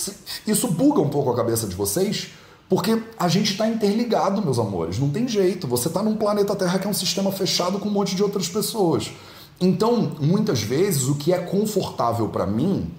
isso 0.47 0.69
buga 0.69 1.01
um 1.01 1.09
pouco 1.09 1.31
a 1.31 1.37
cabeça 1.37 1.67
de 1.67 1.77
vocês, 1.77 2.31
porque 2.69 3.03
a 3.19 3.29
gente 3.29 3.53
está 3.53 3.69
interligado, 3.69 4.43
meus 4.43 4.59
amores. 4.59 4.99
Não 4.99 5.11
tem 5.11 5.29
jeito. 5.29 5.67
Você 5.67 5.89
está 5.89 6.03
num 6.03 6.17
planeta 6.17 6.57
Terra 6.57 6.79
que 6.79 6.87
é 6.87 6.91
um 6.91 6.95
sistema 6.95 7.31
fechado 7.31 7.79
com 7.79 7.89
um 7.89 7.93
monte 7.93 8.17
de 8.17 8.23
outras 8.23 8.49
pessoas. 8.49 9.13
Então, 9.61 10.13
muitas 10.19 10.63
vezes, 10.63 11.09
o 11.09 11.15
que 11.15 11.33
é 11.33 11.39
confortável 11.39 12.29
para 12.31 12.47
mim 12.47 12.91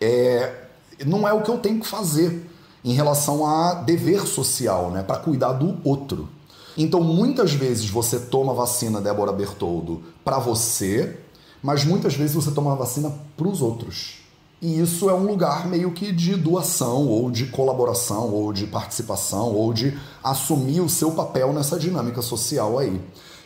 é 0.00 0.59
não 1.06 1.26
é 1.26 1.32
o 1.32 1.42
que 1.42 1.50
eu 1.50 1.58
tenho 1.58 1.80
que 1.80 1.86
fazer 1.86 2.48
em 2.84 2.92
relação 2.92 3.46
a 3.46 3.74
dever 3.74 4.26
social, 4.26 4.90
né, 4.90 5.02
para 5.02 5.18
cuidar 5.18 5.52
do 5.52 5.76
outro. 5.84 6.28
Então, 6.76 7.02
muitas 7.02 7.52
vezes 7.52 7.90
você 7.90 8.18
toma 8.18 8.54
vacina, 8.54 9.00
Débora 9.00 9.32
Bertoldo, 9.32 10.02
para 10.24 10.38
você, 10.38 11.18
mas 11.62 11.84
muitas 11.84 12.14
vezes 12.14 12.34
você 12.34 12.50
toma 12.50 12.74
vacina 12.74 13.12
para 13.36 13.48
os 13.48 13.60
outros. 13.60 14.20
E 14.62 14.78
isso 14.78 15.08
é 15.08 15.14
um 15.14 15.26
lugar 15.26 15.66
meio 15.66 15.90
que 15.92 16.12
de 16.12 16.36
doação, 16.36 17.06
ou 17.06 17.30
de 17.30 17.46
colaboração, 17.46 18.30
ou 18.30 18.52
de 18.52 18.66
participação, 18.66 19.54
ou 19.54 19.72
de 19.72 19.98
assumir 20.22 20.80
o 20.80 20.88
seu 20.88 21.12
papel 21.12 21.52
nessa 21.52 21.78
dinâmica 21.78 22.20
social 22.20 22.78
aí. 22.78 23.00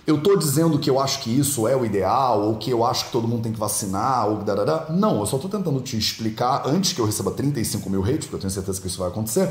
Eu 0.07 0.17
estou 0.17 0.37
dizendo 0.37 0.79
que 0.79 0.91
eu 0.91 1.01
acho 1.01 1.21
que 1.21 1.31
isso 1.31 1.67
é 1.67 1.75
o 1.75 1.83
ideal, 1.83 2.43
ou 2.43 2.57
que 2.57 2.71
eu 2.71 2.85
acho 2.85 3.07
que 3.07 3.13
todo 3.13 3.27
mundo 3.27 3.43
tem 3.43 3.53
que 3.53 3.59
vacinar, 3.59 4.29
ou 4.29 4.37
darará. 4.37 4.87
Não, 4.91 5.21
eu 5.21 5.27
só 5.27 5.37
estou 5.37 5.51
tentando 5.51 5.81
te 5.81 5.97
explicar, 5.97 6.63
antes 6.67 6.93
que 6.93 7.01
eu 7.01 7.07
receba 7.07 7.31
35 7.31 7.89
mil 7.89 8.03
hates, 8.05 8.25
porque 8.25 8.37
eu 8.37 8.41
tenho 8.41 8.51
certeza 8.51 8.79
que 8.79 8.87
isso 8.87 8.99
vai 8.99 9.09
acontecer, 9.09 9.51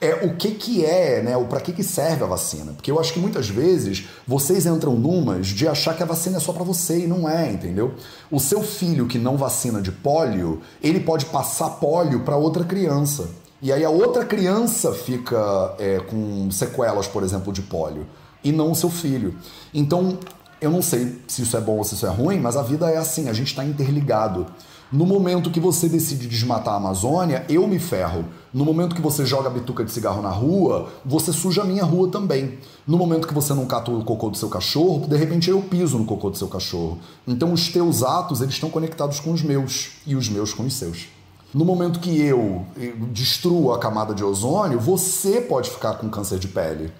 é 0.00 0.26
o 0.26 0.34
que 0.34 0.50
que 0.50 0.84
é, 0.84 1.22
né? 1.22 1.36
O 1.36 1.44
para 1.44 1.60
que 1.60 1.72
que 1.72 1.84
serve 1.84 2.24
a 2.24 2.26
vacina? 2.26 2.72
Porque 2.72 2.90
eu 2.90 2.98
acho 2.98 3.12
que 3.12 3.20
muitas 3.20 3.48
vezes 3.48 4.08
vocês 4.26 4.66
entram 4.66 4.96
numas 4.96 5.46
de 5.46 5.68
achar 5.68 5.96
que 5.96 6.02
a 6.02 6.06
vacina 6.06 6.38
é 6.38 6.40
só 6.40 6.52
para 6.52 6.64
você 6.64 7.04
e 7.04 7.06
não 7.06 7.28
é, 7.28 7.52
entendeu? 7.52 7.94
O 8.28 8.40
seu 8.40 8.60
filho 8.60 9.06
que 9.06 9.16
não 9.16 9.36
vacina 9.36 9.80
de 9.80 9.92
pólio, 9.92 10.60
ele 10.82 10.98
pode 10.98 11.26
passar 11.26 11.70
pólio 11.70 12.24
para 12.24 12.36
outra 12.36 12.64
criança. 12.64 13.28
E 13.62 13.72
aí 13.72 13.84
a 13.84 13.90
outra 13.90 14.24
criança 14.24 14.92
fica 14.92 15.76
é, 15.78 16.00
com 16.00 16.50
sequelas, 16.50 17.06
por 17.06 17.22
exemplo, 17.22 17.52
de 17.52 17.62
pólio 17.62 18.04
e 18.44 18.52
não 18.52 18.72
o 18.72 18.74
seu 18.74 18.90
filho. 18.90 19.34
Então, 19.72 20.18
eu 20.60 20.70
não 20.70 20.82
sei 20.82 21.18
se 21.26 21.42
isso 21.42 21.56
é 21.56 21.60
bom 21.60 21.78
ou 21.78 21.84
se 21.84 21.94
isso 21.94 22.06
é 22.06 22.10
ruim, 22.10 22.38
mas 22.38 22.56
a 22.56 22.62
vida 22.62 22.90
é 22.90 22.96
assim, 22.96 23.28
a 23.28 23.32
gente 23.32 23.48
está 23.48 23.64
interligado. 23.64 24.46
No 24.92 25.06
momento 25.06 25.50
que 25.50 25.58
você 25.58 25.88
decide 25.88 26.28
desmatar 26.28 26.74
a 26.74 26.76
Amazônia, 26.76 27.46
eu 27.48 27.66
me 27.66 27.78
ferro. 27.78 28.26
No 28.52 28.62
momento 28.62 28.94
que 28.94 29.00
você 29.00 29.24
joga 29.24 29.48
bituca 29.48 29.82
de 29.82 29.90
cigarro 29.90 30.20
na 30.20 30.28
rua, 30.28 30.90
você 31.02 31.32
suja 31.32 31.62
a 31.62 31.64
minha 31.64 31.82
rua 31.82 32.08
também. 32.08 32.58
No 32.86 32.98
momento 32.98 33.26
que 33.26 33.32
você 33.32 33.54
não 33.54 33.64
cata 33.64 33.90
o 33.90 34.04
cocô 34.04 34.28
do 34.28 34.36
seu 34.36 34.50
cachorro, 34.50 35.08
de 35.08 35.16
repente 35.16 35.48
eu 35.48 35.62
piso 35.62 35.98
no 35.98 36.04
cocô 36.04 36.28
do 36.28 36.36
seu 36.36 36.46
cachorro. 36.46 36.98
Então 37.26 37.54
os 37.54 37.68
teus 37.68 38.02
atos, 38.02 38.42
eles 38.42 38.52
estão 38.52 38.68
conectados 38.68 39.18
com 39.18 39.32
os 39.32 39.42
meus 39.42 39.92
e 40.06 40.14
os 40.14 40.28
meus 40.28 40.52
com 40.52 40.64
os 40.64 40.74
seus. 40.74 41.08
No 41.54 41.64
momento 41.64 41.98
que 41.98 42.20
eu 42.20 42.66
destruo 43.12 43.72
a 43.72 43.78
camada 43.78 44.14
de 44.14 44.22
ozônio, 44.22 44.78
você 44.78 45.40
pode 45.40 45.70
ficar 45.70 45.94
com 45.94 46.10
câncer 46.10 46.38
de 46.38 46.48
pele. 46.48 46.92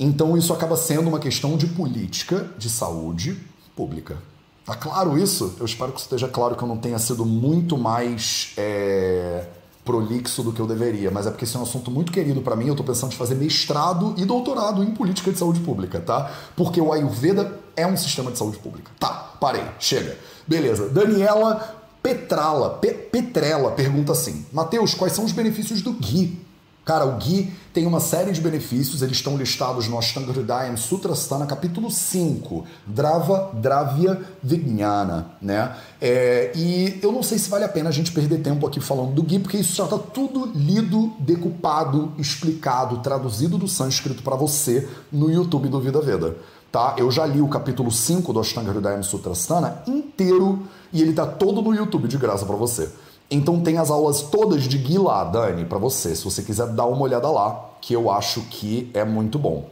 Então 0.00 0.34
isso 0.34 0.50
acaba 0.54 0.78
sendo 0.78 1.08
uma 1.08 1.18
questão 1.18 1.58
de 1.58 1.66
política 1.66 2.48
de 2.56 2.70
saúde 2.70 3.38
pública. 3.76 4.16
Tá 4.64 4.74
claro 4.74 5.18
isso? 5.18 5.54
Eu 5.60 5.66
espero 5.66 5.92
que 5.92 6.00
esteja 6.00 6.26
claro 6.26 6.56
que 6.56 6.62
eu 6.62 6.68
não 6.68 6.78
tenha 6.78 6.98
sido 6.98 7.26
muito 7.26 7.76
mais 7.76 8.54
é, 8.56 9.44
prolixo 9.84 10.42
do 10.42 10.52
que 10.52 10.60
eu 10.60 10.66
deveria, 10.66 11.10
mas 11.10 11.26
é 11.26 11.30
porque 11.30 11.44
esse 11.44 11.54
é 11.54 11.58
um 11.58 11.64
assunto 11.64 11.90
muito 11.90 12.10
querido 12.10 12.40
para 12.40 12.56
mim. 12.56 12.68
Eu 12.68 12.76
tô 12.76 12.82
pensando 12.82 13.12
em 13.12 13.16
fazer 13.16 13.34
mestrado 13.34 14.14
e 14.16 14.24
doutorado 14.24 14.82
em 14.82 14.90
política 14.92 15.30
de 15.30 15.38
saúde 15.38 15.60
pública, 15.60 16.00
tá? 16.00 16.32
Porque 16.56 16.80
o 16.80 16.94
Ayurveda 16.94 17.60
é 17.76 17.86
um 17.86 17.96
sistema 17.96 18.32
de 18.32 18.38
saúde 18.38 18.56
pública. 18.56 18.90
Tá, 18.98 19.34
parei, 19.38 19.64
chega. 19.78 20.16
Beleza. 20.46 20.88
Daniela 20.88 21.76
Petrala, 22.02 22.70
Pe 22.70 22.92
Petrela 22.92 23.72
pergunta 23.72 24.12
assim: 24.12 24.46
Mateus, 24.50 24.94
quais 24.94 25.12
são 25.12 25.26
os 25.26 25.32
benefícios 25.32 25.82
do 25.82 25.92
ghee? 25.92 26.40
Cara, 26.90 27.06
o 27.06 27.18
Gui 27.18 27.52
tem 27.72 27.86
uma 27.86 28.00
série 28.00 28.32
de 28.32 28.40
benefícios, 28.40 29.00
eles 29.00 29.18
estão 29.18 29.36
listados 29.36 29.86
no 29.86 29.96
Ashtanga 29.96 30.32
Hridayam 30.32 30.76
Sutrasthana, 30.76 31.46
capítulo 31.46 31.88
5, 31.88 32.64
Drava 32.84 33.52
Dravya 33.54 34.20
Vijnana, 34.42 35.30
né? 35.40 35.76
É, 36.02 36.50
e 36.52 36.98
eu 37.00 37.12
não 37.12 37.22
sei 37.22 37.38
se 37.38 37.48
vale 37.48 37.62
a 37.62 37.68
pena 37.68 37.90
a 37.90 37.92
gente 37.92 38.10
perder 38.10 38.42
tempo 38.42 38.66
aqui 38.66 38.80
falando 38.80 39.12
do 39.12 39.22
Gui, 39.22 39.38
porque 39.38 39.58
isso 39.58 39.76
já 39.76 39.84
está 39.84 39.98
tudo 39.98 40.50
lido, 40.52 41.12
decupado, 41.20 42.12
explicado, 42.18 42.98
traduzido 42.98 43.56
do 43.56 43.68
sânscrito 43.68 44.24
para 44.24 44.34
você 44.34 44.88
no 45.12 45.30
YouTube 45.30 45.68
do 45.68 45.80
Vida 45.80 46.00
Veda. 46.00 46.36
Tá? 46.72 46.96
Eu 46.98 47.08
já 47.08 47.24
li 47.24 47.40
o 47.40 47.46
capítulo 47.46 47.92
5 47.92 48.32
do 48.32 48.40
Ashtanga 48.40 48.72
Hridayam 48.72 49.04
Sutrasthana 49.04 49.80
inteiro 49.86 50.66
e 50.92 51.00
ele 51.00 51.12
tá 51.12 51.24
todo 51.24 51.62
no 51.62 51.72
YouTube 51.72 52.08
de 52.08 52.18
graça 52.18 52.44
para 52.44 52.56
você. 52.56 52.90
Então 53.30 53.60
tem 53.60 53.78
as 53.78 53.90
aulas 53.90 54.22
todas 54.22 54.64
de 54.64 54.76
Gui 54.76 54.98
lá, 54.98 55.22
Dani, 55.24 55.64
para 55.64 55.78
você, 55.78 56.16
se 56.16 56.24
você 56.24 56.42
quiser 56.42 56.66
dar 56.68 56.86
uma 56.86 57.02
olhada 57.02 57.30
lá, 57.30 57.70
que 57.80 57.94
eu 57.94 58.10
acho 58.10 58.40
que 58.42 58.90
é 58.92 59.04
muito 59.04 59.38
bom. 59.38 59.68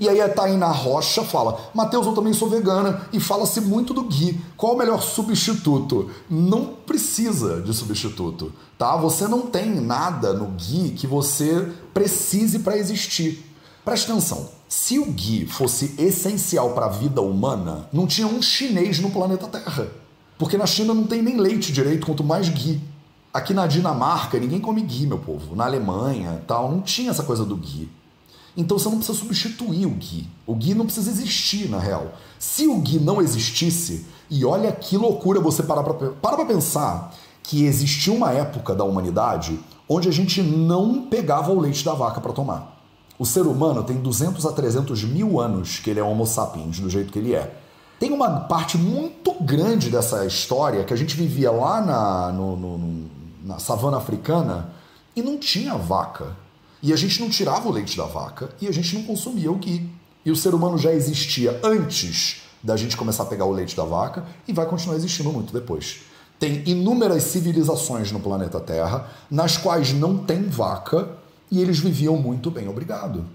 E 0.00 0.08
aí 0.08 0.18
a 0.18 0.30
Tainá 0.30 0.68
Rocha 0.68 1.22
fala: 1.22 1.60
Matheus, 1.74 2.06
eu 2.06 2.14
também 2.14 2.32
sou 2.32 2.48
vegana 2.48 3.06
e 3.12 3.20
fala-se 3.20 3.60
muito 3.60 3.92
do 3.92 4.04
ghee. 4.04 4.40
Qual 4.56 4.74
o 4.74 4.78
melhor 4.78 5.02
substituto? 5.02 6.10
Não 6.28 6.64
precisa 6.64 7.60
de 7.60 7.74
substituto, 7.74 8.50
tá? 8.78 8.96
Você 8.96 9.28
não 9.28 9.42
tem 9.42 9.68
nada 9.68 10.32
no 10.32 10.46
ghee 10.46 10.92
que 10.92 11.06
você 11.06 11.70
precise 11.92 12.60
para 12.60 12.78
existir. 12.78 13.44
Presta 13.84 14.10
atenção. 14.10 14.48
Se 14.66 14.98
o 14.98 15.04
ghee 15.12 15.46
fosse 15.46 15.94
essencial 15.98 16.70
para 16.70 16.86
a 16.86 16.90
vida 16.90 17.20
humana, 17.20 17.86
não 17.92 18.06
tinha 18.06 18.26
um 18.26 18.40
chinês 18.40 19.00
no 19.00 19.10
planeta 19.10 19.48
Terra. 19.48 19.88
Porque 20.40 20.56
na 20.56 20.64
China 20.64 20.94
não 20.94 21.04
tem 21.04 21.20
nem 21.20 21.36
leite 21.36 21.70
direito, 21.70 22.06
quanto 22.06 22.24
mais 22.24 22.48
ghee. 22.48 22.80
Aqui 23.30 23.52
na 23.52 23.66
Dinamarca 23.66 24.38
ninguém 24.38 24.58
come 24.58 24.80
ghee, 24.80 25.06
meu 25.06 25.18
povo. 25.18 25.54
Na 25.54 25.66
Alemanha 25.66 26.42
tal, 26.46 26.70
não 26.70 26.80
tinha 26.80 27.10
essa 27.10 27.22
coisa 27.22 27.44
do 27.44 27.54
ghee. 27.54 27.90
Então 28.56 28.78
você 28.78 28.88
não 28.88 28.96
precisa 28.96 29.18
substituir 29.18 29.84
o 29.84 29.90
ghee. 29.90 30.26
O 30.46 30.54
ghee 30.54 30.74
não 30.74 30.86
precisa 30.86 31.10
existir, 31.10 31.68
na 31.68 31.78
real. 31.78 32.14
Se 32.38 32.66
o 32.66 32.78
ghee 32.78 32.98
não 32.98 33.20
existisse, 33.20 34.06
e 34.30 34.42
olha 34.42 34.72
que 34.72 34.96
loucura 34.96 35.38
você 35.40 35.62
parar 35.62 35.82
pra, 35.82 35.92
para 35.92 36.36
pra 36.36 36.46
pensar 36.46 37.14
que 37.42 37.66
existiu 37.66 38.14
uma 38.14 38.32
época 38.32 38.74
da 38.74 38.82
humanidade 38.82 39.60
onde 39.86 40.08
a 40.08 40.12
gente 40.12 40.42
não 40.42 41.02
pegava 41.02 41.52
o 41.52 41.60
leite 41.60 41.84
da 41.84 41.92
vaca 41.92 42.18
para 42.18 42.32
tomar. 42.32 42.80
O 43.18 43.26
ser 43.26 43.42
humano 43.42 43.84
tem 43.84 43.98
200 43.98 44.46
a 44.46 44.52
300 44.52 45.04
mil 45.04 45.38
anos 45.38 45.80
que 45.80 45.90
ele 45.90 46.00
é 46.00 46.02
Homo 46.02 46.24
sapiens, 46.24 46.80
do 46.80 46.88
jeito 46.88 47.12
que 47.12 47.18
ele 47.18 47.34
é. 47.34 47.59
Tem 48.00 48.10
uma 48.12 48.40
parte 48.40 48.78
muito 48.78 49.34
grande 49.42 49.90
dessa 49.90 50.24
história 50.24 50.84
que 50.84 50.94
a 50.94 50.96
gente 50.96 51.14
vivia 51.14 51.50
lá 51.50 51.82
na, 51.82 52.32
no, 52.32 52.56
no, 52.56 53.10
na 53.44 53.58
savana 53.58 53.98
africana 53.98 54.70
e 55.14 55.20
não 55.20 55.36
tinha 55.36 55.76
vaca. 55.76 56.34
E 56.82 56.94
a 56.94 56.96
gente 56.96 57.20
não 57.20 57.28
tirava 57.28 57.68
o 57.68 57.70
leite 57.70 57.98
da 57.98 58.06
vaca 58.06 58.48
e 58.58 58.66
a 58.66 58.72
gente 58.72 58.94
não 58.94 59.02
consumia 59.02 59.52
o 59.52 59.56
ghee. 59.56 59.86
E 60.24 60.30
o 60.30 60.36
ser 60.36 60.54
humano 60.54 60.78
já 60.78 60.90
existia 60.90 61.60
antes 61.62 62.40
da 62.62 62.74
gente 62.74 62.96
começar 62.96 63.24
a 63.24 63.26
pegar 63.26 63.44
o 63.44 63.52
leite 63.52 63.76
da 63.76 63.84
vaca 63.84 64.24
e 64.48 64.52
vai 64.54 64.64
continuar 64.64 64.96
existindo 64.96 65.30
muito 65.30 65.52
depois. 65.52 66.00
Tem 66.38 66.62
inúmeras 66.64 67.24
civilizações 67.24 68.10
no 68.10 68.18
planeta 68.18 68.58
Terra 68.60 69.10
nas 69.30 69.58
quais 69.58 69.92
não 69.92 70.16
tem 70.16 70.44
vaca 70.44 71.06
e 71.50 71.60
eles 71.60 71.78
viviam 71.78 72.16
muito 72.16 72.50
bem, 72.50 72.66
obrigado. 72.66 73.26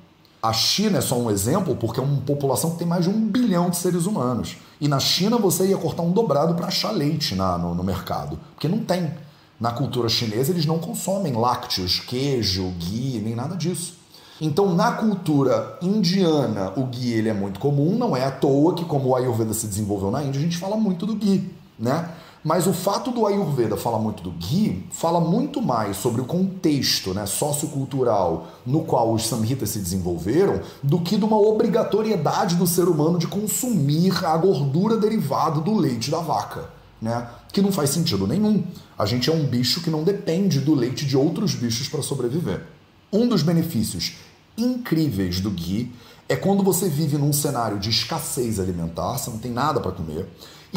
A 0.47 0.53
China 0.53 0.99
é 0.99 1.01
só 1.01 1.17
um 1.17 1.31
exemplo 1.31 1.75
porque 1.75 1.99
é 1.99 2.03
uma 2.03 2.21
população 2.21 2.69
que 2.69 2.77
tem 2.77 2.87
mais 2.87 3.05
de 3.05 3.09
um 3.09 3.27
bilhão 3.27 3.67
de 3.67 3.77
seres 3.77 4.05
humanos. 4.05 4.57
E 4.79 4.87
na 4.87 4.99
China 4.99 5.37
você 5.37 5.65
ia 5.65 5.77
cortar 5.77 6.03
um 6.03 6.11
dobrado 6.11 6.53
para 6.53 6.67
achar 6.67 6.91
leite 6.91 7.33
na, 7.33 7.57
no, 7.57 7.73
no 7.73 7.83
mercado, 7.83 8.39
porque 8.53 8.67
não 8.67 8.77
tem. 8.77 9.11
Na 9.59 9.71
cultura 9.71 10.07
chinesa 10.07 10.51
eles 10.51 10.67
não 10.67 10.77
consomem 10.77 11.33
lácteos, 11.33 11.99
queijo, 11.99 12.71
ghee, 12.77 13.19
nem 13.23 13.33
nada 13.33 13.55
disso. 13.55 13.97
Então, 14.39 14.75
na 14.75 14.91
cultura 14.91 15.79
indiana, 15.81 16.73
o 16.77 16.83
ghee 16.83 17.13
ele 17.13 17.29
é 17.29 17.33
muito 17.33 17.59
comum, 17.59 17.97
não 17.97 18.15
é 18.15 18.25
à 18.25 18.31
toa 18.31 18.75
que, 18.75 18.85
como 18.85 19.09
o 19.09 19.15
Ayurveda 19.15 19.53
se 19.53 19.65
desenvolveu 19.65 20.11
na 20.11 20.21
Índia, 20.23 20.39
a 20.39 20.43
gente 20.43 20.57
fala 20.57 20.77
muito 20.77 21.07
do 21.07 21.15
ghee, 21.15 21.51
né? 21.79 22.07
Mas 22.45 22.67
o 22.67 22.73
fato 22.73 23.09
do 23.09 23.25
Ayurveda 23.25 23.75
falar 23.75 23.97
muito 23.97 24.21
do 24.21 24.29
ghee 24.29 24.85
fala 24.91 25.19
muito 25.19 25.63
mais 25.63 25.97
sobre 25.97 26.21
o 26.21 26.25
contexto 26.25 27.11
né, 27.11 27.25
sociocultural 27.25 28.45
no 28.63 28.83
qual 28.83 29.11
os 29.11 29.25
samhitas 29.25 29.71
se 29.71 29.79
desenvolveram 29.79 30.61
do 30.83 31.01
que 31.01 31.17
de 31.17 31.25
uma 31.25 31.39
obrigatoriedade 31.39 32.55
do 32.55 32.67
ser 32.67 32.87
humano 32.87 33.17
de 33.17 33.25
consumir 33.25 34.23
a 34.23 34.37
gordura 34.37 34.95
derivada 34.95 35.59
do 35.59 35.75
leite 35.75 36.11
da 36.11 36.19
vaca. 36.19 36.69
Né? 37.01 37.27
Que 37.51 37.63
não 37.63 37.71
faz 37.71 37.89
sentido 37.89 38.27
nenhum. 38.27 38.63
A 38.95 39.07
gente 39.07 39.27
é 39.27 39.33
um 39.33 39.47
bicho 39.47 39.81
que 39.81 39.89
não 39.89 40.03
depende 40.03 40.59
do 40.59 40.75
leite 40.75 41.03
de 41.03 41.17
outros 41.17 41.55
bichos 41.55 41.89
para 41.89 42.03
sobreviver. 42.03 42.61
Um 43.11 43.27
dos 43.27 43.41
benefícios 43.41 44.17
incríveis 44.55 45.41
do 45.41 45.49
ghee 45.49 45.91
é 46.29 46.35
quando 46.35 46.63
você 46.63 46.87
vive 46.87 47.17
num 47.17 47.33
cenário 47.33 47.79
de 47.79 47.89
escassez 47.89 48.59
alimentar, 48.59 49.17
você 49.17 49.31
não 49.31 49.39
tem 49.39 49.51
nada 49.51 49.79
para 49.79 49.91
comer, 49.91 50.27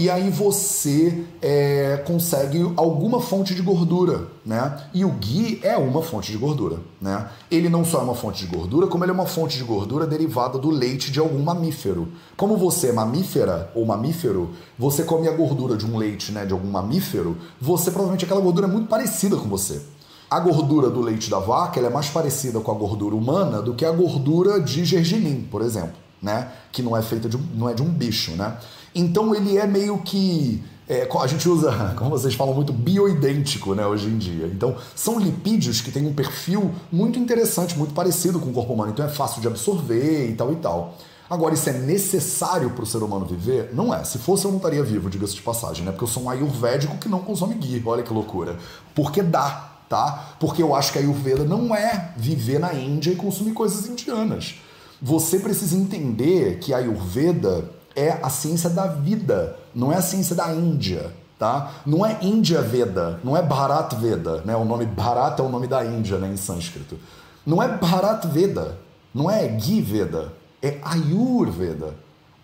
e 0.01 0.09
aí 0.09 0.31
você 0.31 1.25
é, 1.43 2.05
consegue 2.07 2.73
alguma 2.77 3.21
fonte 3.21 3.53
de 3.53 3.61
gordura, 3.61 4.29
né? 4.47 4.81
E 4.95 5.05
o 5.05 5.11
ghee 5.11 5.59
é 5.61 5.77
uma 5.77 6.03
fonte 6.03 6.31
de 6.31 6.39
gordura, 6.39 6.79
né? 7.01 7.29
Ele 7.51 7.69
não 7.69 7.85
só 7.85 7.99
é 7.99 8.03
uma 8.03 8.15
fonte 8.15 8.47
de 8.47 8.57
gordura, 8.57 8.87
como 8.87 9.05
ele 9.05 9.11
é 9.11 9.15
uma 9.15 9.27
fonte 9.27 9.59
de 9.59 9.65
gordura 9.65 10.07
derivada 10.07 10.57
do 10.57 10.71
leite 10.71 11.11
de 11.11 11.19
algum 11.19 11.43
mamífero. 11.43 12.07
Como 12.37 12.57
você 12.57 12.91
é 12.91 12.93
mamífera 12.93 13.73
ou 13.75 13.85
mamífero, 13.85 14.51
você 14.79 15.03
come 15.03 15.27
a 15.27 15.33
gordura 15.33 15.77
de 15.77 15.85
um 15.85 15.97
leite, 15.97 16.31
né, 16.31 16.47
de 16.47 16.53
algum 16.53 16.71
mamífero, 16.71 17.37
você 17.61 17.91
provavelmente 17.91 18.25
aquela 18.25 18.41
gordura 18.41 18.69
é 18.69 18.71
muito 18.71 18.87
parecida 18.87 19.37
com 19.37 19.49
você. 19.49 19.83
A 20.31 20.39
gordura 20.39 20.91
do 20.91 21.01
leite 21.01 21.29
da 21.29 21.41
vaca 21.41 21.81
é 21.81 21.91
mais 21.91 22.09
parecida 22.09 22.61
com 22.61 22.71
a 22.71 22.75
gordura 22.75 23.17
humana 23.17 23.61
do 23.61 23.75
que 23.75 23.85
a 23.85 23.91
gordura 23.91 24.61
de 24.61 24.85
gergelim, 24.85 25.49
por 25.51 25.61
exemplo, 25.61 25.97
né? 26.23 26.53
Que 26.71 26.83
não 26.83 26.97
é 26.97 27.03
feita 27.03 27.29
de 27.29 27.37
não 27.57 27.69
é 27.69 27.75
de 27.75 27.83
um 27.83 27.89
bicho, 27.89 28.31
né? 28.33 28.57
Então 28.99 29.35
ele 29.35 29.57
é 29.57 29.67
meio 29.67 29.99
que 29.99 30.63
é, 30.89 31.07
a 31.21 31.27
gente 31.27 31.49
usa, 31.49 31.71
como 31.97 32.11
vocês 32.11 32.35
falam, 32.35 32.55
muito 32.55 32.73
bioidêntico 32.73 33.75
né, 33.75 33.87
hoje 33.87 34.09
em 34.09 34.19
dia. 34.19 34.47
Então, 34.47 34.75
são 34.97 35.21
lipídios 35.21 35.81
que 35.81 35.93
têm 35.93 36.07
um 36.07 36.15
perfil 36.15 36.73
muito 36.91 37.19
interessante, 37.19 37.77
muito 37.77 37.95
parecido 37.95 38.41
com 38.41 38.51
o 38.51 38.53
corpo 38.53 38.73
humano. 38.73 38.91
Então, 38.93 39.05
é 39.05 39.09
fácil 39.09 39.41
de 39.41 39.47
absorver 39.47 40.31
e 40.31 40.35
tal 40.35 40.53
e 40.53 40.57
tal. 40.57 40.95
Agora, 41.29 41.53
isso 41.53 41.69
é 41.69 41.75
necessário 41.75 42.71
para 42.71 42.83
o 42.83 42.87
ser 42.87 43.03
humano 43.03 43.27
viver? 43.27 43.71
Não 43.75 43.93
é. 43.93 44.03
Se 44.03 44.17
fosse, 44.17 44.47
eu 44.47 44.51
não 44.51 44.57
estaria 44.57 44.83
vivo, 44.83 45.11
diga-se 45.11 45.35
de 45.35 45.43
passagem, 45.43 45.85
né? 45.85 45.91
Porque 45.91 46.05
eu 46.05 46.09
sou 46.09 46.23
um 46.23 46.31
ayurvédico 46.31 46.97
que 46.97 47.09
não 47.09 47.21
consome 47.21 47.55
ghee. 47.55 47.83
Olha 47.85 48.03
que 48.03 48.13
loucura. 48.13 48.57
Porque 48.95 49.23
dá, 49.23 49.73
tá? 49.91 50.37
Porque 50.41 50.63
eu 50.63 50.75
acho 50.75 50.91
que 50.91 50.99
a 50.99 51.03
Ayurveda 51.03 51.45
não 51.45 51.75
é 51.75 52.15
viver 52.17 52.59
na 52.59 52.73
Índia 52.73 53.11
e 53.11 53.17
consumir 53.17 53.53
coisas 53.53 53.87
indianas. 53.87 54.55
Você 55.03 55.39
precisa 55.39 55.77
entender 55.77 56.61
que 56.61 56.73
a 56.73 56.79
Ayurveda 56.79 57.78
é 57.95 58.19
a 58.23 58.31
ciência 58.31 58.71
da 58.71 58.87
vida, 58.87 59.57
não 59.75 59.93
é 59.93 59.97
a 59.97 60.03
ciência 60.03 60.35
da 60.35 60.53
Índia, 60.55 61.13
tá? 61.39 61.73
Não 61.85 62.05
é 62.05 62.19
Índia 62.23 62.63
Veda, 62.63 63.21
não 63.25 63.37
é 63.37 63.43
Bharat 63.43 63.95
Veda, 63.97 64.43
né? 64.45 64.57
O 64.57 64.65
nome 64.65 64.87
Bharat 64.87 65.39
é 65.41 65.43
o 65.43 65.49
nome 65.49 65.67
da 65.67 65.85
Índia, 65.85 66.19
né, 66.19 66.29
em 66.29 66.37
sânscrito. 66.37 66.99
Não 67.47 67.63
é 67.63 67.69
Bharat 67.69 68.27
Veda, 68.27 68.79
não 69.15 69.31
é 69.31 69.47
Gui 69.49 69.81
Veda, 69.81 70.33
é 70.63 70.79
Ayurveda. 70.83 71.95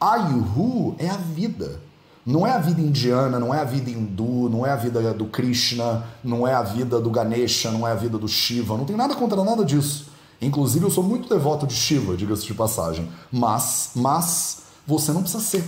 Ayurhu 0.01 0.95
é 0.99 1.09
a 1.09 1.16
vida. 1.16 1.80
Não 2.26 2.47
é 2.47 2.53
a 2.53 2.59
vida 2.59 2.80
indiana, 2.80 3.38
não 3.38 3.53
é 3.53 3.61
a 3.61 3.64
vida 3.64 3.90
hindu, 3.90 4.49
não 4.49 4.64
é 4.64 4.70
a 4.70 4.76
vida 4.76 5.12
do 5.12 5.26
Krishna, 5.26 6.05
não 6.22 6.49
é 6.49 6.55
a 6.55 6.62
vida 6.62 6.99
do 6.99 7.11
Ganesha, 7.11 7.70
não 7.70 7.86
é 7.86 7.92
a 7.92 7.95
vida 7.95 8.16
do 8.16 8.26
Shiva. 8.26 8.78
Não 8.78 8.86
tem 8.86 8.97
nada 8.97 9.14
contra 9.14 9.45
nada 9.45 9.62
disso. 9.62 10.07
Inclusive, 10.40 10.84
eu 10.84 10.90
sou 10.90 11.05
muito 11.05 11.28
devoto 11.28 11.66
de 11.66 11.74
Shiva, 11.74 12.16
diga-se 12.16 12.47
de 12.47 12.55
passagem. 12.55 13.09
Mas, 13.30 13.90
mas, 13.95 14.62
você 14.87 15.12
não 15.12 15.22
precisa 15.22 15.43
ser, 15.43 15.64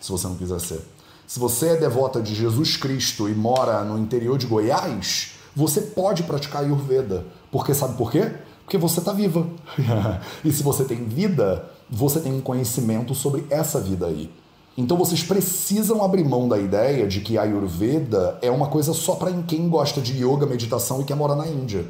se 0.00 0.10
você 0.10 0.26
não 0.26 0.36
quiser 0.36 0.60
ser. 0.60 0.80
Se 1.26 1.38
você 1.38 1.68
é 1.68 1.76
devota 1.76 2.22
de 2.22 2.34
Jesus 2.34 2.76
Cristo 2.76 3.28
e 3.28 3.34
mora 3.34 3.84
no 3.84 3.98
interior 3.98 4.38
de 4.38 4.46
Goiás, 4.46 5.32
você 5.54 5.80
pode 5.80 6.22
praticar 6.22 6.62
Ayurveda. 6.62 7.26
Porque 7.50 7.74
sabe 7.74 7.96
por 7.98 8.10
quê? 8.10 8.32
Porque 8.64 8.78
você 8.78 9.00
está 9.00 9.12
viva. 9.12 9.46
e 10.44 10.50
se 10.50 10.62
você 10.62 10.84
tem 10.84 11.04
vida, 11.04 11.68
você 11.90 12.20
tem 12.20 12.32
um 12.32 12.40
conhecimento 12.40 13.14
sobre 13.14 13.46
essa 13.50 13.78
vida 13.78 14.06
aí. 14.06 14.30
Então 14.76 14.96
vocês 14.96 15.22
precisam 15.22 16.02
abrir 16.02 16.24
mão 16.24 16.48
da 16.48 16.58
ideia 16.58 17.06
de 17.06 17.20
que 17.20 17.36
a 17.36 17.42
Ayurveda 17.42 18.38
é 18.40 18.50
uma 18.50 18.68
coisa 18.68 18.94
só 18.94 19.14
para 19.14 19.32
quem 19.42 19.68
gosta 19.68 20.00
de 20.00 20.24
yoga, 20.24 20.46
meditação 20.46 21.00
e 21.00 21.04
quer 21.04 21.16
morar 21.16 21.34
na 21.34 21.48
Índia. 21.48 21.84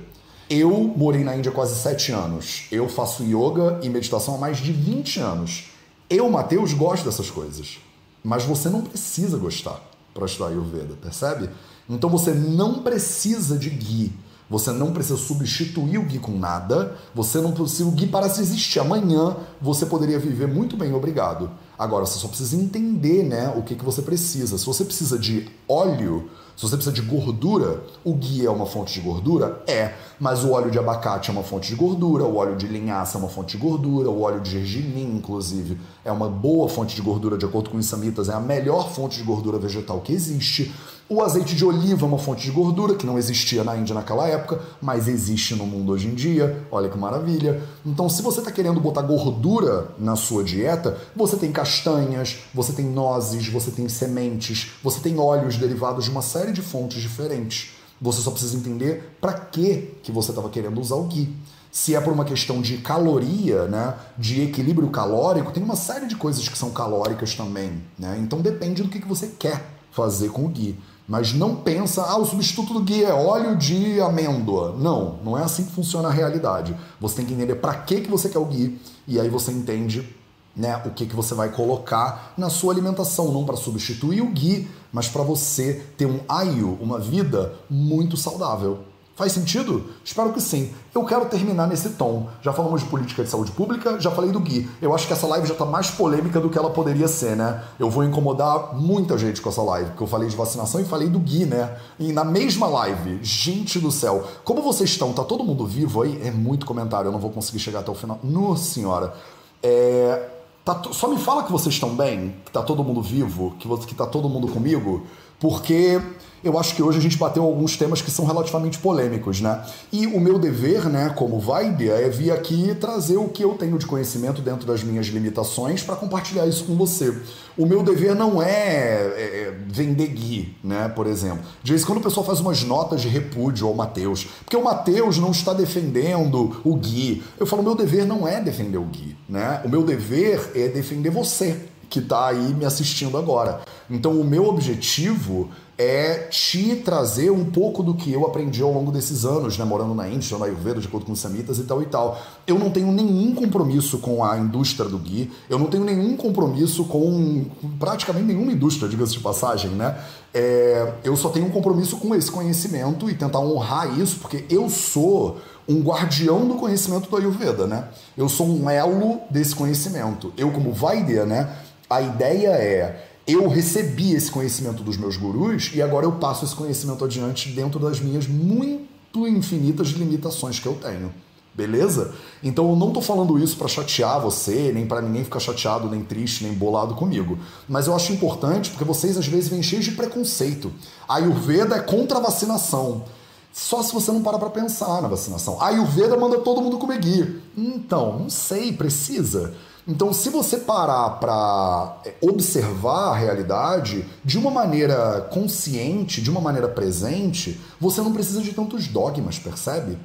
Eu 0.48 0.70
morei 0.96 1.22
na 1.22 1.36
Índia 1.36 1.52
quase 1.52 1.74
sete 1.74 2.10
anos. 2.10 2.66
Eu 2.72 2.88
faço 2.88 3.22
yoga 3.22 3.78
e 3.82 3.90
meditação 3.90 4.36
há 4.36 4.38
mais 4.38 4.56
de 4.56 4.72
20 4.72 5.20
anos. 5.20 5.66
Eu, 6.10 6.30
Matheus, 6.30 6.72
gosto 6.72 7.04
dessas 7.04 7.30
coisas. 7.30 7.78
Mas 8.22 8.44
você 8.44 8.68
não 8.68 8.82
precisa 8.82 9.36
gostar 9.36 9.80
para 10.12 10.26
estudar 10.26 10.48
Ayurveda, 10.48 10.94
percebe? 11.00 11.50
Então 11.88 12.10
você 12.10 12.32
não 12.32 12.82
precisa 12.82 13.58
de 13.58 13.70
ghee. 13.70 14.12
Você 14.50 14.72
não 14.72 14.92
precisa 14.92 15.18
substituir 15.18 15.98
o 15.98 16.04
Gui 16.04 16.18
com 16.18 16.38
nada. 16.38 16.96
Você 17.14 17.40
não 17.40 17.52
precisa. 17.52 17.88
O 17.88 17.92
Gui 17.92 18.06
parece 18.06 18.40
existir. 18.40 18.80
Amanhã 18.80 19.36
você 19.60 19.84
poderia 19.84 20.18
viver 20.18 20.48
muito 20.48 20.76
bem, 20.76 20.94
obrigado. 20.94 21.50
Agora, 21.78 22.06
você 22.06 22.18
só 22.18 22.28
precisa 22.28 22.56
entender 22.56 23.22
né, 23.22 23.52
o 23.56 23.62
que, 23.62 23.74
que 23.74 23.84
você 23.84 24.02
precisa. 24.02 24.56
Se 24.56 24.66
você 24.66 24.84
precisa 24.84 25.18
de 25.18 25.48
óleo, 25.68 26.30
se 26.56 26.62
você 26.62 26.74
precisa 26.74 26.92
de 26.92 27.02
gordura, 27.02 27.84
o 28.02 28.14
ghee 28.14 28.44
é 28.44 28.50
uma 28.50 28.66
fonte 28.66 28.94
de 28.94 29.00
gordura? 29.00 29.62
É. 29.64 29.94
Mas 30.18 30.42
o 30.42 30.50
óleo 30.50 30.72
de 30.72 30.78
abacate 30.78 31.30
é 31.30 31.32
uma 31.32 31.44
fonte 31.44 31.68
de 31.68 31.76
gordura, 31.76 32.24
o 32.24 32.34
óleo 32.34 32.56
de 32.56 32.66
linhaça 32.66 33.16
é 33.16 33.20
uma 33.20 33.28
fonte 33.28 33.56
de 33.56 33.62
gordura, 33.62 34.10
o 34.10 34.22
óleo 34.22 34.40
de 34.40 34.50
gergelim, 34.50 35.16
inclusive, 35.16 35.78
é 36.04 36.10
uma 36.10 36.28
boa 36.28 36.68
fonte 36.68 36.96
de 36.96 37.02
gordura, 37.02 37.38
de 37.38 37.44
acordo 37.44 37.70
com 37.70 37.76
os 37.76 37.86
samitas, 37.86 38.28
é 38.28 38.32
a 38.32 38.40
melhor 38.40 38.90
fonte 38.90 39.18
de 39.18 39.22
gordura 39.22 39.56
vegetal 39.56 40.00
que 40.00 40.12
existe. 40.12 40.74
O 41.10 41.22
azeite 41.22 41.56
de 41.56 41.64
oliva 41.64 42.04
é 42.04 42.06
uma 42.06 42.18
fonte 42.18 42.42
de 42.42 42.50
gordura 42.50 42.94
que 42.94 43.06
não 43.06 43.16
existia 43.16 43.64
na 43.64 43.74
Índia 43.74 43.94
naquela 43.94 44.28
época, 44.28 44.60
mas 44.78 45.08
existe 45.08 45.54
no 45.54 45.64
mundo 45.64 45.92
hoje 45.92 46.06
em 46.06 46.14
dia. 46.14 46.66
Olha 46.70 46.90
que 46.90 46.98
maravilha. 46.98 47.62
Então, 47.84 48.10
se 48.10 48.20
você 48.20 48.40
está 48.40 48.52
querendo 48.52 48.78
botar 48.78 49.00
gordura 49.00 49.88
na 49.98 50.16
sua 50.16 50.44
dieta, 50.44 50.98
você 51.16 51.38
tem 51.38 51.50
castanhas, 51.50 52.40
você 52.52 52.74
tem 52.74 52.84
nozes, 52.84 53.48
você 53.48 53.70
tem 53.70 53.88
sementes, 53.88 54.72
você 54.84 55.00
tem 55.00 55.18
óleos 55.18 55.56
derivados 55.56 56.04
de 56.04 56.10
uma 56.10 56.20
série 56.20 56.52
de 56.52 56.60
fontes 56.60 57.00
diferentes. 57.00 57.70
Você 57.98 58.20
só 58.20 58.30
precisa 58.30 58.58
entender 58.58 59.16
para 59.18 59.32
que 59.32 59.94
que 60.02 60.12
você 60.12 60.30
estava 60.30 60.50
querendo 60.50 60.78
usar 60.78 60.96
o 60.96 61.04
ghee. 61.04 61.34
Se 61.72 61.94
é 61.94 62.00
por 62.02 62.12
uma 62.12 62.24
questão 62.26 62.60
de 62.60 62.76
caloria, 62.78 63.64
né, 63.64 63.94
de 64.18 64.42
equilíbrio 64.42 64.90
calórico, 64.90 65.52
tem 65.52 65.62
uma 65.62 65.76
série 65.76 66.06
de 66.06 66.16
coisas 66.16 66.46
que 66.46 66.58
são 66.58 66.70
calóricas 66.70 67.34
também, 67.34 67.82
né? 67.98 68.18
Então 68.20 68.42
depende 68.42 68.82
do 68.82 68.90
que, 68.90 69.00
que 69.00 69.08
você 69.08 69.28
quer 69.38 69.64
fazer 69.90 70.30
com 70.30 70.44
o 70.44 70.48
ghee. 70.48 70.78
Mas 71.08 71.32
não 71.32 71.56
pensa, 71.56 72.02
ah, 72.02 72.18
o 72.18 72.26
substituto 72.26 72.74
do 72.74 72.82
ghee 72.82 73.02
é 73.02 73.14
óleo 73.14 73.56
de 73.56 73.98
amêndoa. 73.98 74.76
Não, 74.78 75.18
não 75.24 75.38
é 75.38 75.42
assim 75.42 75.64
que 75.64 75.72
funciona 75.72 76.08
a 76.08 76.12
realidade. 76.12 76.76
Você 77.00 77.16
tem 77.16 77.24
que 77.24 77.32
entender 77.32 77.54
para 77.54 77.74
que, 77.74 78.02
que 78.02 78.10
você 78.10 78.28
quer 78.28 78.38
o 78.38 78.44
ghee 78.44 78.78
e 79.06 79.18
aí 79.18 79.30
você 79.30 79.50
entende 79.50 80.06
né, 80.54 80.82
o 80.84 80.90
que, 80.90 81.06
que 81.06 81.16
você 81.16 81.34
vai 81.34 81.50
colocar 81.50 82.34
na 82.36 82.50
sua 82.50 82.74
alimentação, 82.74 83.32
não 83.32 83.46
para 83.46 83.56
substituir 83.56 84.20
o 84.20 84.30
ghee, 84.30 84.68
mas 84.92 85.08
para 85.08 85.22
você 85.22 85.82
ter 85.96 86.04
um 86.04 86.20
ayu, 86.28 86.76
uma 86.78 86.98
vida 86.98 87.54
muito 87.70 88.16
saudável. 88.16 88.80
Faz 89.18 89.32
sentido? 89.32 89.84
Espero 90.04 90.32
que 90.32 90.40
sim. 90.40 90.72
Eu 90.94 91.04
quero 91.04 91.26
terminar 91.26 91.66
nesse 91.66 91.90
tom. 91.90 92.28
Já 92.40 92.52
falamos 92.52 92.84
de 92.84 92.88
política 92.88 93.24
de 93.24 93.28
saúde 93.28 93.50
pública, 93.50 93.98
já 93.98 94.12
falei 94.12 94.30
do 94.30 94.38
Gui. 94.38 94.70
Eu 94.80 94.94
acho 94.94 95.08
que 95.08 95.12
essa 95.12 95.26
live 95.26 95.44
já 95.44 95.54
está 95.54 95.64
mais 95.64 95.90
polêmica 95.90 96.38
do 96.38 96.48
que 96.48 96.56
ela 96.56 96.70
poderia 96.70 97.08
ser, 97.08 97.36
né? 97.36 97.64
Eu 97.80 97.90
vou 97.90 98.04
incomodar 98.04 98.76
muita 98.76 99.18
gente 99.18 99.42
com 99.42 99.48
essa 99.48 99.60
live, 99.60 99.90
porque 99.90 100.04
eu 100.04 100.06
falei 100.06 100.28
de 100.28 100.36
vacinação 100.36 100.80
e 100.80 100.84
falei 100.84 101.08
do 101.08 101.18
Gui, 101.18 101.46
né? 101.46 101.76
E 101.98 102.12
na 102.12 102.22
mesma 102.22 102.68
live, 102.68 103.18
gente 103.20 103.80
do 103.80 103.90
céu, 103.90 104.24
como 104.44 104.62
vocês 104.62 104.88
estão? 104.88 105.12
Tá 105.12 105.24
todo 105.24 105.42
mundo 105.42 105.66
vivo 105.66 106.02
aí? 106.02 106.20
É 106.24 106.30
muito 106.30 106.64
comentário, 106.64 107.08
eu 107.08 107.12
não 107.12 107.18
vou 107.18 107.30
conseguir 107.30 107.58
chegar 107.58 107.80
até 107.80 107.90
o 107.90 107.96
final. 107.96 108.20
Nossa 108.22 108.72
senhora. 108.72 109.14
É... 109.60 110.28
Tá... 110.64 110.80
Só 110.92 111.08
me 111.08 111.18
fala 111.18 111.42
que 111.42 111.50
vocês 111.50 111.74
estão 111.74 111.92
bem, 111.92 112.36
que 112.44 112.52
tá 112.52 112.62
todo 112.62 112.84
mundo 112.84 113.02
vivo, 113.02 113.56
que, 113.58 113.68
que 113.84 113.96
tá 113.96 114.06
todo 114.06 114.28
mundo 114.28 114.46
comigo, 114.46 115.04
porque 115.40 116.00
eu 116.42 116.58
acho 116.58 116.74
que 116.74 116.82
hoje 116.82 116.98
a 116.98 117.00
gente 117.00 117.16
bateu 117.16 117.42
alguns 117.42 117.76
temas 117.76 118.00
que 118.00 118.10
são 118.10 118.24
relativamente 118.24 118.78
polêmicos, 118.78 119.40
né? 119.40 119.64
E 119.92 120.06
o 120.06 120.20
meu 120.20 120.38
dever, 120.38 120.88
né, 120.88 121.12
como 121.16 121.38
Vibe, 121.40 121.88
é 121.88 122.08
vir 122.08 122.30
aqui 122.30 122.74
trazer 122.80 123.16
o 123.16 123.28
que 123.28 123.42
eu 123.42 123.54
tenho 123.54 123.78
de 123.78 123.86
conhecimento 123.86 124.40
dentro 124.40 124.66
das 124.66 124.82
minhas 124.82 125.06
limitações 125.06 125.82
para 125.82 125.96
compartilhar 125.96 126.46
isso 126.46 126.64
com 126.64 126.76
você. 126.76 127.16
O 127.56 127.66
meu 127.66 127.82
dever 127.82 128.14
não 128.14 128.40
é, 128.40 128.46
é, 128.48 129.20
é 129.48 129.56
vender 129.66 130.06
Gui, 130.08 130.56
né, 130.62 130.88
por 130.88 131.06
exemplo. 131.06 131.40
De 131.62 131.72
vez 131.72 131.82
em 131.82 131.86
quando 131.86 131.98
o 131.98 132.02
pessoal 132.02 132.24
faz 132.24 132.40
umas 132.40 132.62
notas 132.62 133.00
de 133.00 133.08
repúdio 133.08 133.66
ao 133.66 133.74
Matheus, 133.74 134.28
porque 134.44 134.56
o 134.56 134.62
Matheus 134.62 135.18
não 135.18 135.32
está 135.32 135.52
defendendo 135.52 136.60
o 136.64 136.76
Gui. 136.76 137.22
Eu 137.38 137.46
falo, 137.46 137.62
meu 137.62 137.74
dever 137.74 138.06
não 138.06 138.26
é 138.28 138.40
defender 138.40 138.78
o 138.78 138.84
Gui, 138.84 139.16
né? 139.28 139.60
O 139.64 139.68
meu 139.68 139.82
dever 139.82 140.52
é 140.54 140.68
defender 140.68 141.10
você 141.10 141.56
que 141.88 142.00
está 142.00 142.28
aí 142.28 142.54
me 142.54 142.64
assistindo 142.64 143.16
agora. 143.16 143.60
Então, 143.90 144.12
o 144.20 144.24
meu 144.24 144.46
objetivo 144.46 145.50
é 145.78 146.26
te 146.28 146.74
trazer 146.74 147.30
um 147.30 147.44
pouco 147.44 147.84
do 147.84 147.94
que 147.94 148.12
eu 148.12 148.26
aprendi 148.26 148.60
ao 148.60 148.72
longo 148.72 148.90
desses 148.90 149.24
anos, 149.24 149.56
né, 149.56 149.64
morando 149.64 149.94
na 149.94 150.08
Índia, 150.08 150.36
na 150.36 150.46
Ayurveda, 150.46 150.80
de 150.80 150.88
acordo 150.88 151.06
com 151.06 151.12
os 151.12 151.20
samitas 151.20 151.58
e 151.58 151.62
tal 151.62 151.80
e 151.80 151.86
tal. 151.86 152.20
Eu 152.48 152.58
não 152.58 152.68
tenho 152.68 152.90
nenhum 152.90 153.32
compromisso 153.32 153.98
com 153.98 154.24
a 154.24 154.36
indústria 154.36 154.88
do 154.88 154.98
Gui, 154.98 155.30
eu 155.48 155.56
não 155.56 155.66
tenho 155.66 155.84
nenhum 155.84 156.16
compromisso 156.16 156.84
com 156.84 157.46
praticamente 157.78 158.26
nenhuma 158.26 158.50
indústria, 158.50 158.88
diga-se 158.88 159.12
de 159.12 159.20
passagem, 159.20 159.70
né? 159.70 159.96
É, 160.34 160.94
eu 161.04 161.16
só 161.16 161.28
tenho 161.28 161.46
um 161.46 161.50
compromisso 161.50 161.96
com 161.98 162.12
esse 162.12 162.30
conhecimento 162.30 163.08
e 163.08 163.14
tentar 163.14 163.38
honrar 163.38 163.98
isso, 164.00 164.18
porque 164.18 164.44
eu 164.50 164.68
sou 164.68 165.38
um 165.68 165.80
guardião 165.80 166.48
do 166.48 166.54
conhecimento 166.54 167.08
do 167.08 167.16
Ayurveda, 167.16 167.68
né? 167.68 167.84
Eu 168.16 168.28
sou 168.28 168.48
um 168.48 168.68
elo 168.68 169.20
desse 169.30 169.54
conhecimento. 169.54 170.32
Eu, 170.36 170.50
como 170.50 170.72
Vaidya, 170.72 171.24
né? 171.24 171.56
A 171.88 172.02
ideia 172.02 172.48
é 172.48 173.07
eu 173.28 173.46
recebi 173.46 174.14
esse 174.14 174.30
conhecimento 174.30 174.82
dos 174.82 174.96
meus 174.96 175.18
gurus 175.18 175.70
e 175.74 175.82
agora 175.82 176.06
eu 176.06 176.12
passo 176.12 176.46
esse 176.46 176.54
conhecimento 176.54 177.04
adiante 177.04 177.50
dentro 177.50 177.78
das 177.78 178.00
minhas 178.00 178.26
muito 178.26 179.28
infinitas 179.28 179.88
limitações 179.88 180.58
que 180.58 180.66
eu 180.66 180.74
tenho. 180.74 181.12
Beleza? 181.54 182.14
Então 182.42 182.70
eu 182.70 182.76
não 182.76 182.90
tô 182.90 183.02
falando 183.02 183.38
isso 183.38 183.56
para 183.56 183.68
chatear 183.68 184.18
você, 184.20 184.72
nem 184.72 184.86
para 184.86 185.02
ninguém 185.02 185.24
ficar 185.24 185.40
chateado, 185.40 185.90
nem 185.90 186.02
triste, 186.02 186.44
nem 186.44 186.54
bolado 186.54 186.94
comigo. 186.94 187.38
Mas 187.68 187.86
eu 187.86 187.94
acho 187.94 188.12
importante 188.12 188.70
porque 188.70 188.84
vocês 188.84 189.18
às 189.18 189.26
vezes 189.26 189.48
vêm 189.48 189.62
cheios 189.62 189.84
de 189.84 189.90
preconceito. 189.90 190.72
A 191.06 191.16
Ayurveda 191.16 191.76
é 191.76 191.80
contra 191.80 192.18
a 192.18 192.22
vacinação. 192.22 193.04
Só 193.52 193.82
se 193.82 193.92
você 193.92 194.10
não 194.12 194.22
para 194.22 194.38
para 194.38 194.50
pensar 194.50 195.02
na 195.02 195.08
vacinação. 195.08 195.60
A 195.60 195.66
Ayurveda 195.66 196.16
manda 196.16 196.38
todo 196.38 196.62
mundo 196.62 196.78
comer 196.78 197.00
guia. 197.00 197.40
Então, 197.56 198.20
não 198.20 198.30
sei, 198.30 198.72
precisa. 198.72 199.52
Então, 199.90 200.12
se 200.12 200.28
você 200.28 200.58
parar 200.58 201.08
para 201.12 201.96
é, 202.04 202.14
observar 202.20 203.12
a 203.12 203.16
realidade 203.16 204.04
de 204.22 204.36
uma 204.36 204.50
maneira 204.50 205.26
consciente, 205.32 206.20
de 206.20 206.28
uma 206.28 206.42
maneira 206.42 206.68
presente, 206.68 207.58
você 207.80 208.02
não 208.02 208.12
precisa 208.12 208.42
de 208.42 208.52
tantos 208.52 208.86
dogmas, 208.86 209.38
percebe? 209.38 209.96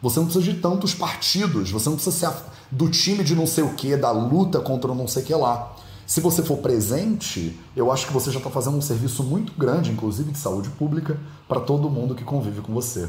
Você 0.00 0.20
não 0.20 0.26
precisa 0.26 0.52
de 0.52 0.60
tantos 0.60 0.94
partidos, 0.94 1.72
você 1.72 1.88
não 1.88 1.96
precisa 1.96 2.16
ser 2.16 2.32
do 2.70 2.88
time 2.88 3.24
de 3.24 3.34
não 3.34 3.44
sei 3.44 3.64
o 3.64 3.74
que, 3.74 3.96
da 3.96 4.12
luta 4.12 4.60
contra 4.60 4.94
não 4.94 5.08
sei 5.08 5.24
o 5.24 5.26
que 5.26 5.34
lá. 5.34 5.74
Se 6.06 6.20
você 6.20 6.40
for 6.40 6.58
presente, 6.58 7.58
eu 7.74 7.90
acho 7.90 8.06
que 8.06 8.12
você 8.12 8.30
já 8.30 8.38
está 8.38 8.50
fazendo 8.50 8.76
um 8.76 8.82
serviço 8.82 9.24
muito 9.24 9.52
grande, 9.58 9.90
inclusive 9.90 10.30
de 10.30 10.38
saúde 10.38 10.68
pública, 10.70 11.18
para 11.48 11.58
todo 11.58 11.90
mundo 11.90 12.14
que 12.14 12.22
convive 12.22 12.60
com 12.60 12.72
você. 12.72 13.08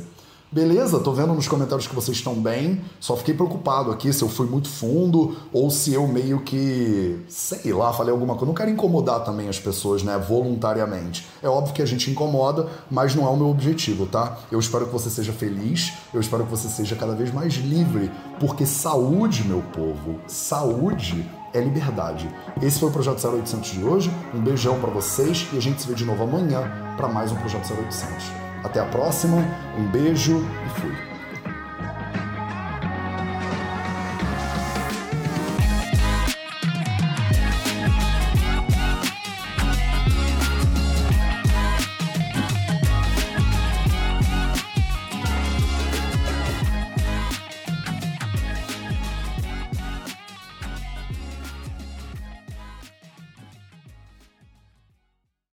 Beleza, 0.53 0.99
tô 0.99 1.11
vendo 1.11 1.33
nos 1.33 1.47
comentários 1.47 1.87
que 1.87 1.95
vocês 1.95 2.15
estão 2.15 2.35
bem. 2.35 2.79
Só 2.99 3.17
fiquei 3.17 3.33
preocupado 3.33 3.89
aqui 3.89 4.13
se 4.13 4.21
eu 4.21 4.29
fui 4.29 4.45
muito 4.45 4.69
fundo 4.69 5.35
ou 5.51 5.71
se 5.71 5.91
eu 5.91 6.07
meio 6.07 6.41
que, 6.41 7.19
sei 7.27 7.73
lá, 7.73 7.91
falei 7.91 8.13
alguma 8.13 8.35
coisa. 8.35 8.45
Não 8.45 8.53
quero 8.53 8.69
incomodar 8.69 9.23
também 9.23 9.49
as 9.49 9.59
pessoas, 9.59 10.03
né, 10.03 10.15
voluntariamente. 10.15 11.25
É 11.41 11.49
óbvio 11.49 11.73
que 11.73 11.81
a 11.81 11.87
gente 11.87 12.11
incomoda, 12.11 12.67
mas 12.91 13.15
não 13.15 13.25
é 13.25 13.29
o 13.31 13.35
meu 13.35 13.49
objetivo, 13.49 14.05
tá? 14.05 14.37
Eu 14.51 14.59
espero 14.59 14.85
que 14.85 14.91
você 14.91 15.09
seja 15.09 15.33
feliz, 15.33 15.91
eu 16.13 16.21
espero 16.21 16.43
que 16.43 16.51
você 16.51 16.67
seja 16.67 16.95
cada 16.95 17.15
vez 17.15 17.33
mais 17.33 17.55
livre, 17.55 18.11
porque 18.39 18.63
saúde, 18.63 19.43
meu 19.47 19.63
povo, 19.73 20.19
saúde 20.27 21.27
é 21.51 21.59
liberdade. 21.59 22.29
Esse 22.61 22.79
foi 22.79 22.89
o 22.89 22.91
Projeto 22.91 23.27
0800 23.27 23.71
de 23.71 23.83
hoje. 23.83 24.11
Um 24.35 24.39
beijão 24.39 24.79
para 24.79 24.91
vocês 24.91 25.47
e 25.51 25.57
a 25.57 25.59
gente 25.59 25.81
se 25.81 25.87
vê 25.87 25.95
de 25.95 26.05
novo 26.05 26.21
amanhã 26.21 26.71
para 26.95 27.07
mais 27.07 27.31
um 27.31 27.35
Projeto 27.37 27.73
0800. 27.73 28.42
Até 28.63 28.79
a 28.79 28.85
próxima, 28.85 29.45
um 29.77 29.85
beijo 29.85 30.37
e 30.65 30.79
fui. 30.79 31.12